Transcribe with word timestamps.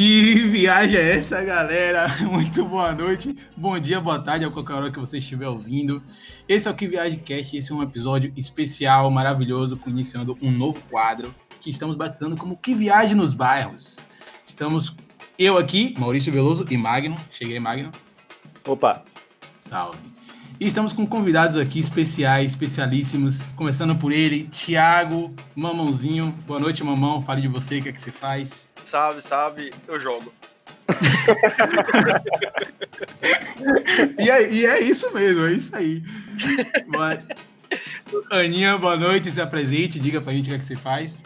Que 0.00 0.46
viagem 0.46 0.96
é 0.96 1.18
essa, 1.18 1.42
galera? 1.42 2.08
Muito 2.24 2.64
boa 2.64 2.90
noite, 2.90 3.36
bom 3.54 3.78
dia, 3.78 4.00
boa 4.00 4.18
tarde, 4.18 4.46
a 4.46 4.50
qualquer 4.50 4.72
hora 4.72 4.90
que 4.90 4.98
você 4.98 5.18
estiver 5.18 5.46
ouvindo. 5.46 6.02
Esse 6.48 6.68
é 6.68 6.70
o 6.70 6.74
Que 6.74 6.88
Viagem 6.88 7.18
Cast, 7.18 7.54
esse 7.54 7.70
é 7.70 7.74
um 7.74 7.82
episódio 7.82 8.32
especial, 8.34 9.10
maravilhoso, 9.10 9.78
iniciando 9.86 10.38
um 10.40 10.50
novo 10.50 10.80
quadro 10.88 11.34
que 11.60 11.68
estamos 11.68 11.96
batizando 11.96 12.34
como 12.34 12.56
Que 12.56 12.74
Viagem 12.74 13.14
nos 13.14 13.34
Bairros. 13.34 14.06
Estamos 14.42 14.96
eu 15.38 15.58
aqui, 15.58 15.94
Maurício 15.98 16.32
Veloso 16.32 16.64
e 16.70 16.78
Magno. 16.78 17.18
Cheguei, 17.30 17.60
Magno. 17.60 17.92
Opa. 18.66 19.04
Salve. 19.58 20.09
E 20.60 20.66
estamos 20.66 20.92
com 20.92 21.06
convidados 21.06 21.56
aqui 21.56 21.80
especiais, 21.80 22.52
especialíssimos. 22.52 23.50
Começando 23.52 23.96
por 23.96 24.12
ele, 24.12 24.44
Thiago 24.44 25.34
Mamãozinho. 25.56 26.32
Boa 26.46 26.60
noite, 26.60 26.84
mamão. 26.84 27.22
Fale 27.22 27.40
de 27.40 27.48
você, 27.48 27.78
o 27.78 27.82
que 27.82 27.88
é 27.88 27.92
que 27.92 27.98
você 27.98 28.12
faz? 28.12 28.68
Salve, 28.84 29.22
salve, 29.22 29.72
eu 29.88 29.98
jogo. 29.98 30.30
e, 34.20 34.28
é, 34.28 34.52
e, 34.52 34.66
é, 34.66 34.80
isso 34.80 35.10
mesmo, 35.14 35.46
é 35.46 35.52
isso 35.52 35.74
aí. 35.74 36.02
Boa... 36.88 37.22
Aninha, 38.30 38.76
boa 38.76 38.96
noite, 38.96 39.32
se 39.32 39.40
apresente, 39.40 39.98
diga 39.98 40.20
pra 40.20 40.34
gente 40.34 40.48
o 40.48 40.50
que, 40.50 40.56
é 40.56 40.58
que 40.58 40.66
você 40.66 40.76
faz. 40.76 41.24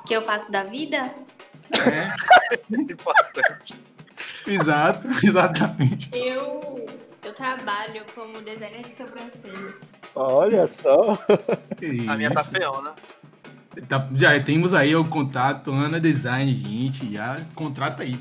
O 0.00 0.02
que 0.02 0.12
eu 0.12 0.20
faço 0.20 0.52
da 0.52 0.64
vida? 0.64 0.98
É. 0.98 1.14
Importante. 2.92 3.74
Exato, 4.46 5.08
exatamente. 5.24 6.10
Eu, 6.12 6.84
eu 7.24 7.32
trabalho 7.32 8.04
como 8.14 8.42
designer 8.42 8.82
de 8.82 8.94
sobrancelhas. 8.94 9.92
Olha 10.14 10.66
só. 10.66 11.18
A 12.08 12.16
minha 12.16 12.30
tá 12.30 12.44
feona. 12.44 12.90
Né? 12.90 13.82
Tá, 13.88 14.08
já 14.14 14.38
temos 14.42 14.74
aí 14.74 14.94
o 14.94 15.04
contato, 15.04 15.72
Ana 15.72 16.00
Design, 16.00 16.54
gente, 16.54 17.12
já 17.12 17.40
contrata 17.54 18.02
aí. 18.02 18.20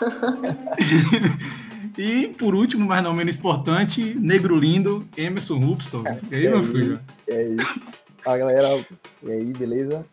e 1.98 2.28
por 2.28 2.54
último, 2.54 2.86
mas 2.86 3.02
não 3.02 3.14
menos 3.14 3.38
importante, 3.38 4.14
Negro 4.14 4.56
Lindo, 4.56 5.06
Emerson 5.16 5.58
Rupson. 5.58 6.04
E 6.30 6.36
aí, 6.36 6.46
é 6.46 6.50
meu 6.50 6.62
filho? 6.62 7.00
É 7.26 7.42
isso. 7.48 7.80
Fala 8.22 8.38
galera, 8.38 8.86
e 9.22 9.30
aí, 9.30 9.52
beleza? 9.52 10.04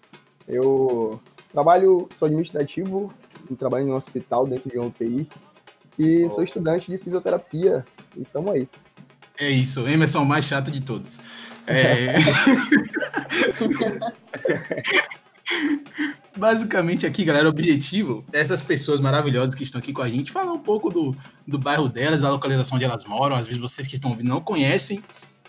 Eu 0.48 1.20
trabalho, 1.52 2.10
sou 2.16 2.28
administrativo, 2.28 3.14
trabalho 3.58 3.88
em 3.88 3.92
um 3.92 3.96
hospital 3.96 4.48
dentro 4.48 4.70
de 4.70 4.80
um 4.80 4.88
UTI 4.88 5.28
e 5.98 6.30
sou 6.30 6.44
estudante 6.44 6.92
de 6.92 6.98
fisioterapia 6.98 7.86
e 8.16 8.26
tamo 8.26 8.52
aí. 8.52 8.68
É 9.40 9.50
isso, 9.50 9.88
Emerson 9.88 10.20
é 10.20 10.22
o 10.22 10.26
mais 10.26 10.46
chato 10.46 10.70
de 10.72 10.82
todos. 10.82 11.20
É... 11.66 12.16
Basicamente 16.36 17.06
aqui, 17.06 17.24
galera, 17.24 17.48
o 17.48 17.52
objetivo 17.52 18.26
dessas 18.30 18.62
pessoas 18.62 19.00
maravilhosas 19.00 19.54
que 19.54 19.64
estão 19.64 19.80
aqui 19.80 19.94
com 19.94 20.02
a 20.02 20.10
gente 20.10 20.32
falar 20.32 20.52
um 20.52 20.60
pouco 20.60 20.90
do, 20.90 21.16
do 21.48 21.60
bairro 21.60 21.88
delas, 21.88 22.22
da 22.22 22.32
localização 22.32 22.76
onde 22.76 22.86
elas 22.86 23.06
moram. 23.06 23.36
Às 23.36 23.46
vezes 23.46 23.62
vocês 23.62 23.88
que 23.88 23.96
estão 23.96 24.12
ouvindo 24.12 24.30
não 24.30 24.42
conhecem 24.42 25.04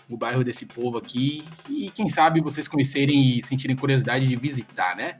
o 0.09 0.15
bairro 0.15 0.43
desse 0.43 0.67
povo 0.67 0.97
aqui 0.97 1.43
e 1.67 1.89
quem 1.89 2.07
sabe 2.07 2.39
vocês 2.41 2.67
conhecerem 2.67 3.37
e 3.37 3.43
sentirem 3.43 3.75
curiosidade 3.75 4.27
de 4.27 4.35
visitar, 4.35 4.95
né? 4.95 5.19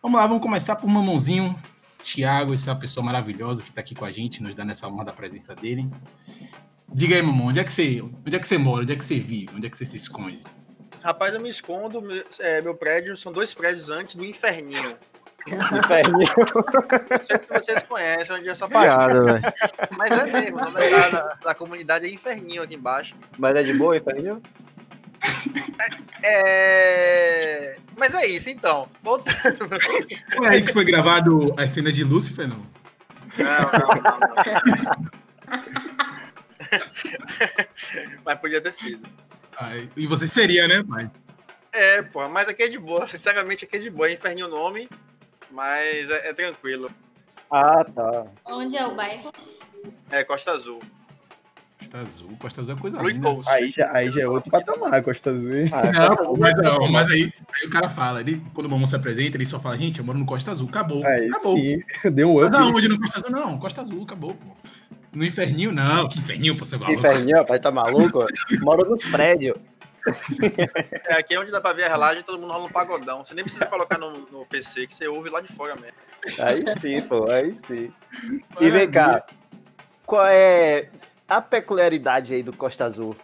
Vamos 0.00 0.20
lá, 0.20 0.26
vamos 0.26 0.42
começar 0.42 0.76
por 0.76 0.88
Mamãozinho. 0.88 1.56
Tiago, 2.02 2.52
essa 2.52 2.74
pessoa 2.74 3.04
maravilhosa 3.04 3.62
que 3.62 3.70
está 3.70 3.80
aqui 3.80 3.94
com 3.94 4.04
a 4.04 4.12
gente, 4.12 4.42
nos 4.42 4.54
dando 4.54 4.72
essa 4.72 4.88
honra 4.88 5.06
da 5.06 5.12
presença 5.12 5.54
dele. 5.54 5.88
Diga 6.92 7.14
aí, 7.14 7.22
mamão, 7.22 7.46
onde 7.46 7.60
é 7.60 7.64
que 7.64 7.72
você, 7.72 8.02
onde 8.02 8.36
é 8.36 8.38
que 8.38 8.46
você 8.46 8.58
mora, 8.58 8.82
onde 8.82 8.92
é 8.92 8.96
que 8.96 9.04
você 9.04 9.18
vive, 9.18 9.54
onde 9.54 9.66
é 9.66 9.70
que 9.70 9.76
você 9.76 9.84
se 9.84 9.96
esconde? 9.96 10.42
Rapaz, 11.02 11.32
eu 11.32 11.40
me 11.40 11.48
escondo, 11.48 12.02
é, 12.38 12.60
meu 12.60 12.74
prédio 12.74 13.16
são 13.16 13.32
dois 13.32 13.54
prédios 13.54 13.88
antes 13.88 14.14
do 14.14 14.24
Inferninho. 14.24 14.96
Inferninho. 15.48 16.30
Não 17.10 17.26
sei 17.26 17.38
se 17.40 17.48
vocês 17.48 17.82
conhecem 17.84 18.36
onde 18.36 18.48
é 18.48 18.52
essa 18.52 18.68
parada, 18.68 19.22
velho. 19.22 19.42
Mas 19.96 20.10
é 20.12 20.24
mesmo, 20.26 20.58
o 20.58 20.60
nome 20.60 20.80
da, 21.10 21.38
da, 21.42 21.54
comunidade 21.54 22.06
é 22.06 22.10
Inferninho 22.10 22.62
aqui 22.62 22.76
embaixo. 22.76 23.16
Mas 23.38 23.56
é 23.56 23.62
de 23.62 23.74
boa, 23.74 23.96
Inferninho? 23.96 24.40
É... 26.24 27.76
Mas 27.96 28.14
é 28.14 28.26
isso, 28.26 28.48
então. 28.48 28.88
Voltando. 29.02 29.68
Foi 30.36 30.48
aí 30.48 30.62
que 30.62 30.72
foi 30.72 30.84
gravado 30.84 31.52
a 31.58 31.66
cena 31.66 31.90
de 31.92 32.04
Lúcifer, 32.04 32.46
não? 32.46 32.64
Não, 33.38 33.62
não, 33.72 33.88
não. 34.02 34.20
não. 35.00 35.12
mas 38.24 38.38
podia 38.38 38.60
ter 38.60 38.72
sido. 38.72 39.08
Ah, 39.56 39.72
e 39.96 40.06
você 40.06 40.26
seria, 40.26 40.66
né, 40.68 40.82
pai? 40.82 41.10
É, 41.72 42.02
pô, 42.02 42.28
mas 42.28 42.48
aqui 42.48 42.62
é 42.64 42.68
de 42.68 42.78
boa. 42.78 43.06
Sinceramente, 43.06 43.64
aqui 43.64 43.76
é 43.76 43.80
de 43.80 43.90
boa. 43.90 44.08
É 44.08 44.12
inferninho 44.12 44.46
o 44.46 44.50
nome, 44.50 44.88
mas 45.50 46.10
é, 46.10 46.28
é, 46.28 46.32
tranquilo. 46.32 46.90
Ah, 47.50 47.84
tá. 47.84 48.26
Onde 48.46 48.76
é 48.76 48.86
o 48.86 48.94
bairro? 48.94 49.32
É 50.10 50.22
Costa 50.24 50.52
Azul. 50.52 50.80
Costa 51.92 51.98
Azul, 51.98 52.28
Costa 52.38 52.60
Azul 52.62 52.74
é 52.74 52.78
coisa 52.78 52.98
Blue 52.98 53.08
linda. 53.08 53.28
Aí 53.48 53.70
já, 53.70 53.92
aí 53.92 54.10
já 54.10 54.22
é 54.22 54.26
outro 54.26 54.50
patamar, 54.50 55.02
Costa 55.02 55.30
Azul. 55.30 55.50
Ah, 55.72 55.92
não, 55.92 56.16
Costa 56.16 56.38
mas, 56.38 56.54
não, 56.56 56.90
mas 56.90 57.10
aí, 57.10 57.32
aí, 57.54 57.66
o 57.66 57.70
cara 57.70 57.90
fala, 57.90 58.20
ele, 58.20 58.42
quando 58.54 58.66
o 58.66 58.70
Mamão 58.70 58.86
se 58.86 58.96
apresenta, 58.96 59.36
ele 59.36 59.44
só 59.44 59.60
fala, 59.60 59.76
gente, 59.76 59.98
eu 59.98 60.04
moro 60.04 60.18
no 60.18 60.24
Costa 60.24 60.50
Azul, 60.50 60.68
acabou. 60.68 61.04
Aí, 61.06 61.28
acabou. 61.28 61.56
Sim. 61.56 61.82
Deu 62.10 62.30
um 62.30 62.42
up. 62.42 62.50
Mas 62.50 62.54
aonde 62.54 62.88
no 62.88 62.98
Costa 62.98 63.18
Azul? 63.18 63.30
Não, 63.30 63.58
Costa 63.58 63.82
Azul, 63.82 64.02
acabou, 64.02 64.34
pô. 64.34 64.56
No 65.12 65.24
inferninho, 65.24 65.70
não. 65.70 66.08
Que 66.08 66.18
inferninho, 66.18 66.56
pô, 66.56 66.64
você 66.64 66.78
maluco. 66.78 66.98
Inferninho, 66.98 67.36
rapaz, 67.36 67.60
tá 67.60 67.70
maluco? 67.70 68.24
Moro 68.62 68.88
nos 68.88 69.04
prédios. 69.04 69.56
É, 71.06 71.14
aqui 71.14 71.34
é 71.34 71.38
onde 71.38 71.52
dá 71.52 71.60
pra 71.60 71.74
ver 71.74 71.84
a 71.84 71.88
relagem 71.88 72.22
todo 72.22 72.38
mundo 72.38 72.52
rola 72.52 72.64
um 72.64 72.70
pagodão. 72.72 73.24
Você 73.24 73.34
nem 73.34 73.44
precisa 73.44 73.66
colocar 73.66 73.98
no, 73.98 74.26
no 74.32 74.46
PC, 74.46 74.86
que 74.86 74.94
você 74.94 75.06
ouve 75.06 75.28
lá 75.28 75.40
de 75.40 75.52
fora 75.52 75.76
mesmo. 75.76 75.96
Aí 76.40 76.64
sim, 76.80 77.02
pô, 77.02 77.30
aí 77.30 77.54
sim. 77.66 77.92
E 78.60 78.70
vem 78.70 78.90
cá, 78.90 79.24
qual 80.04 80.26
é 80.26 80.88
a 81.36 81.40
peculiaridade 81.40 82.34
aí 82.34 82.42
do 82.42 82.52
Costa 82.52 82.84
Azul? 82.84 83.16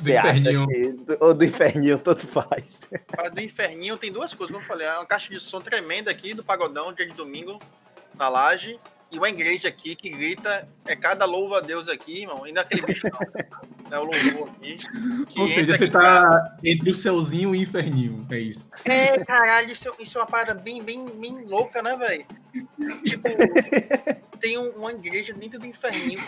Do 0.00 0.10
inferninho. 0.10 0.66
Que, 0.66 1.18
ou 1.20 1.32
do 1.32 1.44
inferninho, 1.44 1.98
tanto 1.98 2.26
faz. 2.26 2.80
Do 3.32 3.40
inferninho 3.40 3.96
tem 3.96 4.12
duas 4.12 4.34
coisas, 4.34 4.52
como 4.52 4.64
eu 4.64 4.68
falei. 4.68 4.86
É 4.86 4.94
uma 4.94 5.06
caixa 5.06 5.32
de 5.32 5.40
som 5.40 5.60
tremenda 5.60 6.10
aqui 6.10 6.34
do 6.34 6.44
pagodão, 6.44 6.92
dia 6.92 7.06
de 7.06 7.14
domingo, 7.14 7.60
na 8.14 8.28
laje 8.28 8.78
e 9.14 9.18
uma 9.18 9.28
igreja 9.28 9.68
aqui 9.68 9.94
que 9.94 10.10
grita, 10.10 10.68
é 10.84 10.96
cada 10.96 11.24
louva 11.24 11.58
a 11.58 11.60
Deus 11.60 11.88
aqui, 11.88 12.22
irmão, 12.22 12.44
ainda 12.44 12.62
aquele 12.62 12.82
bicho 12.82 13.06
não. 13.08 13.18
É 13.90 13.98
o 13.98 14.04
louvor 14.04 14.48
aqui. 14.48 14.78
Ou 15.38 15.46
seja, 15.46 15.76
você 15.76 15.88
tá 15.88 16.56
entre 16.64 16.90
o 16.90 16.94
céuzinho 16.94 17.54
e 17.54 17.58
o 17.58 17.62
inferninho, 17.62 18.26
é 18.30 18.38
isso. 18.38 18.68
É, 18.84 19.22
caralho, 19.24 19.70
isso, 19.70 19.94
isso 20.00 20.18
é 20.18 20.22
uma 20.22 20.26
parada 20.26 20.54
bem, 20.54 20.82
bem, 20.82 21.04
bem 21.04 21.44
louca, 21.44 21.82
né, 21.82 21.94
velho? 21.94 22.24
Tipo, 23.04 23.28
tem 24.40 24.58
um, 24.58 24.70
uma 24.70 24.92
igreja 24.92 25.32
dentro 25.32 25.58
do 25.58 25.66
inferninho. 25.66 26.20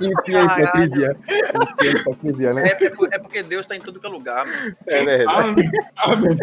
Enfim, 0.00 0.34
a 0.34 0.44
hipocrisia. 0.44 1.16
Enfim, 1.26 1.88
a 1.88 2.00
hipocrisia, 2.00 2.54
né? 2.54 2.64
É, 2.68 3.14
é, 3.14 3.18
porque 3.18 3.42
Deus 3.42 3.66
tá 3.66 3.74
em 3.74 3.80
tudo 3.80 3.98
que 3.98 4.06
é 4.06 4.08
lugar, 4.08 4.46
mano. 4.46 4.76
É 4.86 5.04
verdade. 5.04 5.70
Amém. 5.96 6.36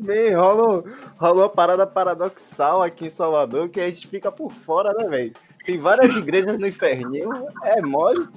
Bem, 0.00 0.34
rola, 0.34 0.84
rola 1.16 1.42
uma 1.42 1.48
parada 1.48 1.86
paradoxal 1.86 2.82
aqui 2.82 3.06
em 3.06 3.10
Salvador 3.10 3.68
que 3.68 3.80
a 3.80 3.88
gente 3.88 4.06
fica 4.08 4.32
por 4.32 4.52
fora, 4.52 4.92
né, 4.94 5.08
velho? 5.08 5.32
Tem 5.64 5.78
várias 5.78 6.16
igrejas 6.16 6.58
no 6.58 6.66
inferninho, 6.66 7.46
é 7.62 7.80
mole. 7.80 8.28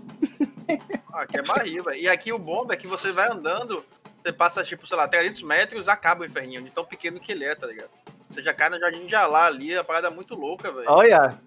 Aqui 1.14 1.38
é 1.38 1.42
velho. 1.42 1.96
E 1.96 2.08
aqui 2.08 2.32
o 2.32 2.38
bom 2.38 2.68
é 2.70 2.76
que 2.76 2.86
você 2.88 3.12
vai 3.12 3.32
andando, 3.32 3.84
você 4.26 4.34
passa, 4.34 4.64
tipo, 4.64 4.88
sei 4.88 4.98
lá, 4.98 5.08
300 5.08 5.44
metros, 5.44 5.88
acaba 5.88 6.24
o 6.24 6.26
inferninho, 6.26 6.64
de 6.64 6.72
tão 6.72 6.84
pequeno 6.84 7.20
que 7.20 7.32
ele 7.32 7.46
é, 7.46 7.54
tá 7.54 7.68
ligado? 7.68 7.92
Você 8.28 8.42
já 8.42 8.56
cai 8.56 8.72
no 8.72 8.80
Jardim 8.80 9.06
de 9.06 9.16
Alá 9.16 9.46
ali, 9.46 9.78
a 9.78 9.84
parada 9.84 10.08
é 10.08 10.10
muito 10.10 10.34
louca, 10.34 10.72
velho. 10.72 10.88
Olha, 10.88 11.38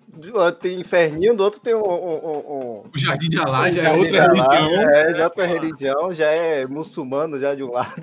tem 0.60 0.78
inferninho, 0.78 1.34
do 1.34 1.42
outro 1.42 1.58
tem 1.58 1.74
um. 1.74 1.80
um, 1.80 1.82
um 1.82 2.84
o 2.94 2.96
Jardim 2.96 3.28
de 3.28 3.40
Alá 3.40 3.68
já 3.72 3.82
é 3.82 3.92
outra 3.92 4.22
religião. 4.22 4.90
É, 4.92 5.12
já 5.12 5.18
é 5.18 5.24
outra 5.24 5.46
religião, 5.46 6.14
já 6.14 6.30
é 6.30 6.66
muçulmano 6.66 7.40
já 7.40 7.56
de 7.56 7.64
um 7.64 7.72
lado. 7.72 8.00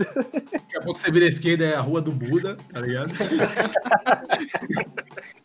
Daqui 0.52 0.78
a 0.78 0.82
pouco 0.82 1.00
você 1.00 1.10
vira 1.10 1.26
a 1.26 1.30
esquerda, 1.30 1.64
é 1.64 1.76
a 1.76 1.80
rua 1.80 2.02
do 2.02 2.12
Buda, 2.12 2.58
tá 2.74 2.82
ligado? 2.82 3.14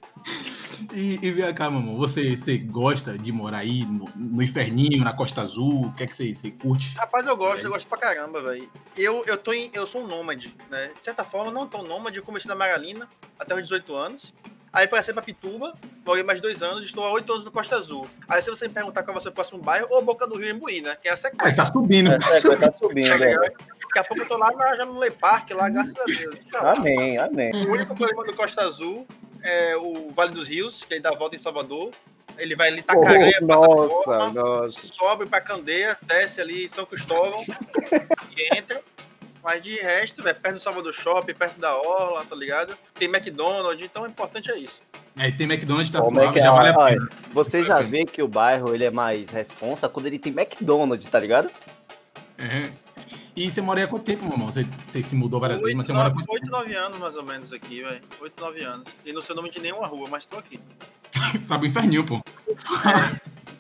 E, 0.92 1.18
e 1.22 1.30
vem 1.30 1.54
cá, 1.54 1.70
mamão, 1.70 1.96
você, 1.96 2.34
você 2.36 2.56
gosta 2.58 3.16
de 3.18 3.30
morar 3.30 3.58
aí 3.58 3.84
no, 3.84 4.06
no, 4.16 4.42
Inferninho, 4.42 5.04
na 5.04 5.12
Costa 5.12 5.42
Azul? 5.42 5.86
O 5.86 5.92
que 5.92 6.04
é 6.04 6.06
que 6.06 6.16
você, 6.16 6.34
você 6.34 6.50
curte? 6.50 6.96
Rapaz, 6.96 7.26
eu 7.26 7.36
gosto, 7.36 7.64
eu 7.64 7.70
gosto 7.70 7.86
pra 7.86 7.98
caramba, 7.98 8.42
velho. 8.42 8.68
Eu, 8.96 9.24
eu, 9.26 9.36
tô 9.36 9.52
em, 9.52 9.70
eu 9.72 9.86
sou 9.86 10.02
um 10.02 10.06
nômade, 10.06 10.56
né? 10.70 10.90
De 10.98 11.04
certa 11.04 11.22
forma, 11.22 11.50
não 11.50 11.66
tão 11.66 11.82
nômade, 11.82 12.16
eu 12.16 12.22
comecei 12.22 12.48
na 12.48 12.54
Maralina 12.54 13.08
até 13.38 13.54
os 13.54 13.62
18 13.62 13.94
anos. 13.94 14.34
Aí 14.72 14.86
passei 14.86 15.12
pra 15.12 15.22
Pituba, 15.22 15.74
morei 16.06 16.22
mais 16.22 16.40
dois 16.40 16.62
anos, 16.62 16.84
estou 16.84 17.04
há 17.04 17.10
oito 17.10 17.32
anos 17.32 17.44
no 17.44 17.50
Costa 17.50 17.74
Azul. 17.76 18.06
Aí 18.28 18.40
se 18.40 18.48
você 18.48 18.68
me 18.68 18.74
perguntar 18.74 19.02
qual 19.02 19.14
vai 19.14 19.20
ser 19.20 19.28
o 19.28 19.32
próximo 19.32 19.60
bairro, 19.60 19.88
ou 19.90 20.00
Boca 20.00 20.28
do 20.28 20.36
Rio 20.36 20.50
Embuí, 20.50 20.80
né? 20.80 20.96
Que 21.02 21.08
é 21.08 21.12
a 21.12 21.16
sequência. 21.16 21.52
É, 21.52 21.56
tá 21.56 21.66
subindo. 21.66 22.12
É, 22.12 22.16
é, 22.16 22.56
tá 22.56 22.72
subindo, 22.72 23.10
é. 23.24 23.34
Daqui 23.34 23.98
a 23.98 24.04
pouco 24.04 24.22
eu 24.22 24.28
tô 24.28 24.36
lá 24.36 24.52
na, 24.52 24.76
já 24.76 24.86
no 24.86 24.96
Lei 24.98 25.10
Park, 25.10 25.50
lá, 25.50 25.68
graças 25.68 25.96
a 25.98 26.04
Deus. 26.04 26.36
Amém, 26.54 27.18
amém. 27.18 27.66
O 27.66 27.72
único 27.72 27.96
problema 27.96 28.24
do 28.24 28.32
Costa 28.34 28.62
Azul 28.62 29.04
é 29.42 29.76
o 29.76 30.10
Vale 30.10 30.32
dos 30.32 30.48
Rios, 30.48 30.84
que 30.84 30.94
ele 30.94 31.00
dá 31.00 31.10
a 31.10 31.16
volta 31.16 31.36
em 31.36 31.38
Salvador. 31.38 31.90
Ele 32.38 32.56
vai 32.56 32.68
ali 32.68 32.80
Itacaré, 32.80 33.32
oh, 33.42 33.44
nossa, 33.44 34.32
nossa. 34.32 34.80
sobe 34.92 35.26
para 35.26 35.40
Candeias, 35.40 35.98
desce 36.02 36.40
ali 36.40 36.64
em 36.64 36.68
São 36.68 36.86
Cristóvão 36.86 37.42
e 38.36 38.56
entra. 38.56 38.80
Mas 39.42 39.62
de 39.62 39.74
resto, 39.76 40.22
velho, 40.22 40.36
perto 40.38 40.56
do 40.56 40.62
Salvador 40.62 40.92
Shopping, 40.92 41.34
perto 41.34 41.58
da 41.58 41.74
Orla, 41.76 42.24
tá 42.24 42.36
ligado? 42.36 42.76
Tem 42.94 43.08
McDonald's, 43.08 43.84
então 43.84 44.04
o 44.04 44.06
importante 44.06 44.50
é 44.50 44.58
isso. 44.58 44.82
Aí 45.16 45.32
tem 45.32 45.46
McDonald's, 45.46 45.90
tá 45.90 46.00
Como 46.00 46.18
é 46.18 46.22
suave, 46.22 46.32
que 46.34 46.38
é? 46.40 46.42
já 46.42 46.52
vale 46.52 46.68
a 46.68 46.74
pena. 46.74 47.08
Você 47.32 47.62
já 47.62 47.80
vê 47.80 48.04
que 48.04 48.22
o 48.22 48.28
bairro 48.28 48.74
ele 48.74 48.84
é 48.84 48.90
mais 48.90 49.30
responsa 49.30 49.88
quando 49.88 50.06
ele 50.06 50.18
tem 50.18 50.32
McDonald's, 50.32 51.08
tá 51.10 51.18
ligado? 51.18 51.50
É. 52.38 52.70
E 53.36 53.50
você 53.50 53.60
mora 53.60 53.80
aí 53.80 53.84
há 53.84 53.88
quanto 53.88 54.04
tempo, 54.04 54.24
mamão? 54.24 54.50
Você, 54.50 54.66
você 54.86 55.02
se 55.02 55.14
mudou 55.14 55.40
várias 55.40 55.60
vezes, 55.60 55.74
mas 55.74 55.86
você 55.86 55.92
Oito, 55.92 55.98
mora 55.98 56.08
há 56.10 56.14
quanto 56.14 56.32
oito, 56.32 56.50
nove 56.50 56.74
anos 56.74 56.98
mais 56.98 57.16
ou 57.16 57.22
menos 57.22 57.52
aqui, 57.52 57.82
velho. 57.82 58.02
8, 58.20 58.40
9 58.40 58.62
anos. 58.62 58.96
E 59.04 59.12
não 59.12 59.22
sei 59.22 59.32
o 59.32 59.36
nome 59.36 59.50
de 59.50 59.60
nenhuma 59.60 59.86
rua, 59.86 60.08
mas 60.10 60.24
tô 60.24 60.38
aqui. 60.38 60.58
tempo? 60.58 61.42
Sabe 61.42 61.66
o 61.66 61.70
inferninho, 61.70 62.04
pô. 62.04 62.22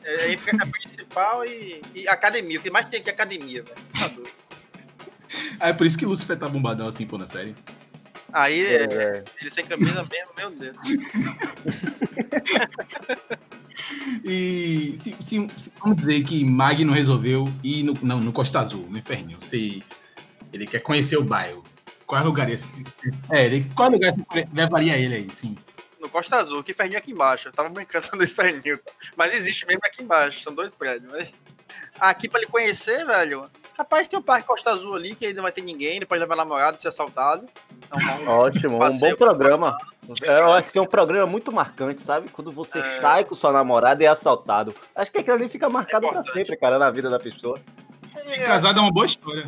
É, 0.02 0.24
aí 0.24 0.36
fica 0.36 0.62
a 0.62 0.66
principal 0.66 1.44
e, 1.44 1.80
e 1.94 2.08
academia. 2.08 2.58
O 2.58 2.62
que 2.62 2.70
mais 2.70 2.88
tem 2.88 3.00
aqui 3.00 3.10
é 3.10 3.12
academia, 3.12 3.62
velho. 3.62 3.76
Tá 3.98 4.08
doido. 4.08 4.30
Ah, 5.60 5.68
é 5.70 5.72
por 5.72 5.86
isso 5.86 5.96
que 5.96 6.06
Lúcifer 6.06 6.38
tá 6.38 6.48
bombadão 6.48 6.88
assim, 6.88 7.06
pô, 7.06 7.16
na 7.16 7.26
série. 7.26 7.54
Aí, 8.32 8.64
é, 8.64 8.82
É. 8.84 9.24
ele 9.40 9.50
sem 9.50 9.64
camisa 9.64 10.06
mesmo, 10.10 10.30
meu 10.36 10.50
Deus. 10.50 10.76
E 14.24 14.94
se, 14.96 15.16
se- 15.20 15.48
se- 15.56 15.70
vamos 15.80 15.98
dizer 15.98 16.22
que 16.24 16.44
Magno 16.44 16.92
resolveu 16.92 17.48
ir 17.64 17.82
no, 17.82 17.94
não, 18.02 18.20
no 18.20 18.32
Costa 18.32 18.60
Azul, 18.60 18.86
no 18.88 18.98
Inferninho. 18.98 19.38
Se 19.40 19.82
ele 20.52 20.66
quer 20.66 20.80
conhecer 20.80 21.16
o 21.16 21.24
bairro. 21.24 21.64
Qual 22.06 22.22
lugar 22.24 22.50
esse? 22.50 22.64
É, 23.30 23.46
ele, 23.46 23.70
qual 23.74 23.90
lugar 23.90 24.12
você 24.14 24.46
levaria 24.52 24.96
ele 24.98 25.14
aí, 25.14 25.28
sim? 25.32 25.56
No 26.00 26.08
Costa 26.08 26.36
Azul, 26.36 26.62
que 26.62 26.72
inferninho 26.72 26.98
aqui 26.98 27.12
embaixo. 27.12 27.48
Eu 27.48 27.52
tava 27.52 27.68
brincando 27.68 28.08
no 28.14 28.24
inferninho. 28.24 28.78
Mas 29.16 29.34
existe 29.34 29.66
mesmo 29.66 29.82
aqui 29.84 30.02
embaixo, 30.02 30.42
são 30.42 30.54
dois 30.54 30.72
prédios. 30.72 31.10
Mas... 31.10 31.32
Aqui 31.98 32.28
pra 32.28 32.40
ele 32.40 32.50
conhecer, 32.50 33.04
velho. 33.06 33.48
Rapaz, 33.80 34.06
tem 34.06 34.18
o 34.18 34.22
Parque 34.22 34.46
Costa 34.46 34.70
Azul 34.72 34.94
ali, 34.94 35.14
que 35.14 35.24
ele 35.24 35.32
não 35.32 35.42
vai 35.42 35.50
ter 35.52 35.62
ninguém, 35.62 35.96
ele 35.96 36.04
pode 36.04 36.20
levar 36.20 36.36
namorado, 36.36 36.78
ser 36.78 36.88
assaltado. 36.88 37.46
Então, 37.78 37.98
vamos- 37.98 38.28
Ótimo, 38.28 38.76
um 38.84 38.98
bom 38.98 39.14
programa. 39.16 39.78
É, 40.22 40.38
Eu 40.40 40.52
acho 40.52 40.70
que 40.70 40.78
é 40.78 40.82
um 40.82 40.86
programa 40.86 41.26
muito 41.26 41.50
marcante, 41.50 42.02
sabe? 42.02 42.28
Quando 42.28 42.52
você 42.52 42.80
É. 42.80 42.82
sai 42.82 43.24
com 43.24 43.34
sua 43.34 43.52
namorada 43.52 44.02
e 44.02 44.06
é 44.06 44.10
assaltado. 44.10 44.74
Acho 44.94 45.10
que 45.10 45.16
aquilo 45.18 45.36
ali 45.36 45.48
fica 45.48 45.70
marcado 45.70 46.06
pra 46.06 46.18
importante. 46.18 46.38
sempre, 46.38 46.56
cara, 46.58 46.78
na 46.78 46.90
vida 46.90 47.08
da 47.08 47.18
pessoa. 47.18 47.58
É, 48.26 48.42
Casado 48.44 48.80
é 48.80 48.82
uma 48.82 48.92
boa 48.92 49.06
história. 49.06 49.46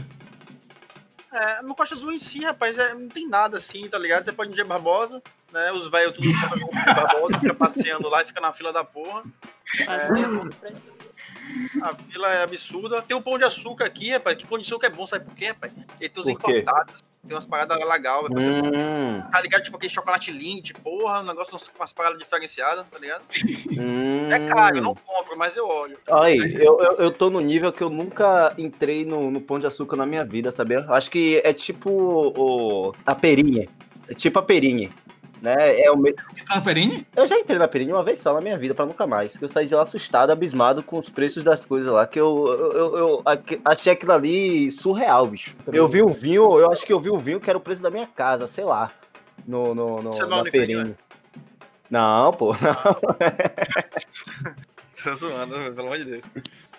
é, 1.30 1.60
no 1.62 1.74
Costa 1.74 1.94
Azul 1.94 2.12
em 2.12 2.18
si, 2.18 2.42
rapaz, 2.42 2.78
é, 2.78 2.94
não 2.94 3.08
tem 3.08 3.28
nada 3.28 3.58
assim, 3.58 3.86
tá 3.86 3.98
ligado? 3.98 4.24
Você 4.24 4.32
pode 4.32 4.48
ir 4.48 4.52
no 4.52 4.56
dia 4.56 4.64
Barbosa, 4.64 5.22
né? 5.52 5.70
Os 5.72 5.90
velhos 5.90 6.12
tudo 6.12 6.26
Barbosa, 6.86 7.38
fica 7.38 7.54
passeando 7.54 8.08
lá 8.08 8.22
e 8.22 8.24
fica 8.26 8.40
na 8.40 8.52
fila 8.54 8.72
da 8.72 8.82
porra. 8.82 9.24
Compras. 9.86 10.92
A 11.82 11.94
fila 11.94 12.32
é 12.32 12.42
absurda. 12.42 13.02
Tem 13.02 13.16
o 13.16 13.22
pão 13.22 13.38
de 13.38 13.44
açúcar 13.44 13.86
aqui, 13.86 14.10
rapaz. 14.10 14.36
Que 14.36 14.46
pão 14.46 14.58
de 14.58 14.64
açúcar 14.64 14.86
é 14.86 14.90
bom, 14.90 15.06
sabe 15.06 15.24
por 15.24 15.34
quê, 15.34 15.48
rapaz? 15.48 15.72
Ele 16.00 16.08
tem 16.08 16.22
os 16.22 16.28
importados. 16.28 17.12
Tem 17.26 17.36
umas 17.36 17.46
paradas 17.46 17.78
você 17.78 18.50
Hum, 18.50 19.22
Tá 19.30 19.40
ligado? 19.40 19.62
Tipo 19.62 19.76
aquele 19.76 19.92
chocolate 19.92 20.32
Lindt, 20.32 20.74
porra, 20.74 21.20
um 21.20 21.26
negócio 21.26 21.56
com 21.70 21.78
umas 21.78 21.92
paradas 21.92 22.18
diferenciadas, 22.18 22.84
tá 22.90 22.98
ligado? 22.98 23.22
hum. 23.78 24.32
É 24.32 24.48
caro, 24.48 24.78
eu 24.78 24.82
não 24.82 24.94
compro, 24.94 25.38
mas 25.38 25.56
eu 25.56 25.68
olho. 25.68 25.96
Aí, 26.10 26.38
eu, 26.56 26.80
eu, 26.80 26.96
eu 26.96 27.10
tô 27.12 27.30
no 27.30 27.40
nível 27.40 27.72
que 27.72 27.82
eu 27.82 27.88
nunca 27.88 28.52
entrei 28.58 29.04
no, 29.04 29.30
no 29.30 29.40
Pão 29.40 29.60
de 29.60 29.66
Açúcar 29.66 29.96
na 29.96 30.04
minha 30.04 30.24
vida, 30.24 30.50
sabia? 30.50 30.84
Acho 30.88 31.12
que 31.12 31.40
é 31.44 31.52
tipo 31.52 31.90
o, 31.90 32.92
a 33.06 33.14
Perinha. 33.14 33.68
É 34.08 34.14
tipo 34.14 34.40
a 34.40 34.42
Perinha. 34.42 34.90
Né? 35.42 35.82
É 35.82 35.90
o 35.90 35.96
me... 35.96 36.12
Tá 36.12 36.54
no 36.54 36.62
Perini? 36.62 37.04
Eu 37.16 37.26
já 37.26 37.36
entrei 37.36 37.58
na 37.58 37.66
Perinha 37.66 37.96
uma 37.96 38.04
vez 38.04 38.20
só 38.20 38.32
na 38.32 38.40
minha 38.40 38.56
vida, 38.56 38.76
pra 38.76 38.86
nunca 38.86 39.08
mais. 39.08 39.36
Que 39.36 39.44
eu 39.44 39.48
saí 39.48 39.66
de 39.66 39.74
lá 39.74 39.82
assustado, 39.82 40.30
abismado 40.30 40.84
com 40.84 40.96
os 40.96 41.10
preços 41.10 41.42
das 41.42 41.66
coisas 41.66 41.92
lá. 41.92 42.06
Que 42.06 42.20
eu, 42.20 42.46
eu, 42.46 42.72
eu, 42.72 42.96
eu 42.96 43.24
achei 43.64 43.92
aquilo 43.92 44.12
ali 44.12 44.70
surreal, 44.70 45.26
bicho. 45.26 45.56
Eu 45.66 45.88
vi 45.88 46.00
o 46.00 46.10
vinho, 46.10 46.60
eu 46.60 46.70
acho 46.70 46.86
que 46.86 46.92
eu 46.92 47.00
vi 47.00 47.10
o 47.10 47.18
vinho 47.18 47.40
que 47.40 47.50
era 47.50 47.58
o 47.58 47.60
preço 47.60 47.82
da 47.82 47.90
minha 47.90 48.06
casa, 48.06 48.46
sei 48.46 48.62
lá. 48.62 48.92
No, 49.44 49.74
no, 49.74 50.00
no, 50.00 50.12
Você 50.12 50.24
na 50.24 50.44
Perinha. 50.44 50.96
Não, 51.90 52.32
pô. 52.32 52.54
Tô 55.02 55.14
zoando, 55.16 55.54
pelo 55.74 55.88
amor 55.88 55.98
de 55.98 56.04
Deus. 56.04 56.22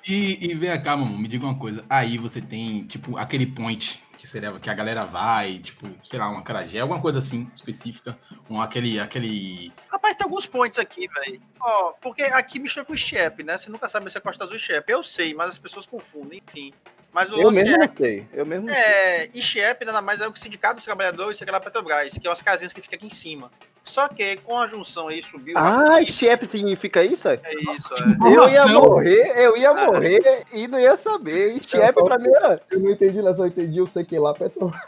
E, 0.07 0.51
e 0.51 0.53
vem 0.55 0.81
cá, 0.81 0.95
mamão, 0.95 1.17
me 1.17 1.27
diga 1.27 1.45
uma 1.45 1.57
coisa. 1.57 1.83
Aí 1.89 2.17
você 2.17 2.39
tem, 2.39 2.85
tipo, 2.85 3.17
aquele 3.17 3.45
point 3.45 4.02
que 4.23 4.29
você 4.29 4.39
que 4.61 4.69
a 4.69 4.73
galera 4.73 5.05
vai, 5.05 5.59
tipo, 5.59 5.85
sei 6.01 6.17
lá, 6.17 6.29
uma 6.29 6.41
carajé, 6.41 6.79
alguma 6.79 7.01
coisa 7.01 7.19
assim, 7.19 7.49
específica. 7.51 8.17
Um, 8.49 8.61
aquele, 8.61 8.97
aquele... 8.97 9.73
Rapaz, 9.89 10.15
tem 10.15 10.23
alguns 10.23 10.45
pontos 10.45 10.79
aqui, 10.79 11.09
velho. 11.09 11.41
Ó, 11.59 11.91
porque 12.01 12.23
aqui 12.23 12.57
mistura 12.57 12.85
com 12.85 12.93
o 12.93 12.97
Shep, 12.97 13.43
né? 13.43 13.57
Você 13.57 13.69
nunca 13.69 13.89
sabe 13.89 14.09
se 14.09 14.17
é 14.17 14.21
Costa 14.21 14.45
Azul 14.45 14.57
Shep. 14.57 14.89
Eu 14.89 15.03
sei, 15.03 15.33
mas 15.33 15.49
as 15.49 15.59
pessoas 15.59 15.85
confundem, 15.85 16.41
enfim. 16.47 16.73
Mas 17.13 17.31
o 17.31 17.39
Eu 17.39 17.51
mesmo 17.51 17.69
Shep- 17.69 17.87
não 17.87 17.95
sei. 17.97 18.27
Eu 18.33 18.45
mesmo 18.45 18.67
sei. 18.69 18.77
É, 18.77 19.29
e 19.33 19.41
Shep 19.41 19.85
nada 19.85 20.01
mais 20.01 20.19
é 20.19 20.27
o 20.27 20.31
que 20.33 20.39
o 20.39 20.41
Sindicato 20.41 20.75
dos 20.75 20.83
Trabalhadores 20.83 21.39
e 21.39 21.45
lá 21.45 21.59
Petrobras, 21.59 22.13
que 22.17 22.25
é 22.25 22.29
umas 22.29 22.41
casinhas 22.41 22.73
que 22.73 22.81
ficam 22.81 22.97
aqui 22.97 23.05
em 23.05 23.09
cima. 23.11 23.51
Só 23.83 24.07
que 24.07 24.37
com 24.37 24.57
a 24.57 24.65
junção 24.65 25.09
aí 25.09 25.21
subiu. 25.21 25.55
Ah, 25.57 26.03
Shep 26.05 26.45
significa 26.47 27.03
isso? 27.03 27.27
é? 27.27 27.39
é 27.43 27.53
isso, 27.75 27.93
é. 27.93 28.33
Eu 28.35 28.49
ia 28.49 28.65
morrer, 28.67 29.33
eu 29.45 29.57
ia 29.57 29.73
morrer 29.73 30.45
e 30.53 30.67
não 30.67 30.79
ia 30.79 30.97
saber. 30.97 31.61
Só- 31.63 31.91
pra 32.03 32.17
mim 32.17 32.29
era. 32.33 32.59
Eu 32.71 32.79
não 32.79 32.89
entendi, 32.89 33.21
né? 33.21 33.33
Só 33.33 33.45
entendi 33.45 33.79
o 33.79 33.85
sei 33.85 34.03
que 34.05 34.17
lá, 34.17 34.33
Petrobras. 34.33 34.81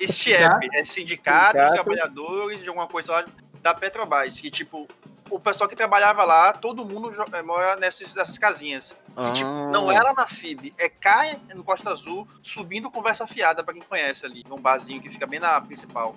STIEP, 0.00 0.68
é 0.74 0.84
Sindicato 0.84 0.84
dos 0.84 1.64
Sindicato. 1.64 1.72
Trabalhadores 1.74 2.60
de 2.60 2.68
alguma 2.68 2.86
coisa 2.88 3.12
lá 3.12 3.24
da 3.62 3.72
Petrobras, 3.72 4.38
que 4.40 4.50
tipo, 4.50 4.86
o 5.32 5.40
pessoal 5.40 5.68
que 5.68 5.74
trabalhava 5.74 6.24
lá, 6.24 6.52
todo 6.52 6.84
mundo 6.84 7.10
eh, 7.32 7.42
mora 7.42 7.76
nessas, 7.76 8.14
nessas 8.14 8.36
casinhas. 8.36 8.94
Que, 9.16 9.32
tipo, 9.32 9.48
Ah. 9.48 9.70
não 9.70 9.90
é 9.90 9.98
lá 9.98 10.12
na 10.12 10.26
FIB, 10.26 10.72
é 10.78 10.88
cá 10.88 11.22
no 11.54 11.64
Costa 11.64 11.90
Azul, 11.90 12.28
subindo 12.42 12.90
conversa 12.90 13.26
fiada, 13.26 13.64
pra 13.64 13.72
quem 13.72 13.82
conhece 13.82 14.26
ali, 14.26 14.44
num 14.48 14.58
barzinho 14.58 15.00
que 15.00 15.08
fica 15.08 15.26
bem 15.26 15.40
na 15.40 15.60
principal. 15.60 16.14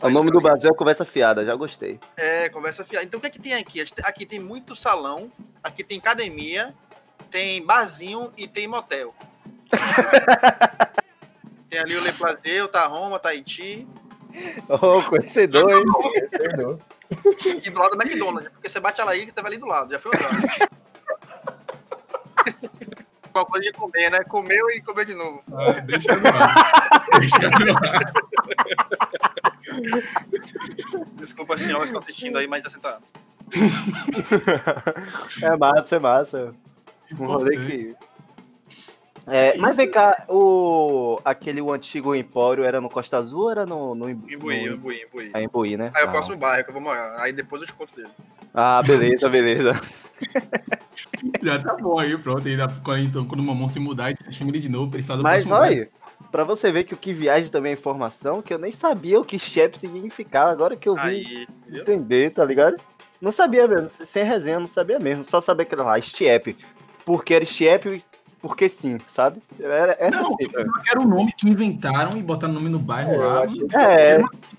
O 0.00 0.08
nome 0.08 0.30
do 0.30 0.40
Brasil 0.40 0.70
é 0.70 0.74
Conversa 0.74 1.04
Fiada, 1.04 1.44
já 1.44 1.54
gostei. 1.56 1.98
É, 2.16 2.48
conversa 2.50 2.84
fiada. 2.84 3.04
Então 3.04 3.18
o 3.18 3.20
que 3.20 3.26
é 3.26 3.30
que 3.30 3.40
tem 3.40 3.54
aqui? 3.54 3.84
Aqui 4.04 4.24
tem 4.24 4.38
muito 4.38 4.76
salão, 4.76 5.30
aqui 5.62 5.82
tem 5.82 5.98
academia, 5.98 6.72
tem 7.30 7.64
barzinho 7.64 8.32
e 8.36 8.46
tem 8.46 8.68
motel. 8.68 9.12
tem 11.68 11.80
ali 11.80 11.96
o 11.96 12.00
Le 12.00 12.12
Plaisir, 12.12 12.64
o 12.64 12.68
Taroma, 12.68 13.16
o 13.16 13.18
Tahiti 13.18 13.86
Ô, 14.68 15.02
conhecedor, 15.02 15.70
hein? 15.70 15.84
Conhecedor. 15.86 16.78
E 17.10 17.70
do 17.70 17.78
lado 17.78 17.96
do 17.96 18.02
McDonald's, 18.02 18.50
porque 18.52 18.68
você 18.68 18.80
bate 18.80 19.00
ela 19.00 19.12
aí 19.12 19.24
que 19.24 19.32
você 19.32 19.40
vai 19.40 19.50
ali 19.50 19.60
do 19.60 19.66
lado, 19.66 19.92
já 19.92 19.98
foi 19.98 20.12
usando. 20.14 20.68
Uma 23.34 23.44
coisa 23.44 23.70
de 23.70 23.72
comer, 23.72 24.10
né? 24.10 24.24
Comeu 24.24 24.68
e 24.70 24.80
comeu 24.80 25.04
de 25.04 25.14
novo. 25.14 25.44
Ah, 25.52 25.72
deixa 25.80 26.16
no 26.16 26.26
ar. 26.26 27.20
deixa 27.20 27.38
no 27.48 27.76
ar. 27.76 28.12
Desculpa, 31.14 31.56
senhoras 31.56 31.90
que 31.90 31.96
estão 31.96 32.00
assistindo 32.00 32.38
aí 32.38 32.48
mais 32.48 32.64
de 32.64 32.70
60 32.70 32.88
anos. 32.88 33.12
É 35.42 35.56
massa, 35.56 35.96
é 35.96 35.98
massa. 35.98 36.54
Um 37.18 37.26
rolê 37.26 37.56
que. 37.56 37.96
É, 39.30 39.56
mas 39.58 39.76
vem 39.76 39.90
cá, 39.90 40.24
o, 40.28 41.20
aquele 41.24 41.60
o 41.60 41.72
antigo 41.72 42.14
Empório 42.14 42.64
era 42.64 42.80
no 42.80 42.88
Costa 42.88 43.18
Azul 43.18 43.42
ou 43.42 43.50
era 43.50 43.66
no, 43.66 43.94
no, 43.94 44.08
Imbuí, 44.08 44.66
no, 44.66 44.74
Imbuí, 44.74 45.02
Imbuí. 45.02 45.30
é, 45.34 45.42
Imbuí, 45.42 45.76
né? 45.76 45.90
Aí 45.94 46.02
é 46.02 46.06
o 46.06 46.08
ah. 46.08 46.12
próximo 46.12 46.36
bairro 46.36 46.64
que 46.64 46.70
eu 46.70 46.74
vou 46.74 46.82
morar. 46.82 47.20
Aí 47.20 47.32
depois 47.32 47.62
eu 47.62 47.68
te 47.68 47.74
conto 47.74 47.94
dele. 47.94 48.08
ah, 48.54 48.82
beleza, 48.82 49.28
beleza. 49.28 49.72
Já 51.42 51.58
tá 51.58 51.74
bom 51.74 51.98
aí, 51.98 52.16
pronto. 52.16 52.46
Aí 52.48 52.56
dá- 52.56 52.72
então, 53.00 53.24
quando 53.26 53.40
o 53.40 53.44
mamão 53.44 53.68
se 53.68 53.78
mudar, 53.78 54.06
a 54.06 54.08
gente 54.10 54.32
chama 54.32 54.50
ele 54.50 54.60
de 54.60 54.68
novo 54.68 54.90
pra 54.90 54.98
ele 54.98 55.06
fazer 55.06 55.20
o 55.20 55.22
Mas 55.22 55.50
olha, 55.50 55.88
pra 56.30 56.44
você 56.44 56.72
ver 56.72 56.84
que 56.84 56.94
o 56.94 56.96
que 56.96 57.12
viaja 57.12 57.48
também 57.50 57.70
é 57.70 57.74
informação, 57.74 58.42
que 58.42 58.52
eu 58.52 58.58
nem 58.58 58.72
sabia 58.72 59.20
o 59.20 59.24
que 59.24 59.38
Shep 59.38 59.78
significava, 59.78 60.50
agora 60.50 60.76
que 60.76 60.88
eu 60.88 60.94
vim 60.94 61.00
Aí, 61.00 61.46
entender, 61.68 62.30
tá 62.30 62.44
ligado? 62.44 62.76
Não 63.20 63.30
sabia 63.30 63.66
mesmo, 63.66 63.90
sem 63.90 64.24
resenha, 64.24 64.60
não 64.60 64.66
sabia 64.66 64.98
mesmo. 64.98 65.24
Só 65.24 65.40
sabia 65.40 65.66
que 65.66 65.74
era 65.74 65.82
lá, 65.82 66.00
Stiep. 66.00 66.56
Porque 67.04 67.34
era 67.34 67.44
Stiep, 67.44 68.02
porque 68.40 68.68
sim, 68.68 68.98
sabe? 69.06 69.42
Era, 69.60 69.96
era 69.98 70.10
Não, 70.20 70.34
assim, 70.34 70.48
cara. 70.48 70.66
Era 70.90 71.00
o 71.00 71.06
nome 71.06 71.32
que 71.32 71.48
inventaram 71.48 72.16
e 72.16 72.22
botaram 72.22 72.52
o 72.52 72.56
nome 72.56 72.68
no 72.68 72.78
bairro 72.78 73.12
É, 73.12 73.16
lá. 73.16 73.42
achei 73.44 73.66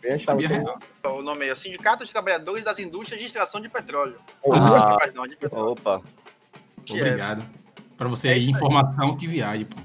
É, 0.03 0.17
que 0.17 0.45
real. 0.47 0.79
O 1.05 1.21
nome 1.21 1.47
é 1.47 1.51
o 1.53 1.55
Sindicato 1.55 1.99
dos 1.99 2.11
Trabalhadores 2.11 2.63
das 2.63 2.79
Indústrias 2.79 3.19
de 3.19 3.27
Extração 3.27 3.61
de 3.61 3.69
Petróleo. 3.69 4.15
Ah. 4.51 4.97
Não, 5.13 5.27
de 5.27 5.35
petróleo. 5.35 5.71
opa. 5.71 6.01
Que 6.85 6.97
é. 6.99 7.01
Obrigado. 7.01 7.43
Pra 7.97 8.07
você 8.07 8.29
É 8.29 8.31
aí, 8.33 8.39
isso 8.43 8.49
aí. 8.49 8.55
informação 8.55 9.15
que 9.17 9.27
viaje, 9.27 9.65
pô. 9.65 9.77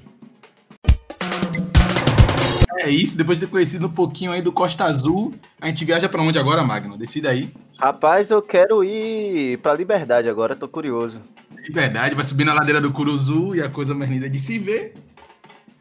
É 2.77 2.89
isso, 2.89 3.17
depois 3.17 3.39
de 3.39 3.45
ter 3.45 3.51
conhecido 3.51 3.87
um 3.87 3.91
pouquinho 3.91 4.31
aí 4.31 4.41
do 4.41 4.51
Costa 4.51 4.83
Azul, 4.83 5.33
a 5.61 5.67
gente 5.67 5.83
viaja 5.85 6.09
pra 6.09 6.21
onde 6.21 6.37
agora, 6.37 6.61
Magno? 6.63 6.97
Decida 6.97 7.29
aí. 7.29 7.49
Rapaz, 7.79 8.29
eu 8.29 8.41
quero 8.41 8.83
ir 8.83 9.57
pra 9.59 9.73
Liberdade 9.73 10.29
agora, 10.29 10.55
tô 10.55 10.67
curioso. 10.67 11.21
Liberdade, 11.65 12.15
vai 12.15 12.23
subir 12.23 12.45
na 12.45 12.53
ladeira 12.53 12.79
do 12.79 12.91
Curuzu 12.91 13.55
e 13.55 13.61
a 13.61 13.69
coisa 13.69 13.95
mais 13.95 14.09
linda 14.09 14.29
de 14.29 14.39
se 14.39 14.59
ver. 14.59 14.93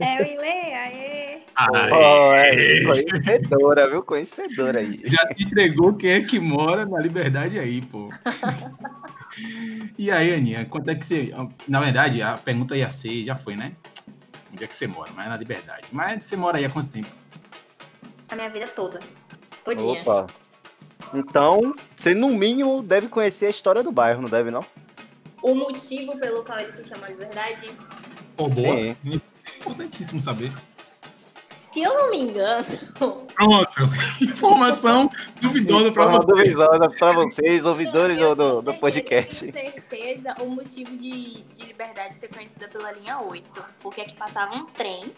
É 0.00 0.22
o 0.22 0.26
Ilê, 0.26 0.74
aê. 0.74 1.24
Oh, 1.56 2.32
é, 2.32 2.82
conhecedora, 2.82 3.88
viu? 3.88 4.02
Conhecedora 4.02 4.80
aí. 4.80 5.00
Já 5.04 5.18
se 5.28 5.44
entregou 5.44 5.94
quem 5.94 6.10
é 6.10 6.20
que 6.20 6.40
mora 6.40 6.84
na 6.84 6.98
liberdade 6.98 7.60
aí, 7.60 7.80
pô. 7.80 8.10
e 9.96 10.10
aí, 10.10 10.34
Aninha, 10.34 10.64
quanto 10.64 10.88
é 10.90 10.96
que 10.96 11.06
você. 11.06 11.32
Na 11.68 11.80
verdade, 11.80 12.20
a 12.22 12.36
pergunta 12.36 12.76
ia 12.76 12.90
ser, 12.90 13.24
já 13.24 13.36
foi, 13.36 13.54
né? 13.54 13.72
Onde 14.52 14.64
é 14.64 14.66
que 14.66 14.74
você 14.74 14.86
mora? 14.86 15.12
Mas 15.14 15.26
é 15.26 15.28
na 15.28 15.36
Liberdade. 15.36 15.84
Mas 15.92 16.24
você 16.24 16.36
mora 16.36 16.58
aí 16.58 16.64
há 16.64 16.70
quanto 16.70 16.88
tempo? 16.88 17.08
A 18.28 18.34
minha 18.34 18.50
vida 18.50 18.66
toda. 18.66 18.98
Todinha. 19.64 20.00
Opa. 20.00 20.26
Então, 21.12 21.72
você 21.94 22.14
no 22.14 22.30
mínimo 22.30 22.82
deve 22.82 23.08
conhecer 23.08 23.46
a 23.46 23.50
história 23.50 23.82
do 23.82 23.92
bairro, 23.92 24.22
não 24.22 24.28
deve 24.28 24.50
não? 24.50 24.64
O 25.44 25.54
motivo 25.54 26.18
pelo 26.18 26.42
qual 26.42 26.58
ele 26.58 26.72
se 26.72 26.84
chama 26.88 27.06
Liberdade, 27.06 27.70
Pô, 28.34 28.48
boa. 28.48 28.74
Sim. 28.76 28.96
É 29.44 29.58
importantíssimo 29.58 30.18
saber. 30.18 30.50
se 31.50 31.82
eu 31.82 31.92
não 31.92 32.10
me 32.10 32.22
engano, 32.22 32.64
Pronto. 33.36 33.80
Informação 34.22 35.10
duvidosa 35.42 35.92
pra 35.92 36.06
Uma 36.06 36.16
você. 36.22 36.26
duvidosa 36.26 36.88
pra 36.98 37.12
vocês, 37.12 37.66
ouvidores 37.66 38.16
do, 38.16 38.34
do, 38.34 38.62
do 38.62 38.74
podcast. 38.74 39.44
Eu 39.44 39.52
tenho 39.52 39.72
certeza 39.72 40.34
o 40.40 40.46
motivo 40.48 40.96
de, 40.96 41.42
de 41.42 41.66
Liberdade 41.66 42.18
ser 42.18 42.28
conhecida 42.28 42.66
pela 42.68 42.90
linha 42.92 43.20
8. 43.20 43.64
Porque 43.80 44.00
aqui 44.00 44.14
passava 44.14 44.56
um 44.56 44.64
trem. 44.64 45.12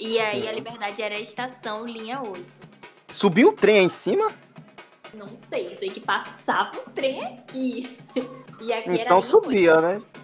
E 0.00 0.18
aí 0.18 0.42
Sim. 0.42 0.48
a 0.48 0.52
Liberdade 0.52 1.00
era 1.02 1.14
a 1.14 1.20
estação 1.20 1.86
linha 1.86 2.20
8. 2.20 2.44
Subiu 3.10 3.50
um 3.50 3.54
trem 3.54 3.78
aí 3.78 3.84
em 3.84 3.88
cima? 3.88 4.32
Não 5.14 5.36
sei, 5.36 5.72
sei 5.74 5.90
que 5.90 6.00
passava 6.00 6.72
um 6.80 6.90
trem 6.90 7.22
aqui. 7.22 7.96
E 8.60 8.72
aqui 8.72 8.90
era 8.90 9.02
Então 9.02 9.22
subia, 9.22 9.80
né? 9.80 9.94
8. 9.94 10.22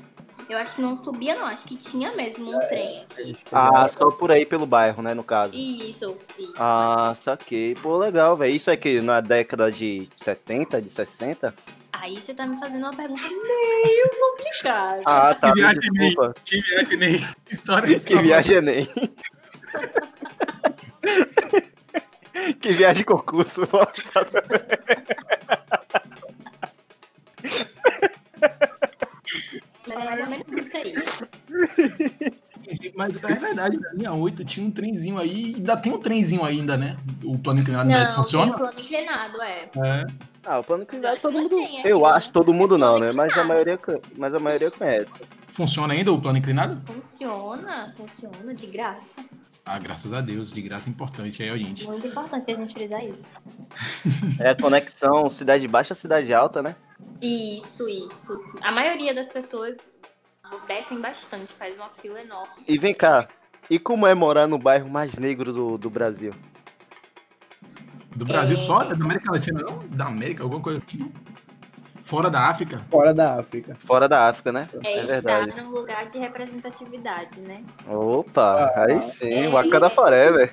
Eu 0.48 0.56
acho 0.56 0.76
que 0.76 0.82
não 0.82 0.96
subia, 1.04 1.34
não. 1.34 1.44
Acho 1.44 1.66
que 1.66 1.76
tinha 1.76 2.16
mesmo 2.16 2.56
um 2.56 2.58
trem 2.60 3.02
aqui. 3.02 3.36
Ah, 3.52 3.86
só 3.88 4.10
por 4.10 4.30
aí 4.30 4.46
pelo 4.46 4.66
bairro, 4.66 5.02
né, 5.02 5.12
no 5.12 5.22
caso. 5.22 5.54
Isso, 5.54 6.16
isso. 6.38 6.54
Ah, 6.56 7.12
saquei. 7.14 7.74
Pô, 7.74 7.98
legal, 7.98 8.34
velho. 8.34 8.54
Isso 8.54 8.70
aqui 8.70 9.02
na 9.02 9.20
década 9.20 9.70
de 9.70 10.08
70, 10.16 10.80
de 10.80 10.88
60? 10.88 11.54
Aí 11.92 12.18
você 12.18 12.32
tá 12.32 12.46
me 12.46 12.58
fazendo 12.58 12.84
uma 12.84 12.94
pergunta 12.94 13.28
meio 13.28 14.10
complicada. 14.18 15.02
Ah, 15.04 15.34
tá. 15.34 15.52
Que 15.52 15.54
me 15.54 15.60
viagem, 15.60 15.80
Desculpa. 15.92 16.34
Que 16.44 16.62
viagem 16.62 16.96
nem 16.96 17.20
história 17.50 18.00
Que 18.00 18.16
viagem 18.16 18.62
nem. 18.62 18.88
que 22.58 22.72
viagem 22.72 22.96
de 22.98 23.04
concurso. 23.04 23.60
Nossa. 23.70 24.26
Mais 30.04 30.20
ou 30.20 30.26
menos 30.30 30.46
isso 30.56 30.76
aí. 30.76 30.92
Mas 32.94 33.16
é 33.16 33.34
verdade, 33.34 33.78
na 33.80 33.92
linha 33.92 34.12
8 34.12 34.44
tinha 34.44 34.66
um 34.66 34.70
trenzinho 34.70 35.18
aí. 35.18 35.54
Ainda 35.56 35.76
tem 35.76 35.92
um 35.92 35.98
trenzinho 35.98 36.44
ainda, 36.44 36.76
né? 36.76 36.96
O 37.24 37.38
plano 37.38 37.60
inclinado 37.60 37.88
ainda 37.88 38.00
Não, 38.00 38.06
tem 38.06 38.14
funciona? 38.16 38.52
o 38.52 38.58
plano 38.58 38.80
inclinado, 38.80 39.42
é. 39.42 39.70
É. 39.76 40.06
Ah, 40.44 40.58
o 40.58 40.64
plano 40.64 40.82
inclinado 40.82 41.14
acho 41.14 41.22
todo 41.22 41.32
que 41.34 41.40
mundo. 41.40 41.56
tem 41.56 41.78
aqui, 41.80 41.88
Eu 41.88 42.00
né? 42.02 42.08
acho 42.08 42.30
todo 42.30 42.52
mundo 42.52 42.76
não, 42.76 42.98
né? 42.98 43.10
Mas 43.12 43.36
a 43.38 43.44
maioria, 43.44 43.78
mas 44.16 44.34
a 44.34 44.38
maioria 44.38 44.70
conhece. 44.70 45.20
Funciona 45.52 45.94
ainda 45.94 46.12
o 46.12 46.20
plano 46.20 46.38
inclinado? 46.38 46.80
Funciona, 46.86 47.92
funciona 47.96 48.54
de 48.54 48.66
graça. 48.66 49.24
Ah, 49.70 49.78
graças 49.78 50.14
a 50.14 50.22
Deus, 50.22 50.50
de 50.50 50.62
graça 50.62 50.88
importante 50.88 51.42
aí, 51.42 51.58
gente. 51.62 51.84
Muito 51.86 52.06
importante 52.06 52.50
a 52.50 52.54
gente 52.54 52.72
frisar 52.72 53.04
isso. 53.04 53.34
É 54.40 54.48
a 54.50 54.56
conexão 54.56 55.28
cidade 55.28 55.68
baixa 55.68 55.94
cidade 55.94 56.32
alta, 56.32 56.62
né? 56.62 56.74
Isso, 57.20 57.86
isso. 57.86 58.40
A 58.62 58.72
maioria 58.72 59.14
das 59.14 59.28
pessoas 59.28 59.76
descem 60.66 60.98
bastante, 60.98 61.52
faz 61.52 61.76
uma 61.76 61.90
fila 62.00 62.18
enorme. 62.22 62.64
E 62.66 62.78
vem 62.78 62.94
cá. 62.94 63.28
E 63.68 63.78
como 63.78 64.06
é 64.06 64.14
morar 64.14 64.46
no 64.46 64.58
bairro 64.58 64.88
mais 64.88 65.14
negro 65.18 65.52
do, 65.52 65.76
do 65.76 65.90
Brasil? 65.90 66.32
Do 68.16 68.24
Brasil 68.24 68.54
É. 68.54 68.58
só? 68.58 68.82
Da 68.84 68.94
América 68.94 69.30
Latina 69.32 69.60
não? 69.60 69.86
Da 69.88 70.06
América, 70.06 70.44
alguma 70.44 70.62
coisa 70.62 70.78
assim? 70.78 71.12
Fora 72.08 72.30
da 72.30 72.48
África? 72.48 72.80
Fora 72.90 73.12
da 73.12 73.34
África. 73.34 73.74
Fora 73.78 74.08
da 74.08 74.28
África, 74.28 74.50
né? 74.50 74.66
É, 74.82 74.98
É 74.98 75.04
estar 75.04 75.12
verdade. 75.40 75.60
num 75.60 75.70
lugar 75.70 76.06
de 76.08 76.16
representatividade, 76.18 77.38
né? 77.40 77.62
Opa, 77.86 78.72
Ah, 78.74 78.84
aí 78.84 79.02
sim, 79.02 79.30
é. 79.44 79.48
Wakanda 79.50 79.90
Forever. 79.90 80.50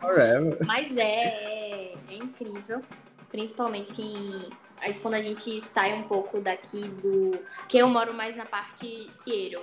Forever. 0.00 0.58
Mas 0.66 0.96
é, 0.96 1.26
é, 1.26 1.94
é 2.10 2.14
incrível. 2.16 2.80
Principalmente 3.30 3.92
quem. 3.92 4.48
Aí 4.80 4.94
quando 4.94 5.14
a 5.14 5.22
gente 5.22 5.60
sai 5.60 5.94
um 5.94 6.02
pouco 6.02 6.40
daqui 6.40 6.80
do. 6.88 7.38
Que 7.68 7.78
eu 7.78 7.88
moro 7.88 8.12
mais 8.12 8.34
na 8.34 8.44
parte 8.44 9.06
Cieiro. 9.12 9.60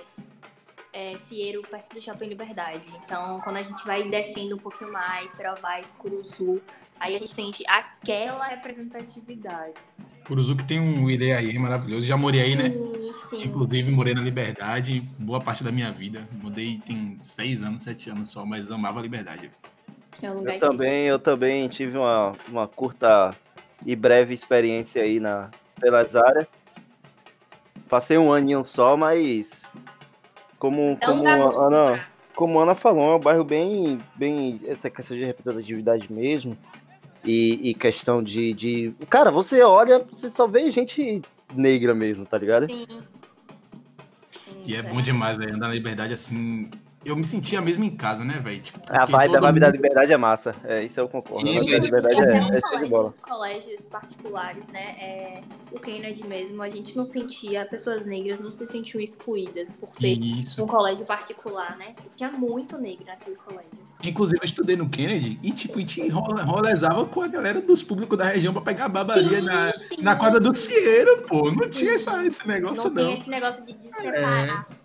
É, 0.92 1.16
Cieiro, 1.16 1.62
perto 1.62 1.94
do 1.94 2.00
Shopping 2.00 2.26
Liberdade. 2.26 2.86
Então, 3.04 3.40
quando 3.40 3.56
a 3.56 3.62
gente 3.62 3.84
vai 3.86 4.02
descendo 4.08 4.56
um 4.56 4.58
pouquinho 4.58 4.92
mais, 4.92 5.34
Perovais, 5.34 5.94
Curuzu, 5.98 6.60
aí 7.00 7.14
a 7.14 7.18
gente 7.18 7.32
sente 7.32 7.64
aquela 7.66 8.46
representatividade. 8.48 9.74
Curuzu 10.26 10.54
que 10.54 10.64
tem 10.64 10.78
um 10.78 11.08
Irei 11.08 11.32
aí 11.32 11.58
maravilhoso. 11.58 12.06
Já 12.06 12.16
morei 12.16 12.42
aí, 12.42 12.54
né? 12.54 12.70
Sim, 12.70 13.12
sim. 13.14 13.44
Inclusive, 13.44 13.90
morei 13.90 14.14
na 14.14 14.20
Liberdade 14.20 15.00
boa 15.18 15.40
parte 15.40 15.64
da 15.64 15.72
minha 15.72 15.90
vida. 15.90 16.28
Mudei 16.42 16.80
tem 16.84 17.16
seis 17.22 17.62
anos, 17.62 17.84
sete 17.84 18.10
anos 18.10 18.30
só, 18.30 18.44
mas 18.44 18.70
amava 18.70 18.98
a 18.98 19.02
Liberdade. 19.02 19.50
É 20.20 20.30
um 20.30 20.46
Eu 20.46 20.58
também, 20.58 21.06
eu 21.06 21.18
também 21.18 21.68
tive 21.68 21.96
uma, 21.96 22.32
uma 22.48 22.68
curta 22.68 23.34
e 23.84 23.96
breve 23.96 24.32
experiência 24.34 25.02
aí 25.02 25.18
na 25.18 25.50
pelas 25.80 26.14
áreas. 26.14 26.46
Passei 27.88 28.16
um 28.16 28.32
aninho 28.32 28.64
só, 28.64 28.96
mas 28.96 29.68
como, 30.62 30.96
É 31.00 31.10
um 31.10 31.16
como, 31.16 31.28
a 31.28 31.66
Ana, 31.66 32.06
como 32.36 32.60
Ana 32.60 32.74
falou, 32.76 33.14
é 33.14 33.16
um 33.16 33.18
bairro 33.18 33.42
bem, 33.42 34.00
bem 34.14 34.60
essa 34.64 34.88
questão 34.88 35.16
de 35.16 35.24
representatividade 35.24 36.12
mesmo. 36.12 36.56
E, 37.24 37.70
e 37.70 37.74
questão 37.74 38.22
de, 38.22 38.54
de. 38.54 38.94
Cara, 39.10 39.32
você 39.32 39.60
olha, 39.62 39.98
você 39.98 40.30
só 40.30 40.46
vê 40.46 40.70
gente 40.70 41.20
negra 41.52 41.96
mesmo, 41.96 42.24
tá 42.24 42.38
ligado? 42.38 42.66
Sim. 42.66 42.86
Sim, 44.30 44.62
E 44.64 44.76
é 44.76 44.78
isso 44.78 44.88
bom 44.88 45.02
demais, 45.02 45.36
velho. 45.36 45.56
Andar 45.56 45.66
na 45.66 45.74
Liberdade 45.74 46.14
assim. 46.14 46.70
Eu 47.04 47.16
me 47.16 47.24
sentia 47.24 47.60
mesmo 47.60 47.82
em 47.82 47.90
casa, 47.90 48.24
né, 48.24 48.38
velho? 48.38 48.60
Tipo, 48.62 48.78
A 48.88 49.04
vibe, 49.04 49.14
a 49.14 49.32
todo 49.34 49.42
vibe 49.42 49.60
da 49.60 49.66
mundo- 49.66 49.74
liberdade 49.76 50.12
é 50.12 50.16
massa. 50.16 50.54
É, 50.64 50.84
isso 50.84 51.00
eu 51.00 51.08
concordo. 51.08 51.46
Sim, 51.48 51.56
a 51.56 51.60
vibe 51.60 51.72
da 51.72 51.78
liberdade 51.78 52.14
até 52.20 52.32
é, 52.32 52.38
é 52.38 52.60
show 52.60 52.78
de 52.84 52.90
bola. 52.90 53.08
os 53.08 53.20
colégios 53.20 53.82
particulares, 53.86 54.68
né? 54.68 54.80
É, 55.00 55.40
o 55.72 55.80
Kennedy 55.80 56.26
mesmo, 56.28 56.62
a 56.62 56.68
gente 56.70 56.96
não 56.96 57.06
sentia, 57.06 57.66
pessoas 57.66 58.06
negras 58.06 58.38
não 58.40 58.52
se 58.52 58.66
sentiam 58.66 59.00
excluídas 59.02 59.76
por 59.76 59.86
ser 59.88 60.12
Isso. 60.18 60.62
um 60.62 60.66
colégio 60.66 61.04
particular, 61.04 61.76
né? 61.76 61.94
Tinha 62.14 62.30
muito 62.30 62.78
negro 62.78 63.04
naquele 63.06 63.36
colégio. 63.36 63.82
Inclusive, 64.04 64.38
eu 64.40 64.44
estudei 64.44 64.76
no 64.76 64.88
Kennedy 64.88 65.38
e, 65.42 65.52
tipo, 65.52 65.76
a 65.78 65.80
gente 65.80 66.08
rola- 66.08 66.42
rolezava 66.44 67.04
com 67.04 67.22
a 67.22 67.28
galera 67.28 67.60
dos 67.60 67.82
públicos 67.82 68.16
da 68.18 68.24
região 68.26 68.52
pra 68.52 68.62
pegar 68.62 68.88
babaria 68.88 69.40
na, 69.40 69.72
Sim, 69.72 70.02
na 70.02 70.14
quadra 70.16 70.38
do. 70.40 70.52
Cieiro, 70.52 71.22
pô. 71.28 71.50
Não 71.50 71.68
tinha 71.70 71.94
essa, 71.94 72.24
esse 72.26 72.46
negócio, 72.46 72.84
Não 72.90 73.02
não. 73.02 73.10
tem 73.10 73.20
esse 73.20 73.30
negócio 73.30 73.64
de, 73.64 73.72
de 73.72 73.88
separar. 73.92 74.66
De- 74.68 74.81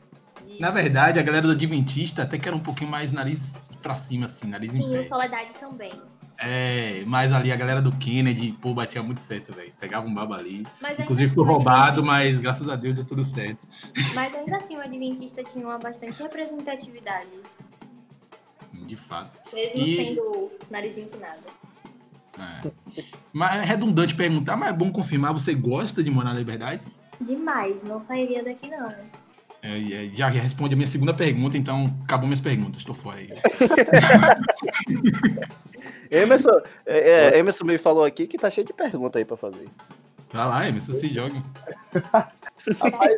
Na 0.60 0.72
verdade, 0.72 1.20
a 1.20 1.24
galera 1.24 1.46
do 1.48 1.54
Adventista 1.54 2.24
até 2.24 2.38
que 2.38 2.48
era 2.48 2.56
um 2.56 2.60
pouquinho 2.62 2.90
mais 2.90 3.12
nariz 3.12 3.56
pra 3.82 3.96
cima, 3.96 4.26
assim, 4.26 4.48
nariz 4.48 4.74
em 4.76 4.82
Sim, 4.82 4.92
pé. 4.92 5.02
o 5.02 5.08
Soledade 5.10 5.54
também. 5.60 5.92
É, 6.40 7.04
mas 7.08 7.34
ali 7.34 7.52
a 7.52 7.56
galera 7.56 7.82
do 7.82 7.92
Kennedy, 7.96 8.52
pô, 8.62 8.74
batia 8.74 9.02
muito 9.02 9.24
certo, 9.24 9.54
velho. 9.54 9.74
Pegava 9.80 10.06
um 10.06 10.14
baba 10.14 10.36
ali. 10.38 10.66
Mas 10.82 11.00
Inclusive 11.00 11.30
ainda 11.32 11.36
foi 11.36 11.44
assim, 11.44 11.52
o 11.52 11.54
roubado, 11.56 11.82
Adventista- 12.02 12.12
mas 12.12 12.40
graças 12.40 12.70
a 12.70 12.76
Deus 12.76 12.96
deu 12.96 13.06
tudo 13.06 13.24
certo. 13.24 13.68
Mas 14.14 14.36
ainda 14.36 14.58
assim, 14.58 14.78
o 14.78 14.82
Adventista 14.82 15.44
tinha 15.44 15.66
uma 15.66 15.80
bastante 15.80 16.22
representatividade. 16.22 17.28
De 18.86 18.96
fato. 18.96 19.40
Mesmo 19.54 19.80
E- 19.80 19.96
sendo 19.98 20.58
nariz 20.70 20.98
empinado. 20.98 21.44
É. 22.38 22.72
Mas 23.34 23.56
é 23.62 23.64
redundante 23.66 24.14
perguntar, 24.14 24.56
mas 24.56 24.70
é 24.70 24.74
bom 24.74 24.92
confirmar, 24.92 25.34
você 25.34 25.56
gosta 25.56 26.04
de 26.04 26.12
morar 26.12 26.34
na 26.34 26.40
liberdade? 26.40 26.84
Demais, 27.20 27.82
não 27.84 28.00
sairia 28.06 28.44
daqui 28.44 28.70
não. 28.70 28.88
É, 29.62 30.06
é, 30.06 30.10
já 30.10 30.30
responde 30.30 30.74
a 30.74 30.78
minha 30.78 30.88
segunda 30.88 31.14
pergunta, 31.14 31.58
então 31.58 31.94
acabou 32.04 32.28
minhas 32.28 32.42
perguntas, 32.42 32.86
tô 32.86 32.94
fora 32.94 33.18
aí. 33.18 33.30
Emerson, 36.12 36.62
é, 36.86 37.32
é, 37.34 37.38
Emerson 37.38 37.66
me 37.66 37.78
falou 37.78 38.04
aqui 38.04 38.28
que 38.28 38.38
tá 38.38 38.50
cheio 38.50 38.66
de 38.68 38.74
pergunta 38.74 39.20
aí 39.20 39.26
pra 39.26 39.36
fazer. 39.36 39.68
Vai 40.32 40.46
lá, 40.46 40.68
Emerson, 40.68 40.94
se 40.94 41.14
jogue. 41.14 41.42
Rapaz, 42.80 43.18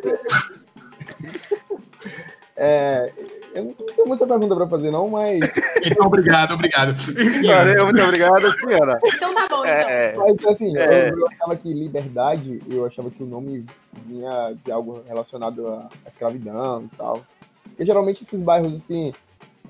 é, 2.56 3.12
eu 3.54 3.64
não 3.64 3.72
tenho 3.72 4.08
muita 4.08 4.26
pergunta 4.26 4.54
pra 4.56 4.66
fazer, 4.66 4.90
não, 4.90 5.08
mas, 5.08 5.40
Então, 5.84 6.06
obrigado, 6.06 6.54
obrigado. 6.54 6.94
Valeu, 7.46 7.84
muito 7.84 8.02
obrigado, 8.02 8.52
Fiana. 8.52 8.98
Então 9.04 9.34
tá 9.34 9.48
bom, 9.48 9.64
então. 9.64 9.64
É, 9.64 10.12
é. 10.12 10.14
mas 10.16 10.46
assim, 10.46 10.76
É. 10.76 11.10
eu, 11.10 11.18
eu 11.18 11.28
achava 11.28 11.56
que 11.56 11.72
liberdade, 11.72 12.62
eu 12.68 12.86
achava 12.86 13.10
que 13.10 13.22
o 13.22 13.26
nome 13.26 13.66
vinha 14.14 14.56
de 14.64 14.72
algo 14.72 15.02
relacionado 15.06 15.66
à 15.68 15.88
escravidão 16.08 16.84
e 16.84 16.96
tal. 16.96 17.24
Porque 17.64 17.84
geralmente 17.86 18.22
esses 18.22 18.40
bairros, 18.40 18.74
assim, 18.74 19.12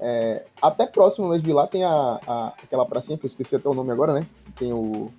é, 0.01 0.45
até 0.61 0.87
próximo 0.87 1.29
mesmo 1.29 1.45
de 1.45 1.53
lá 1.53 1.67
tem 1.67 1.85
a, 1.85 1.91
a- 2.27 2.55
aquela 2.63 2.87
pracinha, 2.87 3.19
que 3.19 3.25
eu 3.25 3.29
esqueci 3.29 3.55
até 3.55 3.69
o 3.69 3.75
nome 3.75 3.93
agora, 3.93 4.13
né? 4.15 4.27
Tem 4.57 4.73
o 4.73 5.13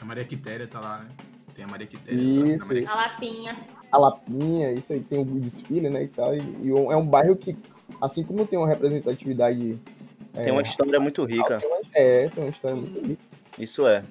A 0.00 0.04
Maria 0.04 0.24
Quitéria 0.24 0.66
tá 0.66 0.80
lá, 0.80 0.98
né? 0.98 1.06
Tem 1.54 1.64
a 1.64 1.68
Maria 1.68 1.86
Quitéria. 1.86 2.20
Isso. 2.20 2.62
a 2.64 2.66
Maria- 2.66 2.90
A 2.90 2.94
Lapinha. 2.96 3.56
a 3.92 3.98
Lapinha, 3.98 4.72
isso 4.72 4.92
aí 4.92 5.00
tem 5.00 5.20
o 5.20 5.24
desfile, 5.24 5.88
né, 5.88 6.02
e 6.04 6.08
tal. 6.08 6.34
E, 6.34 6.40
e 6.62 6.70
é 6.70 6.96
um 6.96 7.06
bairro 7.06 7.36
que, 7.36 7.56
assim 8.00 8.22
como 8.24 8.46
tem 8.46 8.58
uma 8.58 8.68
representatividade... 8.68 9.78
Tem 10.34 10.52
uma 10.52 10.60
história 10.60 11.00
muito 11.00 11.24
rica. 11.24 11.58
É, 11.94 12.28
tem 12.28 12.44
uma 12.44 12.50
história 12.50 12.76
muito 12.76 13.00
rica. 13.08 13.22
Isso 13.58 13.86
é. 13.86 14.04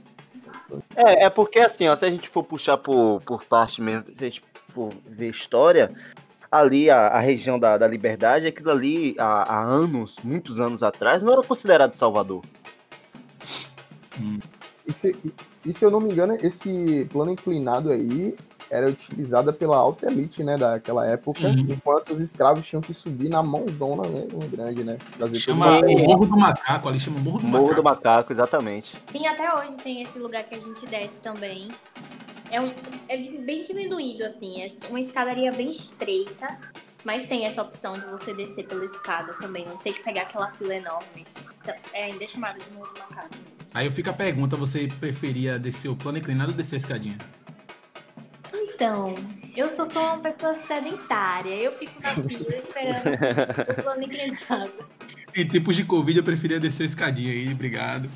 É, 0.95 1.25
é 1.25 1.29
porque 1.29 1.59
assim, 1.59 1.87
ó, 1.87 1.95
se 1.95 2.05
a 2.05 2.09
gente 2.09 2.27
for 2.27 2.43
puxar 2.43 2.77
por, 2.77 3.21
por 3.21 3.43
parte 3.43 3.81
mesmo, 3.81 4.05
se 4.13 4.23
a 4.23 4.29
gente 4.29 4.43
for 4.67 4.89
ver 5.05 5.29
história, 5.29 5.93
ali 6.51 6.89
a, 6.89 7.07
a 7.07 7.19
região 7.19 7.59
da, 7.59 7.77
da 7.77 7.87
Liberdade, 7.87 8.47
aquilo 8.47 8.71
ali 8.71 9.15
há, 9.17 9.53
há 9.53 9.63
anos, 9.63 10.17
muitos 10.23 10.59
anos 10.59 10.83
atrás, 10.83 11.21
não 11.21 11.33
era 11.33 11.43
considerado 11.43 11.93
Salvador. 11.93 12.43
E 14.87 14.93
se, 14.93 15.15
e 15.65 15.73
se 15.73 15.83
eu 15.83 15.91
não 15.91 15.99
me 15.99 16.11
engano, 16.11 16.37
esse 16.41 17.07
plano 17.11 17.31
inclinado 17.31 17.91
aí 17.91 18.35
era 18.69 18.89
utilizada 18.89 19.53
pela 19.53 19.77
alta 19.77 20.07
elite, 20.07 20.43
né, 20.43 20.57
daquela 20.57 21.05
época, 21.05 21.39
Sim. 21.39 21.67
enquanto 21.69 22.11
os 22.11 22.19
escravos 22.19 22.65
tinham 22.65 22.81
que 22.81 22.93
subir 22.93 23.29
na 23.29 23.43
mãozona 23.43 24.07
mesmo, 24.07 24.39
grande, 24.47 24.83
né? 24.83 24.97
Trazer 25.17 25.35
Chama 25.35 25.79
o 25.79 25.99
Morro 25.99 26.25
do 26.25 26.37
Macaco, 26.37 26.89
ali 26.89 26.99
chama 26.99 27.19
Morro 27.19 27.39
do 27.39 27.47
Morro 27.47 27.63
Macaco. 27.63 27.81
do 27.81 27.83
Macaco, 27.83 28.33
exatamente. 28.33 28.95
Sim, 29.11 29.27
até 29.27 29.53
hoje 29.53 29.77
tem 29.77 30.01
esse 30.01 30.19
lugar 30.19 30.43
que 30.43 30.55
a 30.55 30.59
gente 30.59 30.85
desce 30.87 31.19
também. 31.19 31.69
É, 32.51 32.61
um, 32.61 32.71
é 33.09 33.17
bem 33.17 33.61
diminuído, 33.61 34.23
assim. 34.23 34.61
É 34.61 34.67
uma 34.89 34.99
escadaria 34.99 35.51
bem 35.51 35.69
estreita. 35.69 36.57
Mas 37.03 37.27
tem 37.27 37.45
essa 37.45 37.61
opção 37.61 37.93
de 37.93 38.05
você 38.07 38.33
descer 38.33 38.67
pela 38.67 38.83
escada 38.83 39.33
também. 39.33 39.63
Não 39.67 39.77
ter 39.77 39.93
que 39.93 40.03
pegar 40.03 40.23
aquela 40.23 40.49
fila 40.51 40.73
enorme. 40.75 41.25
Então, 41.61 41.75
é 41.93 42.05
ainda 42.05 42.27
chamado 42.27 42.57
de 42.57 42.71
Morro 42.73 42.91
do 42.93 42.99
Macaco. 42.99 43.35
Aí 43.73 43.91
fica 43.91 44.09
a 44.09 44.13
pergunta, 44.13 44.55
você 44.55 44.87
preferia 44.99 45.59
descer 45.59 45.89
o 45.89 45.95
plano 45.95 46.17
inclinado 46.17 46.51
ou 46.51 46.57
descer 46.57 46.75
a 46.75 46.77
escadinha? 46.79 47.17
Então, 48.75 49.15
eu 49.55 49.69
sou 49.69 49.85
só 49.85 50.13
uma 50.15 50.17
pessoa 50.17 50.53
sedentária. 50.53 51.53
Eu 51.55 51.71
fico 51.73 51.93
na 52.01 52.09
fila 52.11 52.55
esperando 52.55 53.69
o 53.71 53.75
plano 53.81 54.03
inclinado. 54.03 54.71
Em 55.33 55.47
tempos 55.47 55.75
de 55.77 55.85
Covid, 55.85 56.17
eu 56.19 56.23
preferia 56.23 56.59
descer 56.59 56.83
a 56.83 56.85
escadinha 56.87 57.31
aí, 57.31 57.51
obrigado. 57.53 58.09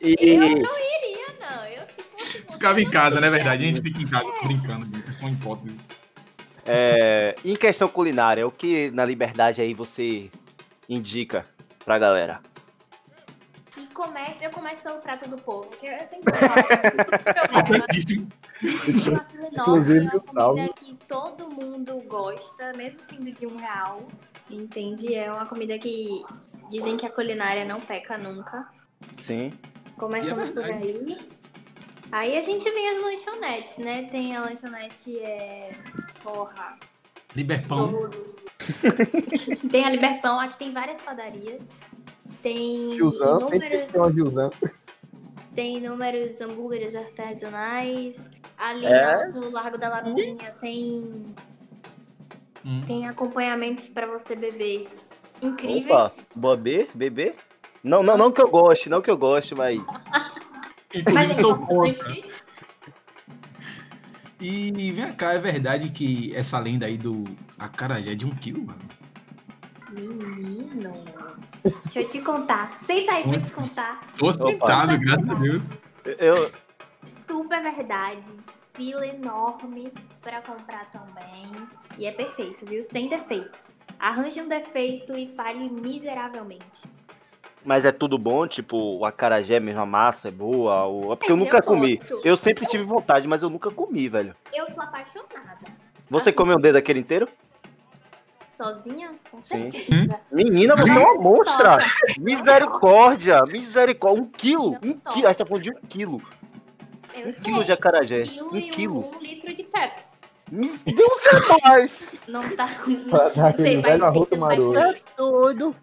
E, 0.00 0.14
Eu 0.20 0.38
não 0.38 0.76
iria, 0.78 1.34
não. 1.40 1.64
Eu, 1.66 1.84
se 1.86 2.02
fosse 2.02 2.42
você, 2.42 2.52
Ficava 2.52 2.80
em 2.80 2.88
casa, 2.88 3.20
né? 3.20 3.26
iria. 3.26 3.38
Verdade, 3.38 3.64
a 3.64 3.66
gente 3.66 3.82
fica 3.82 4.00
em 4.00 4.06
casa, 4.06 4.24
tô 4.24 4.46
brincando, 4.46 5.02
é 5.08 5.12
só 5.12 5.22
uma 5.26 5.30
hipótese. 5.32 5.76
é, 6.64 7.34
em 7.44 7.56
questão 7.56 7.88
culinária, 7.88 8.46
o 8.46 8.50
que 8.52 8.90
na 8.92 9.04
Liberdade 9.04 9.60
aí 9.60 9.74
você 9.74 10.30
indica 10.88 11.44
pra 11.84 11.98
galera? 11.98 12.40
E 13.94 13.96
começa, 13.96 14.44
eu 14.44 14.50
começo 14.50 14.82
pelo 14.82 14.98
prato 14.98 15.30
do 15.30 15.36
povo, 15.36 15.68
que 15.68 15.86
eu 15.86 15.96
sempre 16.08 16.34
falo. 16.34 17.76
Inclusive, 19.56 20.06
é 20.06 20.10
uma 20.10 20.24
salve. 20.24 20.60
comida 20.60 20.74
que 20.74 20.94
todo 21.06 21.48
mundo 21.48 22.02
gosta, 22.08 22.72
mesmo 22.72 23.04
sendo 23.04 23.30
de 23.30 23.46
um 23.46 23.54
real. 23.56 24.02
Entende? 24.50 25.14
É 25.14 25.32
uma 25.32 25.46
comida 25.46 25.78
que 25.78 26.24
dizem 26.72 26.96
que 26.96 27.06
a 27.06 27.12
culinária 27.12 27.64
não 27.64 27.80
peca 27.80 28.18
nunca. 28.18 28.68
Sim. 29.20 29.52
Começamos 29.96 30.50
é 30.50 30.52
por 30.52 30.64
aí. 30.64 31.16
Aí 32.10 32.36
a 32.36 32.42
gente 32.42 32.68
vem 32.68 32.88
as 32.90 33.00
lanchonetes, 33.00 33.78
né? 33.78 34.08
Tem 34.10 34.36
a 34.36 34.40
lanchonete, 34.40 35.16
é... 35.20 35.70
Porra. 36.20 36.72
Liberpão. 37.36 38.10
tem 39.70 39.84
a 39.84 39.90
Liberpão, 39.90 40.40
aqui 40.40 40.56
tem 40.58 40.72
várias 40.72 41.00
padarias. 41.00 41.62
Tem 42.44 42.90
Gilzan, 42.90 43.40
sempre 43.40 43.66
inúmeros 43.68 43.90
tem 43.92 44.00
uma 44.02 44.12
Gilzan. 44.12 44.50
tem 45.54 45.76
inúmeros 45.78 46.40
hambúrgueres 46.42 46.94
artesanais. 46.94 48.30
Ali 48.58 48.84
É? 48.84 49.28
no 49.28 49.50
Largo 49.50 49.78
da 49.78 49.88
Lapinha 49.88 50.52
tem, 50.60 51.34
Hum. 52.64 52.82
tem 52.86 53.08
acompanhamentos 53.08 53.88
para 53.88 54.06
você 54.06 54.36
beber 54.36 54.82
Opa, 54.82 55.46
incríveis. 55.46 56.26
bebê? 56.36 56.88
Bebê? 56.94 57.34
Não, 57.82 58.02
não, 58.02 58.16
não 58.18 58.30
que 58.30 58.42
eu 58.42 58.48
goste, 58.48 58.88
não 58.90 59.00
que 59.00 59.10
eu 59.10 59.16
goste, 59.16 59.54
mas. 59.54 59.80
Inclusive, 60.94 61.12
Mas 61.14 61.38
é 61.38 61.40
sou 61.40 61.56
contra. 61.58 62.14
E 64.40 64.92
vem 64.92 65.12
cá, 65.14 65.32
é 65.32 65.38
verdade 65.38 65.90
que 65.90 66.34
essa 66.36 66.58
lenda 66.58 66.84
aí 66.86 66.98
do 66.98 67.24
acarajé 67.58 68.12
é 68.12 68.14
de 68.14 68.26
um 68.26 68.34
quilo, 68.34 68.64
mano? 68.66 68.82
Menino. 69.94 70.92
Deixa 71.84 72.00
eu 72.00 72.08
te 72.08 72.20
contar. 72.20 72.76
Senta 72.80 73.12
aí 73.12 73.22
pra 73.28 73.40
te 73.40 73.52
contar. 73.52 74.00
Tô 74.18 74.32
sentado, 74.32 74.98
graças 74.98 75.30
a 75.30 75.34
Deus. 75.34 75.68
Eu, 76.18 76.50
Super 77.26 77.62
verdade. 77.62 78.26
Fila 78.74 79.06
enorme 79.06 79.92
pra 80.20 80.42
comprar 80.42 80.90
também. 80.90 81.48
E 81.96 82.06
é 82.06 82.12
perfeito, 82.12 82.66
viu? 82.66 82.82
Sem 82.82 83.08
defeitos. 83.08 83.60
Arranje 84.00 84.40
um 84.40 84.48
defeito 84.48 85.16
e 85.16 85.28
fale 85.34 85.70
miseravelmente. 85.70 86.82
mas 87.64 87.84
é 87.84 87.92
tudo 87.92 88.18
bom, 88.18 88.46
tipo, 88.46 88.76
o 88.98 89.04
acarajé 89.06 89.58
mesmo, 89.60 89.80
a 89.80 89.86
massa 89.86 90.28
é 90.28 90.30
boa. 90.30 90.84
O... 90.86 91.12
é 91.12 91.16
porque 91.16 91.30
eu 91.32 91.36
Mas 91.36 91.44
nunca 91.44 91.58
eu 91.58 91.62
comi. 91.62 91.96
gosto. 91.96 92.20
Eu 92.24 92.36
sempre 92.36 92.66
tive 92.66 92.82
vontade, 92.84 93.26
mas 93.28 93.42
eu 93.42 93.48
nunca 93.48 93.70
comi, 93.70 94.08
velho. 94.08 94.34
Eu 94.52 94.68
sou 94.72 94.82
apaixonada. 94.82 95.58
Você 96.10 96.28
Assim. 96.30 96.36
comeu 96.36 96.56
o 96.56 96.60
dedo 96.60 96.76
aquele 96.76 96.98
inteiro? 97.00 97.28
Sozinha? 98.56 99.10
Com 99.30 99.42
Sim. 99.42 99.70
certeza. 99.70 100.20
Menina, 100.30 100.76
você 100.76 100.92
é 100.92 100.98
uma 100.98 101.20
monstra! 101.20 101.78
Misericórdia! 102.20 103.42
Misericórdia! 103.50 104.22
Um 104.22 104.26
quilo! 104.26 104.78
Um 104.82 104.92
quilo! 105.10 105.26
A 105.26 105.28
gente 105.30 105.38
tá 105.38 105.46
falando 105.46 105.62
de 105.62 105.70
um 105.70 105.80
quilo. 105.88 106.22
Eu 107.14 107.26
Um 107.28 107.30
sei. 107.30 107.42
quilo 107.44 107.64
de 107.64 107.72
acarajé. 107.72 108.22
Um 108.22 108.26
quilo 108.26 108.50
Um 108.52 108.56
e 108.56 108.70
quilo. 108.70 109.00
Um, 109.00 109.16
um 109.16 109.18
litro 109.18 109.54
de 109.54 109.62
Pepsi. 109.64 110.14
Deus 110.84 111.20
é 111.32 111.68
mais! 111.68 112.10
Não 112.28 112.40
tá. 112.56 112.66
Dar 113.34 113.50
Não 113.50 113.56
sei, 113.56 113.80
vai 113.80 113.98
maroto. 114.36 114.78
É 114.78 114.94
doido. 115.16 115.74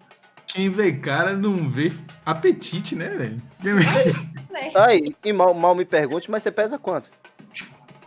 Quem 0.47 0.69
vê 0.69 0.91
cara 0.91 1.33
não 1.33 1.69
vê 1.69 1.91
apetite, 2.25 2.95
né, 2.95 3.09
velho? 3.09 3.41
Comer. 3.61 4.75
Aí, 4.75 5.15
e 5.23 5.31
mal, 5.33 5.53
mal 5.53 5.73
me 5.73 5.85
pergunte, 5.85 6.29
mas 6.29 6.43
você 6.43 6.51
pesa 6.51 6.77
quanto? 6.77 7.09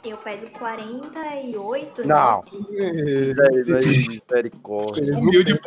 Eu 0.04 0.18
peso 0.18 0.46
48. 0.58 2.06
Não. 2.06 2.44
né? 2.70 2.92
Misericórdia. 3.64 5.18
Humilde. 5.18 5.58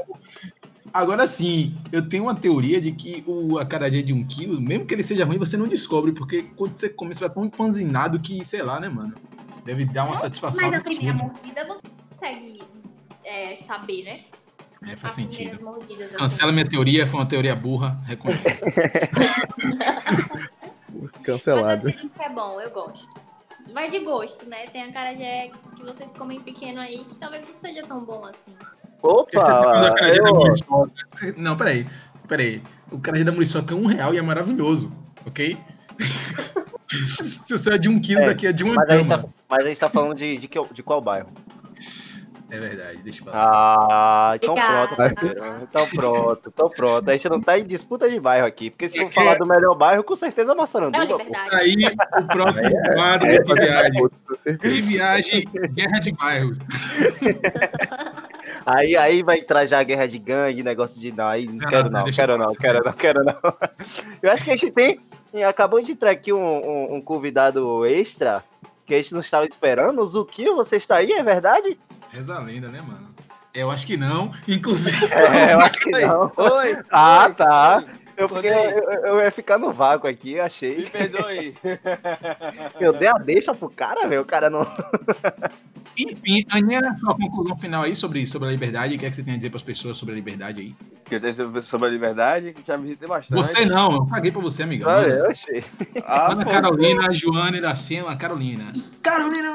Agora 0.93 1.27
sim, 1.27 1.75
eu 1.91 2.07
tenho 2.07 2.23
uma 2.23 2.35
teoria 2.35 2.79
de 2.79 2.91
que 2.91 3.23
o 3.27 3.57
acarajé 3.57 4.01
de 4.01 4.13
um 4.13 4.25
quilo, 4.25 4.61
mesmo 4.61 4.85
que 4.85 4.93
ele 4.93 5.03
seja 5.03 5.25
ruim, 5.25 5.37
você 5.37 5.57
não 5.57 5.67
descobre, 5.67 6.11
porque 6.11 6.43
quando 6.55 6.75
você 6.75 6.87
come, 6.87 7.13
você 7.13 7.21
vai 7.21 7.29
tão 7.29 7.45
empanzinado 7.45 8.19
que, 8.19 8.45
sei 8.45 8.61
lá, 8.61 8.79
né, 8.79 8.89
mano? 8.89 9.15
Deve 9.65 9.85
dar 9.85 10.05
uma 10.05 10.15
satisfação 10.15 10.69
Mas 10.69 10.81
a 10.81 10.83
primeira 10.83 11.13
mordida 11.13 11.65
você 11.65 11.81
consegue 12.11 12.61
é, 13.23 13.55
saber, 13.55 14.03
né? 14.03 14.21
É, 14.83 14.95
faz 14.95 15.05
As 15.05 15.13
sentido. 15.15 15.63
mordidas. 15.63 16.07
assim. 16.07 16.17
Cancela 16.17 16.51
minha 16.51 16.67
teoria, 16.67 17.05
foi 17.07 17.19
uma 17.19 17.25
teoria 17.25 17.55
burra. 17.55 17.99
Reconheço. 18.05 18.63
Cancelado. 21.23 21.93
Mas 21.93 22.19
é 22.19 22.29
bom, 22.29 22.61
eu 22.61 22.69
gosto. 22.71 23.19
Vai 23.77 23.91
de 23.91 23.99
gosto, 23.99 24.43
né? 24.49 24.65
Tem 24.73 24.85
a 24.85 24.91
carajé 24.91 25.51
que 25.75 25.83
vocês 25.83 26.09
comem 26.17 26.41
pequeno 26.41 26.81
aí 26.81 26.97
que 26.97 27.13
talvez 27.13 27.47
não 27.47 27.55
seja 27.55 27.83
tão 27.83 28.03
bom 28.03 28.25
assim. 28.25 28.51
Você 28.99 29.37
tá 29.39 29.61
Opa! 29.61 29.91
da 29.91 29.95
Eu... 30.15 31.37
Não, 31.37 31.55
peraí. 31.55 31.87
Peraí. 32.27 32.63
O 32.91 32.95
acarajé 32.95 33.23
da 33.23 33.31
muriçoca 33.31 33.75
é 33.75 33.77
um 33.77 33.85
real 33.85 34.15
e 34.15 34.17
é 34.17 34.21
maravilhoso, 34.23 34.91
ok? 35.27 35.55
Se 37.45 37.55
seu 37.55 37.71
é 37.71 37.77
de 37.77 37.87
um 37.87 37.99
quilo, 37.99 38.21
É, 38.21 38.25
daqui 38.25 38.47
é 38.47 38.51
de 38.51 38.63
uma 38.63 38.73
Mas 38.73 38.89
a 38.89 38.97
gente 38.97 39.09
cama. 39.09 39.23
tá, 39.23 39.29
mas 39.47 39.63
a 39.63 39.67
gente 39.67 39.79
tá 39.79 39.89
falando 39.89 40.15
de, 40.15 40.37
de, 40.37 40.47
que, 40.47 40.59
de 40.73 40.81
qual 40.81 40.99
bairro? 40.99 41.29
É 42.49 42.59
verdade, 42.59 42.99
deixa 43.03 43.21
eu 43.21 43.25
falar. 43.25 43.77
Ah, 44.31 44.31
então 44.35 44.53
Obrigada. 44.53 44.95
pronto. 44.95 45.63
Então 45.63 45.87
pronto, 45.89 46.41
então 46.53 46.69
pronto. 46.69 47.09
A 47.09 47.11
gente 47.13 47.27
não 47.29 47.41
tá 47.41 47.59
em 47.59 47.65
disputa 47.65 48.09
de 48.09 48.19
bairro 48.21 48.47
aqui. 48.47 48.69
Porque 48.69 48.87
se 48.89 48.97
for 48.97 49.11
falar 49.11 49.35
do 49.37 49.45
melhor 49.45 49.75
bairro, 49.75 50.01
com 50.03 50.15
certeza 50.15 50.51
é 50.51 50.53
É 50.53 50.57
Massaranduba, 50.57 51.03
liberdade. 51.03 51.49
Aí, 51.55 51.75
o 52.19 52.27
próximo 52.27 52.69
quadro 52.95 53.27
É, 53.27 53.37
de 53.39 53.53
viagem. 53.53 54.09
com 54.25 54.35
certeza. 54.35 54.73
De 54.75 54.81
viagem, 54.81 55.43
guerra 55.73 55.99
de 55.99 56.11
bairros. 56.13 56.57
Aí, 58.65 58.95
aí 58.95 59.23
vai 59.23 59.39
entrar 59.39 59.65
já 59.65 59.79
a 59.79 59.83
guerra 59.83 60.07
de 60.07 60.17
gangue, 60.19 60.63
negócio 60.63 60.99
de. 60.99 61.11
Não, 61.11 61.27
aí 61.27 61.45
não 61.45 61.55
Não, 61.55 61.67
quero 61.69 61.89
não, 61.89 62.03
quero 62.05 62.37
não, 62.37 62.53
quero 62.55 62.83
não, 62.83 62.93
quero 62.93 63.23
não. 63.23 63.35
Eu 64.21 64.31
acho 64.31 64.43
que 64.43 64.51
a 64.51 64.55
gente 64.55 64.71
tem. 64.71 64.99
Acabou 65.47 65.81
de 65.81 65.91
entrar 65.91 66.11
aqui 66.11 66.31
um, 66.33 66.39
um- 66.39 66.95
um 66.95 67.01
convidado 67.01 67.85
extra 67.85 68.43
que 68.85 68.93
a 68.93 68.97
gente 68.97 69.13
não 69.13 69.19
estava 69.21 69.45
esperando. 69.45 69.99
O 70.01 70.05
Zuquinho, 70.05 70.55
você 70.55 70.77
está 70.77 70.95
aí, 70.97 71.11
é 71.11 71.23
verdade? 71.23 71.77
Reza 72.11 72.35
a 72.35 72.39
lenda, 72.39 72.67
né, 72.69 72.81
mano? 72.81 73.07
Eu 73.53 73.71
acho 73.71 73.85
que 73.87 73.97
não. 73.97 74.31
Inclusive, 74.47 75.05
É, 75.13 75.53
eu 75.53 75.59
acho 75.59 75.79
que 75.79 75.91
não. 75.91 76.31
Oi! 76.37 76.77
Ah, 76.91 77.25
oi, 77.27 77.33
tá. 77.35 77.77
oi, 77.77 77.85
Eu, 78.17 78.29
fiquei, 78.29 78.51
eu, 78.51 78.91
eu 79.05 79.19
ia 79.21 79.31
ficar 79.31 79.57
no 79.57 79.71
vácuo 79.71 80.07
aqui, 80.07 80.33
Me 80.33 80.39
achei. 80.39 80.85
perdoe. 80.85 81.55
Eu 82.79 82.93
dei 82.93 83.07
a 83.07 83.13
deixa 83.13 83.53
pro 83.53 83.69
cara, 83.69 84.07
velho. 84.07 84.21
O 84.21 84.25
cara 84.25 84.49
não. 84.49 84.65
Enfim, 85.97 86.45
Aninha, 86.49 86.95
sua 86.99 87.15
conclusão 87.17 87.57
final 87.57 87.83
aí 87.83 87.95
sobre, 87.95 88.25
sobre 88.27 88.49
a 88.49 88.51
liberdade. 88.51 88.95
O 88.95 88.99
que 88.99 89.05
é 89.05 89.09
que 89.09 89.15
você 89.15 89.23
tem 89.23 89.33
a 89.33 89.37
dizer 89.37 89.49
para 89.49 89.57
as 89.57 89.63
pessoas 89.63 89.97
sobre 89.97 90.13
a 90.13 90.15
liberdade 90.17 90.61
aí? 90.61 90.75
Que 91.05 91.15
eu 91.15 91.21
tenho 91.21 91.35
sobre- 91.35 91.61
sobre 91.61 91.87
a 91.87 91.91
liberdade, 91.91 92.53
que 92.53 92.65
já 92.65 92.75
visitei 92.77 93.07
bastante. 93.07 93.37
Você 93.37 93.65
não, 93.65 93.93
eu 93.93 94.05
paguei 94.05 94.31
pra 94.31 94.41
você, 94.41 94.63
amigão. 94.63 94.89
Olha, 94.91 95.05
Ana, 95.05 95.15
eu 95.15 95.29
achei. 95.31 95.63
Ah, 96.05 96.31
Ana 96.33 96.43
pô, 96.43 96.51
Carolina, 96.51 97.07
a 97.07 97.11
Joana 97.13 97.55
e 97.55 97.59
Iracema, 97.59 98.11
a 98.11 98.15
Carolina. 98.15 98.73
Carolina? 99.01 99.47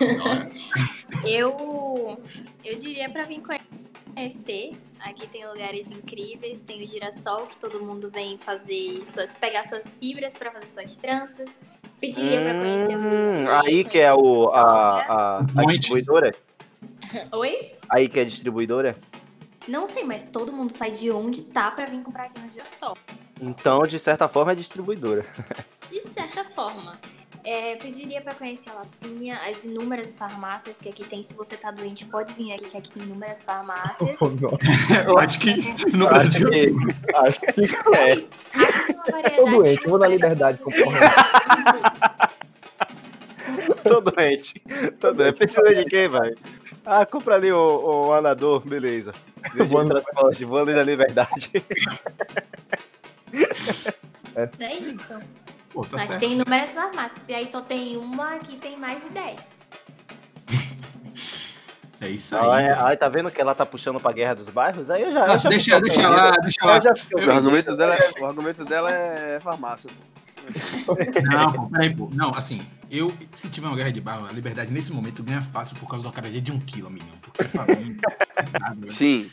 Eu, 1.24 2.18
eu 2.64 2.78
diria 2.78 3.08
pra 3.10 3.24
vir 3.24 3.42
conhecer. 4.14 4.72
Aqui 5.00 5.26
tem 5.26 5.46
lugares 5.48 5.90
incríveis, 5.90 6.60
tem 6.60 6.82
o 6.82 6.86
girassol 6.86 7.46
que 7.46 7.56
todo 7.56 7.80
mundo 7.82 8.10
vem 8.10 8.36
fazer 8.36 9.02
suas, 9.06 9.34
pegar 9.34 9.64
suas 9.64 9.94
fibras 9.94 10.32
pra 10.32 10.50
fazer 10.50 10.68
suas 10.68 10.96
tranças. 10.96 11.58
Pediria 12.00 12.40
pra 12.40 12.54
conhecer 12.54 12.96
Hum, 12.96 13.44
aí 13.64 13.84
que 13.84 13.98
é 13.98 14.12
o, 14.14 14.48
a, 14.50 14.60
a, 14.62 15.38
a 15.38 15.42
Monte. 15.42 15.78
distribuidora? 15.78 16.34
Oi? 17.32 17.74
Aí 17.90 18.08
que 18.08 18.18
é 18.18 18.22
a 18.22 18.24
distribuidora? 18.24 18.96
Não 19.68 19.86
sei, 19.86 20.04
mas 20.04 20.24
todo 20.24 20.52
mundo 20.52 20.72
sai 20.72 20.90
de 20.92 21.10
onde 21.10 21.44
tá 21.44 21.70
pra 21.70 21.84
vir 21.84 22.02
comprar 22.02 22.24
aqui 22.24 22.40
no 22.40 22.48
Girassol. 22.48 22.96
Então, 23.40 23.82
de 23.82 23.98
certa 23.98 24.26
forma, 24.28 24.52
é 24.52 24.54
distribuidora. 24.54 25.24
De 25.90 26.00
certa 26.04 26.44
forma. 26.44 26.92
É, 27.42 27.76
pediria 27.76 28.20
pra 28.20 28.34
conhecer 28.34 28.70
a 28.70 28.74
Lapinha, 28.74 29.40
as 29.48 29.64
inúmeras 29.64 30.14
farmácias 30.14 30.76
que 30.78 30.88
aqui 30.88 31.04
tem. 31.04 31.22
Se 31.22 31.34
você 31.34 31.56
tá 31.56 31.70
doente, 31.70 32.04
pode 32.04 32.32
vir 32.34 32.52
aqui, 32.52 32.64
que 32.66 32.76
aqui 32.76 32.90
tem 32.90 33.02
inúmeras 33.02 33.42
farmácias. 33.44 34.18
Oh. 34.20 35.08
Eu 35.08 35.18
acho 35.18 35.38
que 35.38 35.54
no 35.96 36.06
Acho 36.08 36.44
Brasil. 36.44 36.50
que, 36.50 36.74
acho 37.16 37.40
que 37.40 37.96
é. 37.96 38.16
Variedade 39.10 39.36
Tô 39.36 39.44
doente, 39.46 39.88
vou 39.88 39.98
na 39.98 40.06
de 40.06 40.12
liberdade 40.14 40.58
produtos. 40.58 40.84
Tô 43.82 44.00
doente. 44.00 44.62
Tô 45.00 45.12
doente. 45.12 45.36
Precisa 45.36 45.74
de 45.74 45.84
quem, 45.86 46.08
vai? 46.08 46.34
Ah, 46.84 47.06
compra 47.06 47.34
ali 47.36 47.50
o, 47.52 48.06
o 48.08 48.12
anador, 48.12 48.60
beleza. 48.66 49.14
Vou 49.68 49.88
transporte, 49.88 50.44
vou 50.44 50.58
ali 50.58 50.74
na 50.74 50.82
liberdade. 50.82 51.50
É 54.34 54.74
isso. 54.76 55.39
Pô, 55.80 55.86
tá 55.86 55.96
aqui 55.96 56.06
certo. 56.08 56.20
tem 56.20 56.32
inúmeras 56.32 56.70
farmácias. 56.74 57.26
E 57.28 57.32
aí 57.32 57.50
só 57.50 57.62
tem 57.62 57.96
uma, 57.96 58.34
aqui 58.34 58.56
tem 58.56 58.78
mais 58.78 59.02
de 59.02 59.08
10. 59.10 59.40
É 62.02 62.08
isso 62.08 62.34
aí. 62.34 62.66
Aí 62.70 62.96
tá 62.96 63.10
vendo 63.10 63.30
que 63.30 63.38
ela 63.38 63.54
tá 63.54 63.66
puxando 63.66 64.00
pra 64.00 64.10
guerra 64.10 64.34
dos 64.34 64.48
bairros? 64.48 64.88
Aí 64.88 65.02
eu 65.02 65.12
já. 65.12 65.22
Ah, 65.24 65.34
eu 65.34 65.38
já 65.38 65.48
deixa, 65.50 65.74
fico 65.76 65.82
deixa 65.86 66.08
lá, 66.08 66.30
deixa 66.30 66.64
lá. 66.64 66.80
Eu 67.10 67.28
O 67.28 67.30
argumento 67.30 67.76
dela, 67.76 67.94
é- 67.94 68.22
o 68.22 68.24
argumento 68.24 68.64
dela 68.64 68.90
é 68.90 69.38
farmácia. 69.38 69.90
Não, 71.30 71.68
peraí, 71.68 71.94
pô. 71.94 72.08
Não, 72.10 72.30
assim, 72.30 72.66
eu, 72.90 73.12
se 73.32 73.48
tiver 73.48 73.66
uma 73.68 73.76
guerra 73.76 73.92
de 73.92 74.00
barro, 74.00 74.26
a 74.26 74.32
liberdade 74.32 74.72
nesse 74.72 74.92
momento 74.92 75.22
ganha 75.22 75.42
fácil 75.42 75.76
por 75.76 75.88
causa 75.88 76.02
do 76.02 76.08
acarajé 76.08 76.40
de 76.40 76.50
um 76.52 76.58
quilo, 76.58 76.88
amigão. 76.88 77.08
Porque 77.22 77.44
pra 77.44 77.64
mim, 77.76 77.96
nada, 78.60 78.76
velho. 78.80 78.92
Sim. 78.92 79.30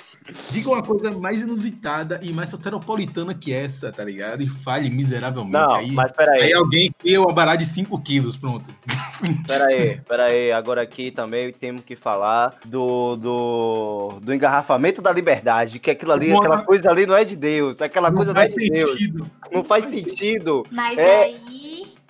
Diga 0.52 0.70
uma 0.70 0.84
coisa 0.84 1.12
mais 1.12 1.42
inusitada 1.42 2.20
e 2.22 2.34
mais 2.34 2.50
soteropolitana 2.50 3.34
que 3.34 3.54
essa, 3.54 3.92
tá 3.92 4.04
ligado? 4.04 4.44
E 4.44 4.50
fale 4.50 4.90
miseravelmente. 4.90 5.54
Não, 5.54 5.76
aí, 5.76 5.92
mas 5.92 6.12
peraí. 6.12 6.44
aí 6.44 6.54
alguém 6.54 6.94
cria 7.00 7.22
uma 7.22 7.32
bará 7.34 7.56
de 7.56 7.66
5 7.66 7.98
quilos, 8.02 8.36
pronto. 8.36 8.70
Pera 9.48 9.66
aí, 9.66 10.00
pera 10.08 10.26
aí. 10.26 10.52
Agora 10.52 10.82
aqui 10.84 11.10
também 11.10 11.52
temos 11.52 11.84
que 11.84 11.96
falar 11.96 12.54
do, 12.64 13.16
do, 13.16 14.20
do 14.22 14.32
engarrafamento 14.32 15.02
da 15.02 15.12
liberdade, 15.12 15.80
que 15.80 15.90
aquilo 15.90 16.12
ali, 16.12 16.32
aquela 16.32 16.62
coisa 16.62 16.92
ali 16.92 17.08
não 17.08 17.16
é 17.16 17.26
de 17.26 17.36
Deus, 17.36 17.82
aquela 17.82 18.12
coisa 18.12 18.32
não 18.32 18.40
é 18.42 18.46
faz 18.48 18.54
de 18.56 18.70
Deus. 18.70 18.90
sentido. 18.92 19.32
Não 19.52 19.64
faz 19.64 19.86
sentido. 19.86 20.64
Mas 20.70 21.00
É. 21.00 21.24
aí. 21.24 21.57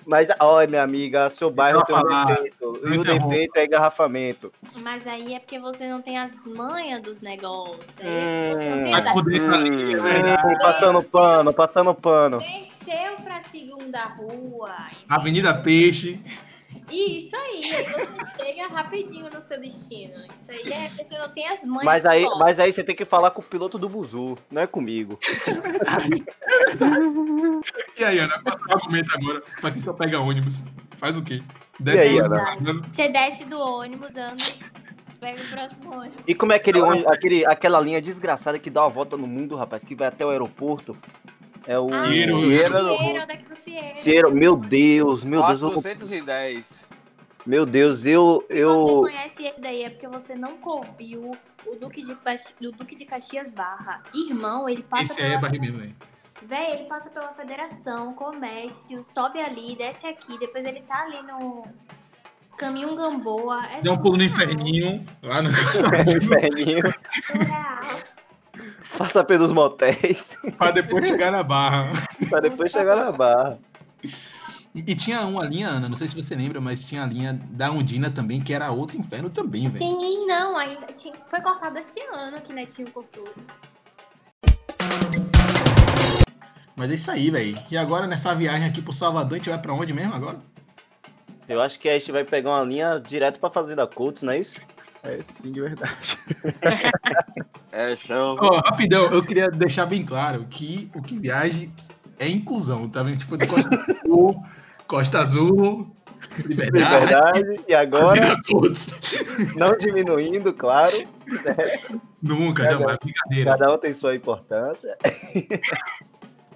Mas, 0.08 0.28
olha, 0.40 0.66
minha 0.66 0.82
amiga, 0.82 1.28
seu 1.28 1.50
bairro 1.50 1.84
tem 1.84 1.94
um 1.94 2.24
defeito. 2.24 2.80
E 2.82 2.96
o 2.96 3.04
defeito 3.04 3.56
é 3.58 3.66
engarrafamento. 3.66 4.50
Mas 4.76 5.06
aí 5.06 5.34
é 5.34 5.38
porque 5.38 5.58
você 5.58 5.86
não 5.86 6.00
tem 6.00 6.16
as 6.16 6.46
manhas 6.46 7.02
dos 7.02 7.20
negócios. 7.20 7.98
Hum. 7.98 8.52
você 8.54 8.70
não 8.70 8.82
tem 8.84 8.90
Vai 8.90 9.06
as 9.06 9.12
poder 9.12 9.50
ali, 9.50 9.94
é 9.94 10.00
verdade. 10.00 10.46
Hum, 10.46 10.58
passando 10.62 11.02
pano, 11.02 11.52
passando 11.52 11.94
pano. 11.94 12.38
Desceu 12.38 13.16
pra 13.22 13.42
segunda 13.50 14.02
rua. 14.06 14.74
Avenida 15.10 15.52
Peixe. 15.52 16.18
Isso 16.90 17.36
aí, 17.36 17.60
aí 17.74 17.84
você 18.18 18.36
chega 18.44 18.66
rapidinho 18.68 19.30
no 19.30 19.40
seu 19.42 19.60
destino. 19.60 20.14
Isso 20.24 20.50
aí 20.50 20.72
é 20.72 20.88
porque 20.88 21.04
você 21.04 21.18
não 21.18 21.32
tem 21.32 21.46
as 21.46 21.62
manhas. 21.62 21.84
Mas 21.84 22.04
aí, 22.06 22.24
mas 22.38 22.58
aí 22.60 22.72
você 22.72 22.82
tem 22.82 22.94
que 22.96 23.04
falar 23.04 23.30
com 23.30 23.40
o 23.40 23.44
piloto 23.44 23.78
do 23.78 23.88
Buzu, 23.88 24.36
não 24.50 24.62
é 24.62 24.66
comigo. 24.66 25.18
E 27.98 28.04
aí, 28.04 28.18
Ana, 28.18 28.40
qual 28.42 28.56
é 28.58 28.72
o 28.72 28.76
argumento 28.78 29.10
agora 29.14 29.42
pra 29.60 29.70
quem 29.70 29.82
só 29.82 29.92
pega 29.92 30.20
ônibus? 30.20 30.64
Faz 30.96 31.16
o 31.18 31.22
quê? 31.22 31.42
E 31.84 31.90
aí, 31.90 32.18
Ana? 32.18 32.56
Você 32.90 33.08
desce 33.08 33.44
do 33.44 33.58
ônibus, 33.58 34.16
anda 34.16 34.42
e 34.42 35.18
pega 35.18 35.40
o 35.40 35.48
próximo 35.48 35.94
ônibus. 35.94 36.18
E 36.26 36.34
como 36.34 36.52
é 36.52 36.56
aquele, 36.56 36.80
ônibus- 36.80 37.06
aquele, 37.12 37.46
aquela 37.46 37.80
linha 37.80 38.00
desgraçada 38.00 38.58
que 38.58 38.70
dá 38.70 38.82
uma 38.82 38.90
volta 38.90 39.16
no 39.16 39.26
mundo, 39.26 39.56
rapaz, 39.56 39.84
que 39.84 39.94
vai 39.94 40.08
até 40.08 40.24
o 40.24 40.30
aeroporto? 40.30 40.96
É 41.66 41.78
o. 41.78 41.86
Ah. 41.92 42.06
Cieiro 42.08 42.32
no- 42.32 42.38
Cieiro, 42.98 43.26
daqui 43.26 43.44
do 43.44 43.56
Cieiro. 43.56 43.96
Cieiro, 43.96 44.30
meu 44.34 44.56
Deus, 44.56 45.24
meu 45.24 45.42
Deus, 45.46 45.62
eu, 45.62 45.70
410. 45.72 46.84
meu 47.46 47.66
Deus, 47.66 48.04
eu, 48.04 48.44
Se 48.48 48.54
você 48.54 48.62
eu, 48.62 49.00
conhece 49.00 49.44
esse 49.44 49.60
daí 49.60 49.82
é 49.82 49.90
porque 49.90 50.08
você 50.08 50.34
nunca 50.34 50.68
ouviu 50.70 51.32
o 51.66 51.74
Duque 51.76 52.02
de, 52.02 52.16
do 52.60 52.72
Duque 52.72 52.94
de 52.94 53.04
Caxias 53.04 53.50
Barra. 53.54 54.02
Irmão, 54.14 54.68
ele 54.68 54.82
passa 54.82 55.04
Esse 55.04 55.20
aí 55.20 55.26
é 55.26 55.30
pela... 55.30 55.40
barriga 55.42 55.64
mesmo, 55.64 55.78
velho. 55.80 55.96
Véi, 56.40 56.72
ele 56.72 56.84
passa 56.84 57.10
pela 57.10 57.32
Federação, 57.32 58.14
Comércio, 58.14 59.02
sobe 59.02 59.40
ali, 59.40 59.74
desce 59.76 60.06
aqui, 60.06 60.38
depois 60.38 60.64
ele 60.64 60.80
tá 60.82 61.02
ali 61.02 61.20
no 61.22 61.64
Caminho 62.56 62.94
Gamboa. 62.94 63.66
É 63.66 63.80
Dá 63.80 63.92
um 63.92 63.98
pulo 63.98 64.16
no 64.16 64.22
inferninho, 64.22 65.04
lá 65.20 65.42
no 65.42 65.50
inferninho, 65.50 66.84
surreal. 67.24 68.00
passa 68.96 69.24
pelos 69.24 69.52
motéis, 69.52 70.28
pra 70.56 70.70
depois 70.70 71.06
chegar 71.08 71.30
na 71.30 71.42
barra. 71.42 71.90
pra 72.28 72.40
depois 72.40 72.70
chegar 72.72 72.96
na 72.96 73.12
barra. 73.12 73.58
E 74.74 74.94
tinha 74.94 75.22
uma 75.22 75.44
linha, 75.44 75.68
Ana, 75.68 75.88
não 75.88 75.96
sei 75.96 76.06
se 76.06 76.14
você 76.14 76.34
lembra, 76.36 76.60
mas 76.60 76.84
tinha 76.84 77.02
a 77.02 77.06
linha 77.06 77.32
da 77.50 77.70
Undina 77.70 78.10
também, 78.10 78.40
que 78.40 78.52
era 78.54 78.70
outro 78.70 78.96
inferno 78.96 79.28
também, 79.30 79.68
velho. 79.68 79.78
Sim, 79.78 80.26
não, 80.26 80.56
ainda 80.56 80.86
tinha- 80.96 81.14
foi 81.28 81.40
cortado 81.40 81.78
esse 81.78 82.00
ano 82.14 82.40
que 82.40 82.52
Netinho 82.52 82.90
cortou. 82.90 83.28
Mas 86.76 86.90
é 86.90 86.94
isso 86.94 87.10
aí, 87.10 87.30
velho. 87.30 87.58
E 87.70 87.76
agora 87.76 88.06
nessa 88.06 88.34
viagem 88.34 88.68
aqui 88.68 88.80
pro 88.80 88.92
Salvador, 88.92 89.32
a 89.34 89.36
gente 89.38 89.50
vai 89.50 89.60
pra 89.60 89.72
onde 89.72 89.92
mesmo 89.92 90.14
agora? 90.14 90.38
Eu 91.48 91.60
acho 91.60 91.80
que 91.80 91.88
a 91.88 91.98
gente 91.98 92.12
vai 92.12 92.22
pegar 92.24 92.50
uma 92.50 92.62
linha 92.64 93.02
direto 93.04 93.40
pra 93.40 93.50
Fazenda 93.50 93.86
Colts, 93.86 94.22
não 94.22 94.32
é 94.32 94.38
isso? 94.38 94.60
É 95.08 95.22
sim, 95.22 95.52
de 95.52 95.60
verdade. 95.60 96.18
É 97.70 97.94
chão. 97.94 98.36
Ó, 98.40 98.56
rapidão, 98.64 99.06
eu 99.10 99.22
queria 99.22 99.48
deixar 99.48 99.84
bem 99.86 100.04
claro 100.04 100.46
que 100.48 100.90
o 100.94 101.02
que 101.02 101.18
viagem 101.18 101.72
é 102.18 102.26
inclusão, 102.26 102.88
tá 102.88 103.02
vendo? 103.02 103.18
Tipo, 103.18 103.36
de 103.36 103.46
Costa 103.46 103.68
Azul, 104.02 104.42
Costa 104.86 105.18
Azul, 105.18 105.96
Liberdade, 106.44 107.06
Verdade. 107.06 107.60
E 107.68 107.74
agora, 107.74 108.36
não 109.54 109.76
diminuindo, 109.76 110.52
claro, 110.52 110.96
Nunca, 112.22 112.64
Cada- 112.64 112.78
jamais, 112.78 112.98
brincadeira. 113.02 113.50
cada 113.56 113.74
um 113.74 113.78
tem 113.78 113.94
sua 113.94 114.16
importância. 114.16 114.96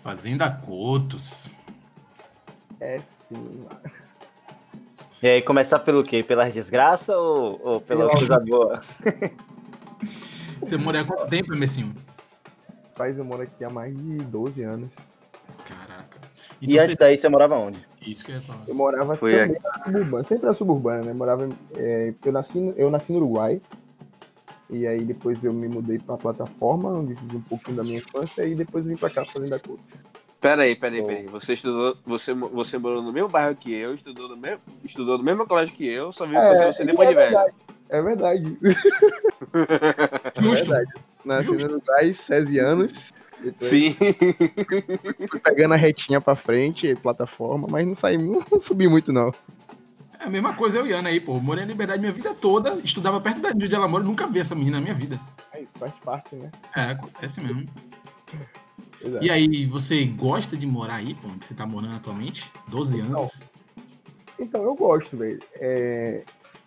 Fazenda 0.01 0.51
Cotos. 0.51 1.55
É 2.81 2.99
sim. 3.05 3.67
E 5.23 5.27
aí, 5.29 5.43
começar 5.43 5.79
pelo 5.79 6.03
quê? 6.03 6.23
Pelas 6.23 6.53
desgraças 6.53 7.15
ou, 7.15 7.61
ou 7.63 7.81
pela 7.81 8.07
Pela- 8.09 8.19
coisa 8.19 8.41
boa? 8.41 8.81
Você 10.61 10.77
mora 10.77 11.01
há 11.01 11.05
quanto 11.05 11.29
tempo, 11.29 11.55
Messinho? 11.57 11.95
Faz 12.95 13.19
eu 13.19 13.25
moro 13.25 13.43
aqui 13.43 13.65
há 13.65 13.71
mais 13.71 13.97
de 13.97 14.17
12 14.19 14.63
anos. 14.63 14.95
Caraca. 15.67 16.19
E 16.61 16.67
Então 16.73 16.85
antes 16.85 16.97
daí, 16.97 17.17
você 17.19 17.29
morava 17.29 17.57
onde? 17.59 17.79
você... 18.01 18.11
Isso 18.11 18.25
que 18.25 18.33
eu 18.33 18.37
ia 18.37 18.43
falar. 18.43 18.65
Eu 18.69 18.75
morava 18.75 19.17
Foi 19.17 19.33
também 19.33 19.59
na 19.63 19.85
suburbana, 19.85 20.25
sempre 20.25 20.47
na 20.47 20.55
suburbana, 20.55 21.03
né? 21.05 21.13
Morava, 21.13 21.49
é, 21.77 22.15
eu, 22.25 22.33
nasci, 22.33 22.59
no- 22.61 22.73
eu 22.77 22.91
nasci 22.91 23.13
no 23.13 23.19
Uruguai. 23.19 23.61
E 24.71 24.87
aí 24.87 25.05
depois 25.05 25.45
eu 25.45 25.53
me 25.53 25.69
mudei 25.69 25.99
pra 25.99 26.17
plataforma, 26.17 26.91
onde 26.91 27.15
vivi 27.15 27.37
um 27.37 27.43
pouquinho 27.43 27.77
da 27.77 27.83
minha 27.83 27.99
infância, 27.99 28.45
e 28.47 28.55
depois 28.55 28.87
vim 28.87 28.97
pra 28.97 29.11
cá 29.11 29.25
fazendo 29.25 29.55
a 29.55 29.59
cor. 29.59 29.79
Pera 30.43 30.65
aí, 30.65 30.75
pera 30.75 30.97
aí, 30.97 31.03
pera 31.03 31.19
aí. 31.21 31.27
Você 31.27 31.55
estudou, 31.55 31.97
você, 32.05 32.35
você 32.35 32.77
morou 32.77 33.01
no 33.01 33.13
mesmo 33.13 33.29
bairro 33.29 33.55
que 33.55 33.73
eu, 33.73 33.95
estudou 33.95 34.29
no 34.29 34.37
mesmo, 34.37 34.59
estudou 34.85 35.17
no 35.17 35.23
mesmo 35.23 35.47
colégio 35.47 35.73
que 35.73 35.87
eu, 35.87 36.11
só 36.13 36.27
viu 36.27 36.41
que 36.41 36.49
você, 36.49 36.67
você 36.67 36.83
é 36.83 36.87
depois 36.87 37.09
de 37.09 37.15
velho. 37.15 37.31
verdade. 37.31 37.55
É 37.89 38.03
verdade. 38.03 38.59
É 40.35 40.41
Justo. 40.41 40.67
verdade. 40.67 40.91
Nasci 41.25 41.53
no 41.53 41.65
Uruguai, 41.65 42.07
16 42.07 42.59
anos. 42.59 43.13
Depois 43.39 43.71
Sim. 43.71 43.95
fui 45.31 45.39
pegando 45.41 45.75
a 45.75 45.77
retinha 45.77 46.21
pra 46.21 46.35
frente, 46.35 46.95
plataforma, 46.97 47.69
mas 47.71 47.87
não 47.87 47.95
saí, 47.95 48.17
não 48.19 48.61
subi 48.61 48.89
muito 48.89 49.13
não. 49.13 49.33
É 50.19 50.25
a 50.25 50.31
mesma 50.31 50.55
coisa 50.55 50.79
eu 50.79 50.87
e 50.87 50.93
Ana 50.93 51.11
aí, 51.11 51.21
pô. 51.21 51.39
Morei 51.39 51.65
na 51.65 51.71
Liberdade 51.71 52.01
minha 52.01 52.13
vida 52.13 52.35
toda, 52.35 52.75
estudava 52.83 53.21
perto 53.21 53.41
da 53.41 53.51
onde 53.51 53.75
ela 53.75 53.87
mora, 53.87 54.03
nunca 54.03 54.27
vi 54.27 54.41
essa 54.41 54.55
menina 54.55 54.79
na 54.79 54.83
minha 54.83 54.95
vida. 54.95 55.21
É 55.53 55.61
isso, 55.61 55.79
faz 55.79 55.93
parte, 56.05 56.35
né? 56.35 56.51
É, 56.75 56.83
acontece 56.93 57.41
mesmo. 57.41 57.69
Exato. 59.05 59.25
E 59.25 59.31
aí, 59.31 59.67
você 59.67 60.05
gosta 60.05 60.57
de 60.57 60.67
morar 60.67 60.97
aí, 60.97 61.15
pô, 61.15 61.29
onde 61.29 61.45
você 61.45 61.55
tá 61.55 61.67
morando 61.67 61.95
atualmente? 61.97 62.51
12 62.69 63.01
anos? 63.01 63.43
Então, 64.39 64.63
eu 64.63 64.75
gosto, 64.75 65.17
velho. 65.17 65.41
É, 65.57 66.23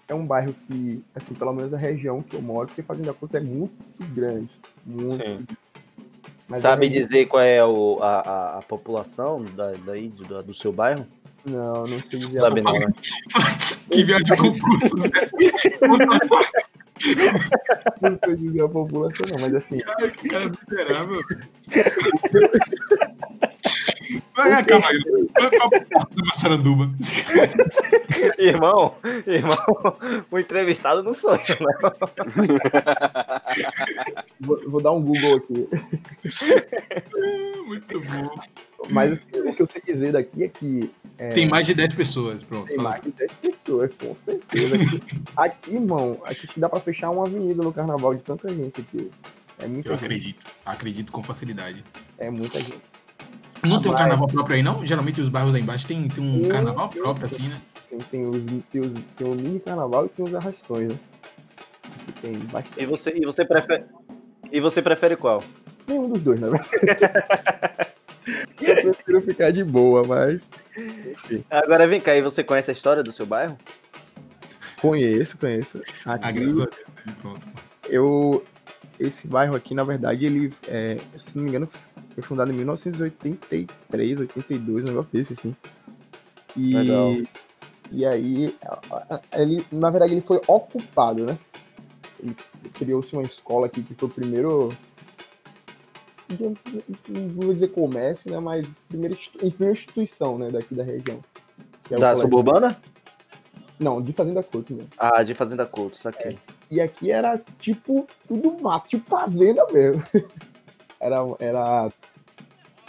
é 0.08 0.14
um 0.14 0.26
bairro 0.26 0.54
que, 0.68 1.04
assim, 1.16 1.34
pelo 1.34 1.54
menos 1.54 1.74
a 1.74 1.78
região 1.78 2.22
que 2.22 2.36
eu 2.36 2.42
moro, 2.42 2.68
porque 2.68 2.82
Fazenda 2.84 3.14
Coutos 3.14 3.36
é 3.36 3.40
muito 3.40 3.74
grande. 4.14 4.50
Muito. 4.86 5.16
Sim. 5.16 5.46
Mas 6.48 6.60
Sabe 6.60 6.88
região- 6.88 7.04
dizer 7.04 7.26
qual 7.26 7.42
é 7.42 7.66
o- 7.66 8.00
a, 8.02 8.20
a- 8.20 8.58
a 8.60 8.62
população 8.62 9.44
da, 9.44 9.72
daí, 9.86 10.10
do, 10.10 10.44
do 10.44 10.54
seu 10.54 10.72
bairro? 10.72 11.06
Não, 11.46 11.86
não 11.88 12.00
sei 12.00 12.20
dizer. 12.20 12.40
Sabe 12.40 12.62
não, 12.62 12.74
né? 12.74 12.86
Que 13.92 14.04
viagem 14.04 14.36
confusa, 14.38 14.96
né? 14.98 15.30
Não 18.02 18.20
sei 18.24 18.36
dizer 18.38 18.62
a 18.62 18.70
população, 18.70 19.28
não, 19.30 19.40
mas 19.42 19.54
assim, 19.54 19.80
Cara, 19.80 20.12
que 20.12 20.30
cara 20.30 20.46
miserável. 20.50 21.22
Vai, 24.36 24.64
calma 24.66 24.90
aí. 24.90 25.00
Qual 25.34 25.70
da 25.70 26.26
Massaranduba? 26.26 26.92
Irmão, 28.38 28.96
irmão, 29.26 29.58
o 30.30 30.40
entrevistado 30.40 31.02
não 31.04 31.14
sou 31.14 31.34
eu, 31.34 31.38
né? 31.38 31.74
Vou, 34.40 34.70
vou 34.70 34.82
dar 34.82 34.92
um 34.92 35.02
Google 35.02 35.38
aqui. 35.38 35.68
Muito 37.66 38.00
bom. 38.02 38.36
Mas 38.90 39.12
assim, 39.14 39.26
o 39.50 39.56
que 39.56 39.62
eu 39.62 39.68
sei 39.68 39.82
dizer 39.86 40.12
daqui 40.14 40.44
é 40.44 40.48
que 40.48 40.92
é, 41.18 41.30
Tem 41.30 41.48
mais 41.48 41.66
de 41.66 41.74
10 41.74 41.94
pessoas, 41.94 42.44
pronto. 42.44 42.68
tem 42.68 42.78
mais 42.78 43.02
de 43.02 43.12
10 43.12 43.34
pessoas, 43.36 43.94
com 43.94 44.16
certeza. 44.16 44.76
Aqui, 45.36 45.74
irmão, 45.76 46.20
aqui 46.26 46.48
dá 46.58 46.68
pra 46.70 46.80
fechar 46.80 47.10
uma 47.10 47.24
avenida 47.26 47.64
no 47.64 47.72
carnaval 47.74 48.14
de 48.14 48.22
tanta 48.24 48.50
gente 48.50 48.82
aqui. 48.82 49.10
É 49.60 49.68
muita 49.68 49.88
Eu 49.90 49.94
gente. 49.94 50.04
acredito. 50.06 50.46
Acredito 50.66 51.12
com 51.12 51.24
facilidade. 51.24 51.84
É 52.18 52.30
muita 52.30 52.60
gente. 52.60 52.82
Não 53.64 53.82
tem 53.82 53.92
um 53.92 53.96
carnaval 53.96 54.28
próprio 54.28 54.56
aí, 54.58 54.62
não? 54.62 54.86
Geralmente 54.86 55.22
os 55.22 55.30
bairros 55.30 55.56
aí 55.56 55.62
embaixo 55.62 55.88
tem, 55.88 56.08
tem 56.10 56.24
um 56.24 56.44
Sim, 56.44 56.50
carnaval 56.50 56.92
sim, 56.92 57.00
próprio, 57.00 57.28
sim. 57.28 57.36
assim, 57.36 57.48
né? 57.48 57.62
Assim, 57.84 57.98
tem, 58.12 58.26
os, 58.28 58.46
tem, 58.46 58.82
os, 58.82 58.92
tem 59.18 59.28
o 59.28 59.36
mini 59.36 59.60
carnaval 59.60 60.06
e 60.06 60.10
tem 60.10 60.26
os 60.26 60.36
arrastões, 60.36 60.90
né? 60.90 61.00
Aqui 61.84 62.12
tem 62.22 62.34
bastante. 62.34 62.84
E 62.84 62.86
você, 62.86 63.14
e 63.16 63.26
você 63.26 63.46
prefere. 63.46 63.86
E 64.52 64.60
você 64.60 64.82
prefere 64.82 65.16
qual? 65.16 65.42
Nenhum 65.88 66.10
dos 66.10 66.22
dois, 66.22 66.40
na 66.40 66.50
verdade. 66.50 66.70
eu 68.62 68.76
prefiro 68.94 69.22
ficar 69.22 69.52
de 69.52 69.64
boa, 69.64 70.04
mas. 70.04 70.42
Enfim. 70.78 71.44
Agora 71.50 71.88
vem 71.88 72.02
cá, 72.02 72.16
e 72.16 72.22
você 72.22 72.44
conhece 72.44 72.72
a 72.72 72.74
história 72.74 73.04
do 73.04 73.12
seu 73.12 73.26
bairro? 73.26 73.58
Conheço, 74.82 75.38
conheço. 75.38 75.82
Aqui. 76.06 76.40
Pronto. 77.22 77.48
eu. 77.90 78.44
Esse 78.98 79.28
bairro 79.28 79.56
aqui, 79.56 79.76
na 79.76 79.84
verdade, 79.84 80.26
ele, 80.26 80.54
é, 80.70 80.98
se 81.20 81.36
não 81.36 81.44
me 81.44 81.50
engano, 81.50 81.70
foi 82.14 82.24
fundado 82.24 82.50
em 82.50 82.56
1983, 82.56 84.20
82, 84.22 84.86
um 84.86 84.88
negócio 84.88 85.12
desse, 85.12 85.34
assim. 85.34 85.54
E, 86.56 86.74
Legal. 86.74 87.18
e 87.92 88.06
aí, 88.06 88.56
ele, 89.34 89.66
na 89.70 89.90
verdade, 89.90 90.14
ele 90.14 90.22
foi 90.22 90.40
ocupado, 90.48 91.26
né? 91.26 91.38
Ele 92.24 92.36
criou-se 92.74 93.12
uma 93.14 93.24
escola 93.24 93.66
aqui 93.68 93.84
que 93.84 93.94
foi 93.94 94.08
o 94.08 94.12
primeiro. 94.12 94.70
Não 97.10 97.28
vou 97.30 97.54
dizer 97.54 97.70
comércio, 97.70 98.32
né? 98.32 98.40
Mas 98.40 98.78
primeira, 98.90 99.16
primeira 99.38 99.72
instituição, 99.72 100.38
né? 100.38 100.50
Daqui 100.50 100.74
da 100.74 100.84
região. 100.84 101.20
É 101.90 101.96
Da 101.96 102.16
suburbana? 102.16 102.76
Não, 103.80 104.02
de 104.02 104.14
Fazenda 104.14 104.42
Couto 104.42 104.74
mesmo. 104.74 104.90
Ah, 104.98 105.22
de 105.22 105.36
Fazenda 105.36 105.66
Couto, 105.66 105.96
isso 105.96 106.08
aqui. 106.08 106.38
E 106.72 106.82
aqui 106.82 107.12
era 107.12 107.40
tipo 107.60 108.08
tudo 108.28 108.58
mato, 108.62 108.88
tipo 108.88 109.08
fazenda 109.10 109.66
mesmo. 109.72 110.04
Era. 111.00 111.18
era 111.40 111.92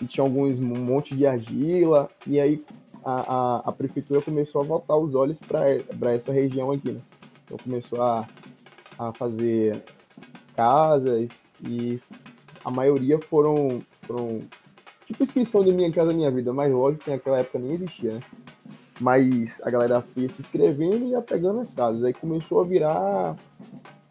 tinha 0.06 0.24
alguns 0.24 0.58
um 0.58 0.62
monte 0.62 1.16
de 1.16 1.26
argila, 1.26 2.10
e 2.26 2.38
aí 2.38 2.64
a, 3.04 3.12
a, 3.12 3.56
a 3.66 3.72
prefeitura 3.72 4.20
começou 4.20 4.60
a 4.60 4.64
voltar 4.64 4.96
os 4.96 5.14
olhos 5.14 5.38
para 5.38 6.12
essa 6.12 6.32
região 6.32 6.70
aqui, 6.70 6.92
né? 6.92 7.00
Então 7.44 7.56
começou 7.56 8.02
a, 8.02 8.28
a 8.98 9.12
fazer 9.12 9.82
casas 10.54 11.46
e 11.62 12.00
a 12.66 12.70
maioria 12.70 13.16
foram, 13.20 13.80
foram 14.02 14.40
tipo 15.06 15.22
inscrição 15.22 15.64
de 15.64 15.72
Minha 15.72 15.92
Casa 15.92 16.12
Minha 16.12 16.32
Vida, 16.32 16.52
mas 16.52 16.72
lógico 16.72 17.04
que 17.04 17.10
naquela 17.12 17.38
época 17.38 17.60
nem 17.60 17.74
existia, 17.74 18.14
né? 18.14 18.20
Mas 18.98 19.60
a 19.62 19.70
galera 19.70 20.04
ia 20.16 20.28
se 20.28 20.40
inscrevendo 20.42 21.04
e 21.04 21.10
ia 21.10 21.22
pegando 21.22 21.60
as 21.60 21.72
casas. 21.72 22.02
Aí 22.02 22.12
começou 22.12 22.60
a 22.60 22.64
virar 22.64 23.36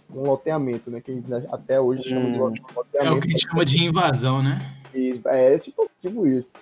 um 0.09 0.21
loteamento, 0.21 0.89
né? 0.89 1.01
Que 1.01 1.11
a 1.11 1.15
gente 1.15 1.27
até 1.51 1.81
hoje 1.81 2.03
chama 2.03 2.29
de 2.29 2.61
Hum. 2.61 2.65
loteamento. 2.73 2.95
É 2.97 3.11
o 3.11 3.19
que 3.19 3.27
a 3.27 3.31
gente 3.31 3.45
chama 3.49 3.65
de 3.65 3.83
invasão, 3.83 4.41
né? 4.41 4.57
E 4.93 5.19
É 5.25 5.59
tipo, 5.59 5.89
tipo 6.01 6.25
isso. 6.25 6.53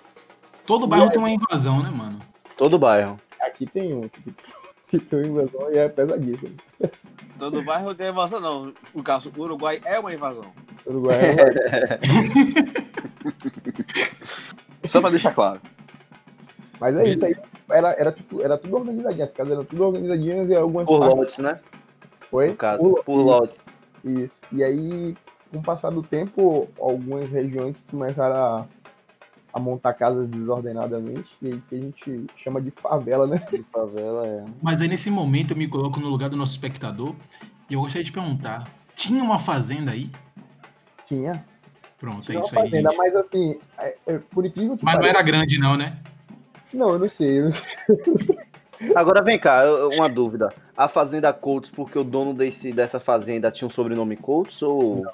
Todo 0.66 0.88
bairro 0.88 1.10
tem 1.10 1.20
uma 1.20 1.30
invasão, 1.30 1.80
né, 1.80 1.90
mano? 1.90 2.18
Todo 2.56 2.76
bairro. 2.76 3.20
Aqui 3.40 3.66
tem 3.66 3.94
um. 3.94 4.10
Aqui 4.88 4.98
tem 4.98 5.30
uma 5.30 5.42
invasão 5.42 5.72
e 5.72 5.78
é 5.78 5.88
pesadíssimo. 5.88 6.56
Todo 7.38 7.62
bairro 7.62 7.94
tem 7.94 8.08
invasão, 8.08 8.40
não. 8.40 8.72
No 8.92 9.02
caso, 9.02 9.30
o 9.36 9.40
Uruguai 9.40 9.80
é 9.84 9.98
uma 10.00 10.12
invasão. 10.12 10.52
Uruguai 10.86 11.16
é 11.20 11.98
Só 14.88 15.00
pra 15.00 15.10
deixar 15.10 15.34
claro. 15.34 15.60
Mas 16.80 16.96
é 16.96 17.08
isso 17.08 17.24
aí. 17.24 17.34
Era, 17.70 17.92
era, 17.98 18.12
tipo, 18.12 18.42
era 18.42 18.58
tudo 18.58 18.76
organizadinho. 18.76 19.24
As 19.24 19.32
casas 19.32 19.52
eram 19.52 19.64
tudo 19.64 19.84
organizadinhas 19.84 20.50
e 20.50 20.54
algumas 20.54 20.86
Por 20.86 21.00
partes- 21.00 21.16
lotes, 21.18 21.38
né? 21.38 21.58
Foi? 22.30 22.48
No 22.48 22.56
caso. 22.56 22.78
Por- 22.82 23.04
Por 23.04 23.22
lotes. 23.22 23.66
Isso. 24.04 24.40
E 24.52 24.62
aí, 24.62 25.16
com 25.50 25.58
o 25.58 25.62
passar 25.62 25.90
do 25.90 26.02
tempo, 26.02 26.68
algumas 26.78 27.30
regiões 27.30 27.86
começaram 27.90 28.36
a, 28.36 28.66
a 29.54 29.58
montar 29.60 29.94
casas 29.94 30.28
desordenadamente, 30.28 31.30
e 31.40 31.46
aí 31.52 31.62
que 31.68 31.74
a 31.74 31.78
gente 31.78 32.26
chama 32.36 32.60
de 32.60 32.70
favela, 32.72 33.26
né? 33.26 33.40
De 33.50 33.62
favela, 33.72 34.26
é. 34.26 34.44
Mas 34.60 34.82
aí 34.82 34.88
nesse 34.88 35.10
momento 35.10 35.52
eu 35.52 35.56
me 35.56 35.66
coloco 35.66 35.98
no 35.98 36.08
lugar 36.08 36.28
do 36.28 36.36
nosso 36.36 36.52
espectador 36.52 37.14
e 37.70 37.74
eu 37.74 37.80
gostaria 37.80 38.04
de 38.04 38.12
perguntar: 38.12 38.68
tinha 38.94 39.22
uma 39.24 39.38
fazenda 39.38 39.92
aí? 39.92 40.10
Tinha. 41.04 41.44
Pronto, 41.98 42.22
Tinha 42.22 42.38
é 42.38 42.40
isso 42.40 42.58
aí. 42.58 42.64
fazenda, 42.70 42.90
gente. 42.90 42.98
mas 42.98 43.16
assim, 43.16 43.58
é- 43.78 43.96
é, 44.06 44.18
por 44.18 44.44
incrível 44.44 44.76
que 44.76 44.84
Mas 44.84 44.94
não 44.94 45.00
pareça. 45.02 45.18
era 45.18 45.26
grande, 45.26 45.58
não, 45.58 45.76
né? 45.76 45.96
Não, 46.72 46.90
eu 46.90 46.98
não 46.98 47.08
sei. 47.08 47.38
Eu 47.38 47.44
não 47.44 47.52
sei. 47.52 47.76
Agora 48.94 49.22
vem 49.22 49.38
cá, 49.38 49.62
uma 49.94 50.08
dúvida. 50.08 50.52
A 50.76 50.88
Fazenda 50.88 51.32
Coutos, 51.32 51.70
porque 51.70 51.96
o 51.98 52.04
dono 52.04 52.34
desse, 52.34 52.72
dessa 52.72 52.98
fazenda 52.98 53.50
tinha 53.50 53.66
um 53.66 53.70
sobrenome 53.70 54.16
Coutos 54.16 54.60
ou. 54.62 55.06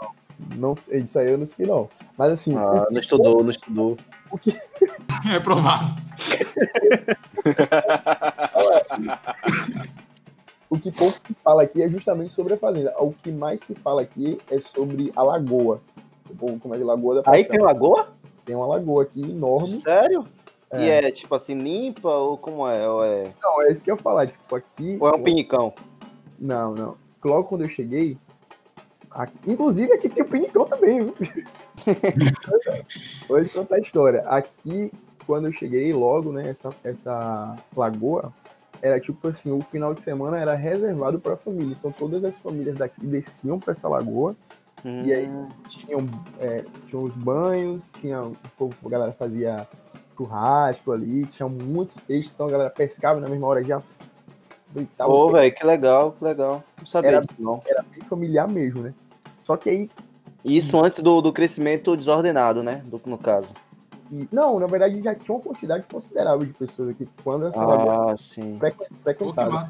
Não 0.56 0.74
sei, 0.74 1.02
disso 1.02 1.18
aí 1.18 1.28
eu 1.30 1.36
não 1.36 1.44
sei, 1.44 1.66
não. 1.66 1.90
Mas 2.16 2.32
assim, 2.32 2.56
Ah, 2.56 2.86
não 2.90 2.98
estudou, 2.98 3.42
não 3.44 3.50
estudou. 3.50 3.96
É 5.30 5.38
provado. 5.38 5.94
o 10.70 10.78
que 10.78 10.90
pouco 10.92 11.18
se 11.18 11.34
fala 11.44 11.62
aqui 11.64 11.82
é 11.82 11.88
justamente 11.88 12.32
sobre 12.32 12.54
a 12.54 12.56
fazenda. 12.56 12.94
O 12.98 13.12
que 13.12 13.30
mais 13.30 13.60
se 13.62 13.74
fala 13.74 14.02
aqui 14.02 14.38
é 14.50 14.60
sobre 14.60 15.12
a 15.16 15.22
lagoa. 15.22 15.80
O 16.30 16.34
povo 16.36 16.58
como 16.60 16.74
é 16.74 16.78
de 16.78 16.84
Lagoa 16.84 17.22
da 17.22 17.30
Aí 17.30 17.44
tem 17.44 17.60
lagoa? 17.60 18.08
tem 18.44 18.54
uma 18.56 18.66
lagoa 18.66 19.02
aqui 19.02 19.20
enorme. 19.20 19.80
Sério? 19.80 20.24
É. 20.70 20.84
E 20.84 20.88
é 20.90 21.10
tipo 21.10 21.34
assim, 21.34 21.60
limpa 21.60 22.08
ou 22.08 22.38
como 22.38 22.66
é? 22.68 22.88
Ou 22.88 23.04
é, 23.04 23.32
Não, 23.42 23.62
é 23.62 23.72
isso 23.72 23.82
que 23.82 23.90
eu 23.90 23.96
ia 23.96 24.00
falar. 24.02 24.28
Tipo, 24.28 24.54
aqui. 24.56 24.96
ou 25.00 25.08
é 25.08 25.16
um 25.16 25.22
pinicão? 25.22 25.72
Não, 26.38 26.72
não. 26.74 26.94
Logo 27.24 27.44
quando 27.48 27.62
eu 27.62 27.68
cheguei. 27.68 28.16
aqui- 29.10 29.34
inclusive 29.48 29.92
aqui 29.92 30.08
tem 30.08 30.22
o 30.24 30.28
Pinicão 30.28 30.64
também, 30.64 31.00
viu? 31.00 31.14
Te 33.44 33.48
contar 33.52 33.76
a 33.76 33.80
história. 33.80 34.20
Aqui, 34.22 34.90
quando 35.26 35.46
eu 35.48 35.52
cheguei, 35.52 35.92
logo, 35.92 36.30
né, 36.32 36.48
essa, 36.48 36.70
essa 36.84 37.56
lagoa, 37.76 38.32
era 38.82 38.98
tipo 39.00 39.28
assim, 39.28 39.50
o 39.50 39.60
final 39.60 39.94
de 39.94 40.00
semana 40.02 40.38
era 40.38 40.54
reservado 40.54 41.18
para 41.20 41.34
a 41.34 41.36
família. 41.36 41.76
Então 41.78 41.92
todas 41.92 42.24
as 42.24 42.38
famílias 42.38 42.76
daqui 42.78 43.04
desciam 43.06 43.58
para 43.58 43.72
essa 43.72 43.88
lagoa, 43.88 44.34
E 44.84 45.12
aí? 45.12 45.26
Hum, 45.28 45.48
tinham, 45.68 46.08
é, 46.40 46.64
tinham 46.86 47.04
os 47.04 47.14
banhos, 47.14 47.90
tinha, 48.00 48.22
o 48.22 48.36
povo- 48.56 48.74
a 48.84 48.88
galera 48.88 49.12
fazia 49.12 49.68
churrasco 50.16 50.92
ali, 50.92 51.26
tinha 51.26 51.48
muitos 51.48 51.96
peixes, 51.98 52.32
então 52.32 52.46
a 52.46 52.50
galera 52.50 52.70
pescava 52.70 53.20
na 53.20 53.28
mesma 53.28 53.46
hora 53.46 53.62
já. 53.62 53.82
Pô, 54.98 55.30
velho, 55.32 55.54
que 55.54 55.66
legal, 55.66 56.12
que 56.12 56.24
legal. 56.24 56.62
Não 56.78 56.86
sabia 56.86 57.10
Era- 57.10 57.20
disso, 57.20 57.34
não. 57.38 57.60
Era 57.66 57.82
bem 57.82 58.00
familiar 58.02 58.46
mesmo, 58.48 58.82
né? 58.82 58.94
Só 59.42 59.56
que 59.56 59.68
aí 59.68 59.90
Isso 60.44 60.82
antes 60.82 61.02
do, 61.02 61.20
do 61.20 61.32
crescimento 61.32 61.96
desordenado, 61.96 62.62
né? 62.62 62.82
Do, 62.86 63.00
no 63.04 63.18
caso. 63.18 63.52
E- 64.10 64.28
não, 64.32 64.58
na 64.58 64.66
verdade 64.66 65.00
já 65.00 65.14
tinha 65.14 65.34
uma 65.36 65.42
quantidade 65.42 65.86
considerável 65.90 66.44
de 66.46 66.52
pessoas 66.52 66.90
aqui 66.90 67.08
quando 67.22 67.46
essa 67.46 67.64
lagoa 67.64 68.12
Ah, 68.12 68.16
sim. 68.16 68.58
frequentada. 69.02 69.62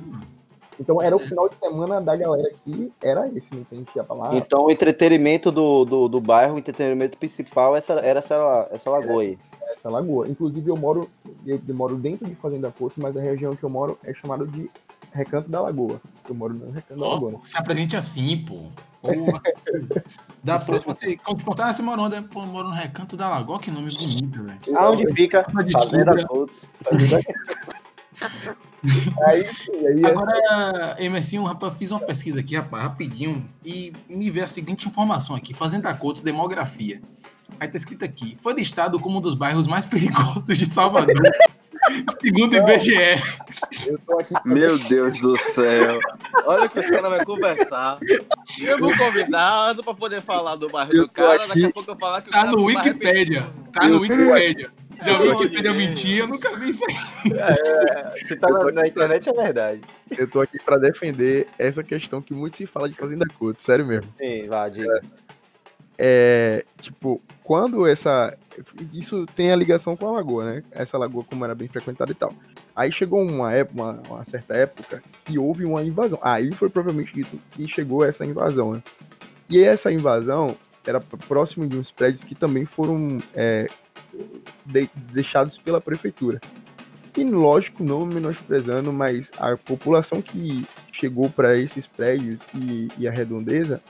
Então 0.79 1.01
era 1.03 1.15
o 1.15 1.19
final 1.19 1.47
de 1.47 1.57
semana 1.57 2.01
da 2.01 2.17
galera 2.17 2.49
aqui, 2.49 2.91
era 3.03 3.29
esse, 3.37 3.55
não 3.55 3.65
tem 3.65 3.85
que 3.85 3.99
ia 3.99 4.05
pra 4.05 4.17
lá. 4.17 4.35
Então 4.35 4.65
o 4.65 4.71
entretenimento 4.71 5.53
do, 5.53 5.85
do, 5.85 6.09
do 6.09 6.21
bairro, 6.23 6.55
o 6.55 6.59
entretenimento 6.59 7.19
principal 7.19 7.77
essa, 7.77 7.95
era 8.01 8.21
essa, 8.21 8.67
essa 8.71 8.89
lagoa 8.89 9.21
aí. 9.23 9.39
essa 9.75 9.91
lagoa. 9.91 10.27
Inclusive 10.27 10.71
eu 10.71 10.77
moro, 10.77 11.11
eu, 11.47 11.61
eu 11.69 11.75
moro 11.75 11.97
dentro 11.97 12.27
de 12.27 12.35
Fazenda 12.35 12.71
Porto, 12.71 12.95
mas 12.99 13.15
a 13.15 13.21
região 13.21 13.55
que 13.55 13.63
eu 13.63 13.69
moro 13.69 13.99
é 14.03 14.15
chamada 14.15 14.47
de 14.47 14.71
Recanto 15.13 15.51
da 15.51 15.61
Lagoa. 15.61 16.01
Eu 16.29 16.35
moro 16.35 16.55
no 16.55 16.71
Recanto 16.71 17.01
da 17.01 17.07
Ó, 17.07 17.15
Lagoa. 17.15 17.41
se 17.45 17.57
apresente 17.59 17.97
assim, 17.97 18.45
pô. 18.45 18.67
Assim, 19.03 19.89
Da 20.45 20.59
próxima, 20.59 20.95
você, 20.95 21.17
quando 21.17 21.39
te 21.39 21.45
contar, 21.45 21.83
mora 21.83 22.03
onde? 22.03 22.21
Pô, 22.23 22.41
eu 22.43 22.47
moro 22.47 22.69
no 22.69 22.75
Recanto 22.75 23.17
da 23.17 23.29
Lagoa, 23.29 23.59
que 23.59 23.71
nome 23.71 23.91
bonito, 23.97 24.43
velho. 24.43 24.79
Aonde 24.79 25.13
fica? 25.15 25.45
Fazenda. 25.51 26.27
Coutos. 26.27 26.69
Aí, 29.27 29.47
sim, 29.47 29.73
aí 29.87 30.01
essa- 30.03 30.09
Agora, 30.11 30.97
Emerson, 30.99 31.45
rapaz, 31.45 31.73
eu 31.73 31.79
fiz 31.79 31.91
uma 31.91 32.01
pesquisa 32.01 32.41
aqui, 32.41 32.57
rapaz, 32.57 32.83
rapidinho, 32.83 33.47
e 33.65 33.93
me 34.09 34.31
veio 34.31 34.45
a 34.45 34.49
seguinte 34.49 34.89
informação 34.89 35.37
aqui: 35.37 35.53
Fazenda 35.53 35.93
Coutos, 35.93 36.23
demografia. 36.23 37.01
Aí 37.59 37.69
tá 37.69 37.77
escrito 37.77 38.05
aqui: 38.07 38.37
foi 38.41 38.55
listado 38.55 38.99
como 38.99 39.19
um 39.19 39.21
dos 39.21 39.35
bairros 39.35 39.67
mais 39.67 39.85
perigosos 39.87 40.57
de 40.57 40.65
Salvador, 40.65 41.15
segundo 42.23 42.55
o 42.55 42.57
IBGE. 42.57 43.23
eu 43.87 43.99
tô 44.07 44.19
aqui 44.19 44.35
Meu 44.45 44.79
Deus 44.79 45.19
do 45.19 45.37
céu. 45.37 45.99
Olha 46.45 46.69
que 46.69 46.79
os 46.79 46.87
caras 46.87 47.11
vão 47.11 47.25
conversar. 47.25 47.99
Eu 48.61 48.79
vou 48.79 48.97
convidado 48.97 49.83
pra 49.83 49.95
poder 49.95 50.23
falar 50.23 50.57
do 50.57 50.69
bairro 50.69 50.95
Eu 50.95 51.03
do 51.07 51.11
cara. 51.11 51.35
aqui. 51.37 51.49
Daqui 51.49 51.65
a 51.67 51.71
pouco 51.71 51.91
eu 51.91 51.97
falar 51.97 52.23
que 52.23 52.29
o 52.29 52.33
Tá 52.33 52.39
cara 52.43 52.51
no 52.53 52.59
é 52.61 52.65
Wikipédia. 52.65 53.47
Tá 53.73 53.85
Eu 53.85 53.89
no 53.91 53.95
tô 53.97 54.01
Wikipédia. 54.03 54.71
Já 55.03 55.17
viu 55.17 55.39
que 55.51 55.63
ver. 55.63 55.73
mentir? 55.73 56.19
Eu 56.19 56.27
nunca 56.27 56.55
vi 56.59 56.71
isso 56.71 56.85
aí. 56.87 58.27
Se 58.27 58.37
tá 58.37 58.49
na, 58.51 58.71
na 58.71 58.87
internet 58.87 59.29
é 59.29 59.33
verdade. 59.33 59.81
Eu 60.17 60.31
tô 60.31 60.41
aqui 60.43 60.59
pra 60.63 60.77
defender 60.77 61.49
essa 61.59 61.83
questão 61.83 62.21
que 62.21 62.35
muito 62.35 62.59
se 62.59 62.67
fala 62.67 62.89
de 62.89 62.95
Fazenda 62.95 63.27
Couto, 63.39 63.63
sério 63.63 63.87
mesmo. 63.87 64.11
Sim, 64.13 64.47
vá, 64.47 64.69
diga. 64.69 64.95
É, 64.99 65.01
tipo, 66.81 67.21
quando 67.45 67.87
essa. 67.87 68.37
Isso 68.93 69.27
tem 69.35 69.53
a 69.53 69.57
ligação 69.57 69.97
com 69.97 70.09
a 70.09 70.13
lagoa, 70.13 70.45
né? 70.45 70.63
Essa 70.71 70.97
lagoa, 70.97 71.25
como 71.25 71.45
era 71.45 71.55
bem 71.55 71.69
frequentada 71.69 72.11
e 72.13 72.15
tal. 72.15 72.33
Aí 72.75 72.91
chegou 72.91 73.21
uma 73.23 73.53
época, 73.53 73.83
uma, 73.83 74.03
uma 74.09 74.25
certa 74.25 74.55
época, 74.55 75.03
que 75.25 75.39
houve 75.39 75.65
uma 75.65 75.83
invasão. 75.83 76.19
Aí 76.23 76.53
foi 76.53 76.71
propriamente 76.71 77.13
dito 77.13 77.39
que 77.51 77.69
chegou 77.69 78.05
essa 78.05 78.25
invasão, 78.25 78.73
né? 78.73 78.83
E 79.49 79.61
essa 79.61 79.93
invasão 79.93 80.57
era 80.87 81.01
próximo 81.01 81.67
de 81.67 81.77
uns 81.77 81.91
prédios 81.91 82.25
que 82.25 82.35
também 82.35 82.65
foram 82.65 83.19
é, 83.35 83.69
de- 84.65 84.91
deixados 85.13 85.59
pela 85.59 85.81
prefeitura. 85.81 86.41
E 87.17 87.25
lógico, 87.25 87.83
não 87.83 88.07
menosprezando, 88.07 88.93
mas 88.93 89.33
a 89.37 89.57
população 89.57 90.23
que 90.23 90.65
chegou 90.93 91.29
para 91.29 91.59
esses 91.59 91.87
prédios 91.87 92.47
e, 92.55 92.89
e 92.97 93.09
a 93.09 93.11
redondeza 93.11 93.83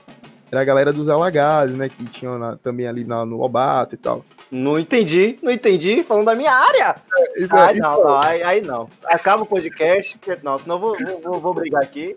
era 0.51 0.61
a 0.61 0.65
galera 0.65 0.91
dos 0.91 1.07
alagados, 1.09 1.75
né? 1.75 1.87
Que 1.89 2.05
tinham 2.05 2.37
na- 2.37 2.57
também 2.57 2.85
ali 2.87 3.03
na- 3.05 3.25
no 3.25 3.37
Lobato 3.37 3.95
e 3.95 3.97
tal. 3.97 4.25
Não 4.51 4.77
entendi, 4.77 5.39
não 5.41 5.51
entendi. 5.51 6.03
Falando 6.03 6.25
da 6.25 6.35
minha 6.35 6.51
área. 6.51 6.95
Isso 7.37 7.55
Ai, 7.55 7.77
é- 7.77 7.79
não, 7.79 8.03
não, 8.03 8.21
aí, 8.21 8.43
aí 8.43 8.61
não. 8.61 8.89
Acaba 9.05 9.43
o 9.43 9.45
podcast, 9.45 10.19
não, 10.43 10.57
senão 10.57 10.75
eu 10.75 10.81
vou, 10.81 10.97
vou, 11.23 11.39
vou, 11.39 11.53
brigar 11.53 11.81
aqui. 11.81 12.15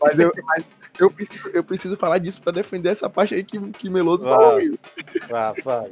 Mas 0.00 0.18
eu, 0.18 0.30
mas 0.44 0.64
eu, 0.98 1.10
preciso, 1.10 1.48
eu 1.48 1.64
preciso 1.64 1.96
falar 1.96 2.18
disso 2.18 2.40
para 2.40 2.52
defender 2.52 2.90
essa 2.90 3.10
parte 3.10 3.34
aí 3.34 3.42
que, 3.42 3.58
que 3.72 3.90
Meloso 3.90 4.24
Vai. 4.24 4.34
falou. 4.34 4.56
aí. 4.58 4.78
Vá, 5.28 5.54
fala. 5.62 5.90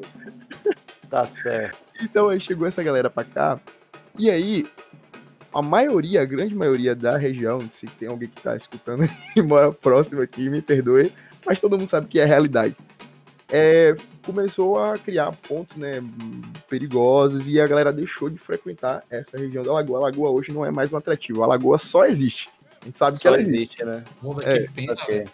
Tá 1.11 1.27
certo. 1.27 1.79
Então 2.03 2.29
aí 2.29 2.39
chegou 2.39 2.67
essa 2.67 2.83
galera 2.83 3.11
pra 3.11 3.25
cá. 3.25 3.59
E 4.19 4.31
aí, 4.31 4.67
a 5.53 5.61
maioria, 5.63 6.23
a 6.23 6.25
grande 6.25 6.55
maioria 6.55 6.95
da 6.95 7.17
região, 7.17 7.61
se 7.71 7.87
tem 7.87 8.09
alguém 8.09 8.29
que 8.29 8.41
tá 8.43 8.57
escutando 8.57 9.09
e 9.37 9.43
mora 9.43 9.73
próximo 9.73 10.23
aqui, 10.23 10.49
me 10.49 10.63
perdoe, 10.63 11.13
mas 11.45 11.61
todo 11.61 11.79
mundo 11.79 11.89
sabe 11.91 12.07
que 12.09 12.19
é 12.21 12.25
a 12.25 12.27
realidade. 12.27 12.77
É, 13.51 13.95
começou 14.25 14.79
a 14.79 14.97
criar 14.97 15.33
pontos 15.33 15.77
né, 15.77 16.03
perigosos 16.71 17.49
e 17.49 17.61
a 17.61 17.67
galera 17.67 17.93
deixou 17.93 18.31
de 18.31 18.39
frequentar 18.39 19.03
essa 19.11 19.37
região 19.37 19.63
da 19.63 19.73
Lagoa. 19.73 19.99
A 19.99 20.03
Lagoa 20.03 20.31
hoje 20.31 20.53
não 20.53 20.65
é 20.65 20.71
mais 20.71 20.93
um 20.93 20.97
atrativo, 20.97 21.43
a 21.43 21.47
Lagoa 21.47 21.79
só 21.79 22.05
existe. 22.05 22.49
A 22.81 22.85
gente 22.87 22.99
sabe 22.99 23.17
que 23.17 23.23
Só 23.23 23.29
ela 23.29 23.41
existe. 23.41 23.83
existe, 23.83 23.85
né? 23.85 24.05
É, 24.45 24.59
que 24.61 24.73
pena, 24.73 24.93
Ok. 24.95 25.07
velho. 25.19 25.31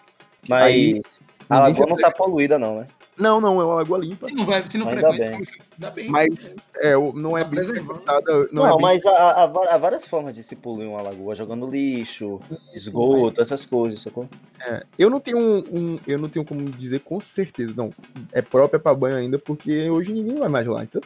Mas 0.47 0.63
Aí, 0.63 1.01
a 1.49 1.59
lagoa 1.59 1.87
não 1.87 1.97
tá 1.97 2.11
poluída, 2.11 2.59
não, 2.59 2.79
né? 2.79 2.87
Não, 3.19 3.41
não, 3.41 3.59
é 3.61 3.65
uma 3.65 3.75
lagoa 3.75 3.97
limpa. 3.99 4.27
Se 4.29 4.33
não, 4.33 4.45
vai, 4.45 4.65
se 4.65 4.77
não 4.77 4.87
Ainda 4.87 5.11
frequenta, 5.11 5.51
dá 5.77 5.91
bem. 5.91 6.09
Mas 6.09 6.55
é, 6.77 6.93
não 7.13 7.37
é 7.37 7.43
Tá 7.43 7.49
bem 7.49 7.63
frequentada. 7.63 8.37
Não, 8.51 8.63
Não, 8.63 8.65
é 8.67 8.69
bem 8.71 8.81
mas 8.81 9.05
há, 9.05 9.11
há- 9.11 9.43
há 9.43 9.77
várias 9.77 10.05
formas 10.05 10.33
de 10.33 10.41
se 10.41 10.55
poluir 10.55 10.87
uma 10.89 11.01
lagoa, 11.01 11.35
jogando 11.35 11.69
lixo, 11.69 12.39
esgoto, 12.73 13.41
essas 13.41 13.65
coisas, 13.65 14.01
sacou? 14.01 14.27
É, 14.65 14.83
eu 14.97 15.09
não 15.09 15.19
tenho 15.19 15.37
um, 15.37 15.57
um- 15.71 15.99
eu 16.07 16.17
não 16.17 16.29
tenho 16.29 16.45
como 16.45 16.61
dizer 16.69 16.99
com 17.01 17.19
certeza, 17.19 17.73
não. 17.75 17.93
É 18.31 18.41
própria 18.41 18.79
para 18.79 18.95
banho 18.95 19.17
ainda, 19.17 19.37
porque 19.37 19.89
hoje 19.89 20.13
ninguém 20.13 20.35
vai 20.35 20.49
mais 20.49 20.65
lá, 20.65 20.83
então. 20.83 21.01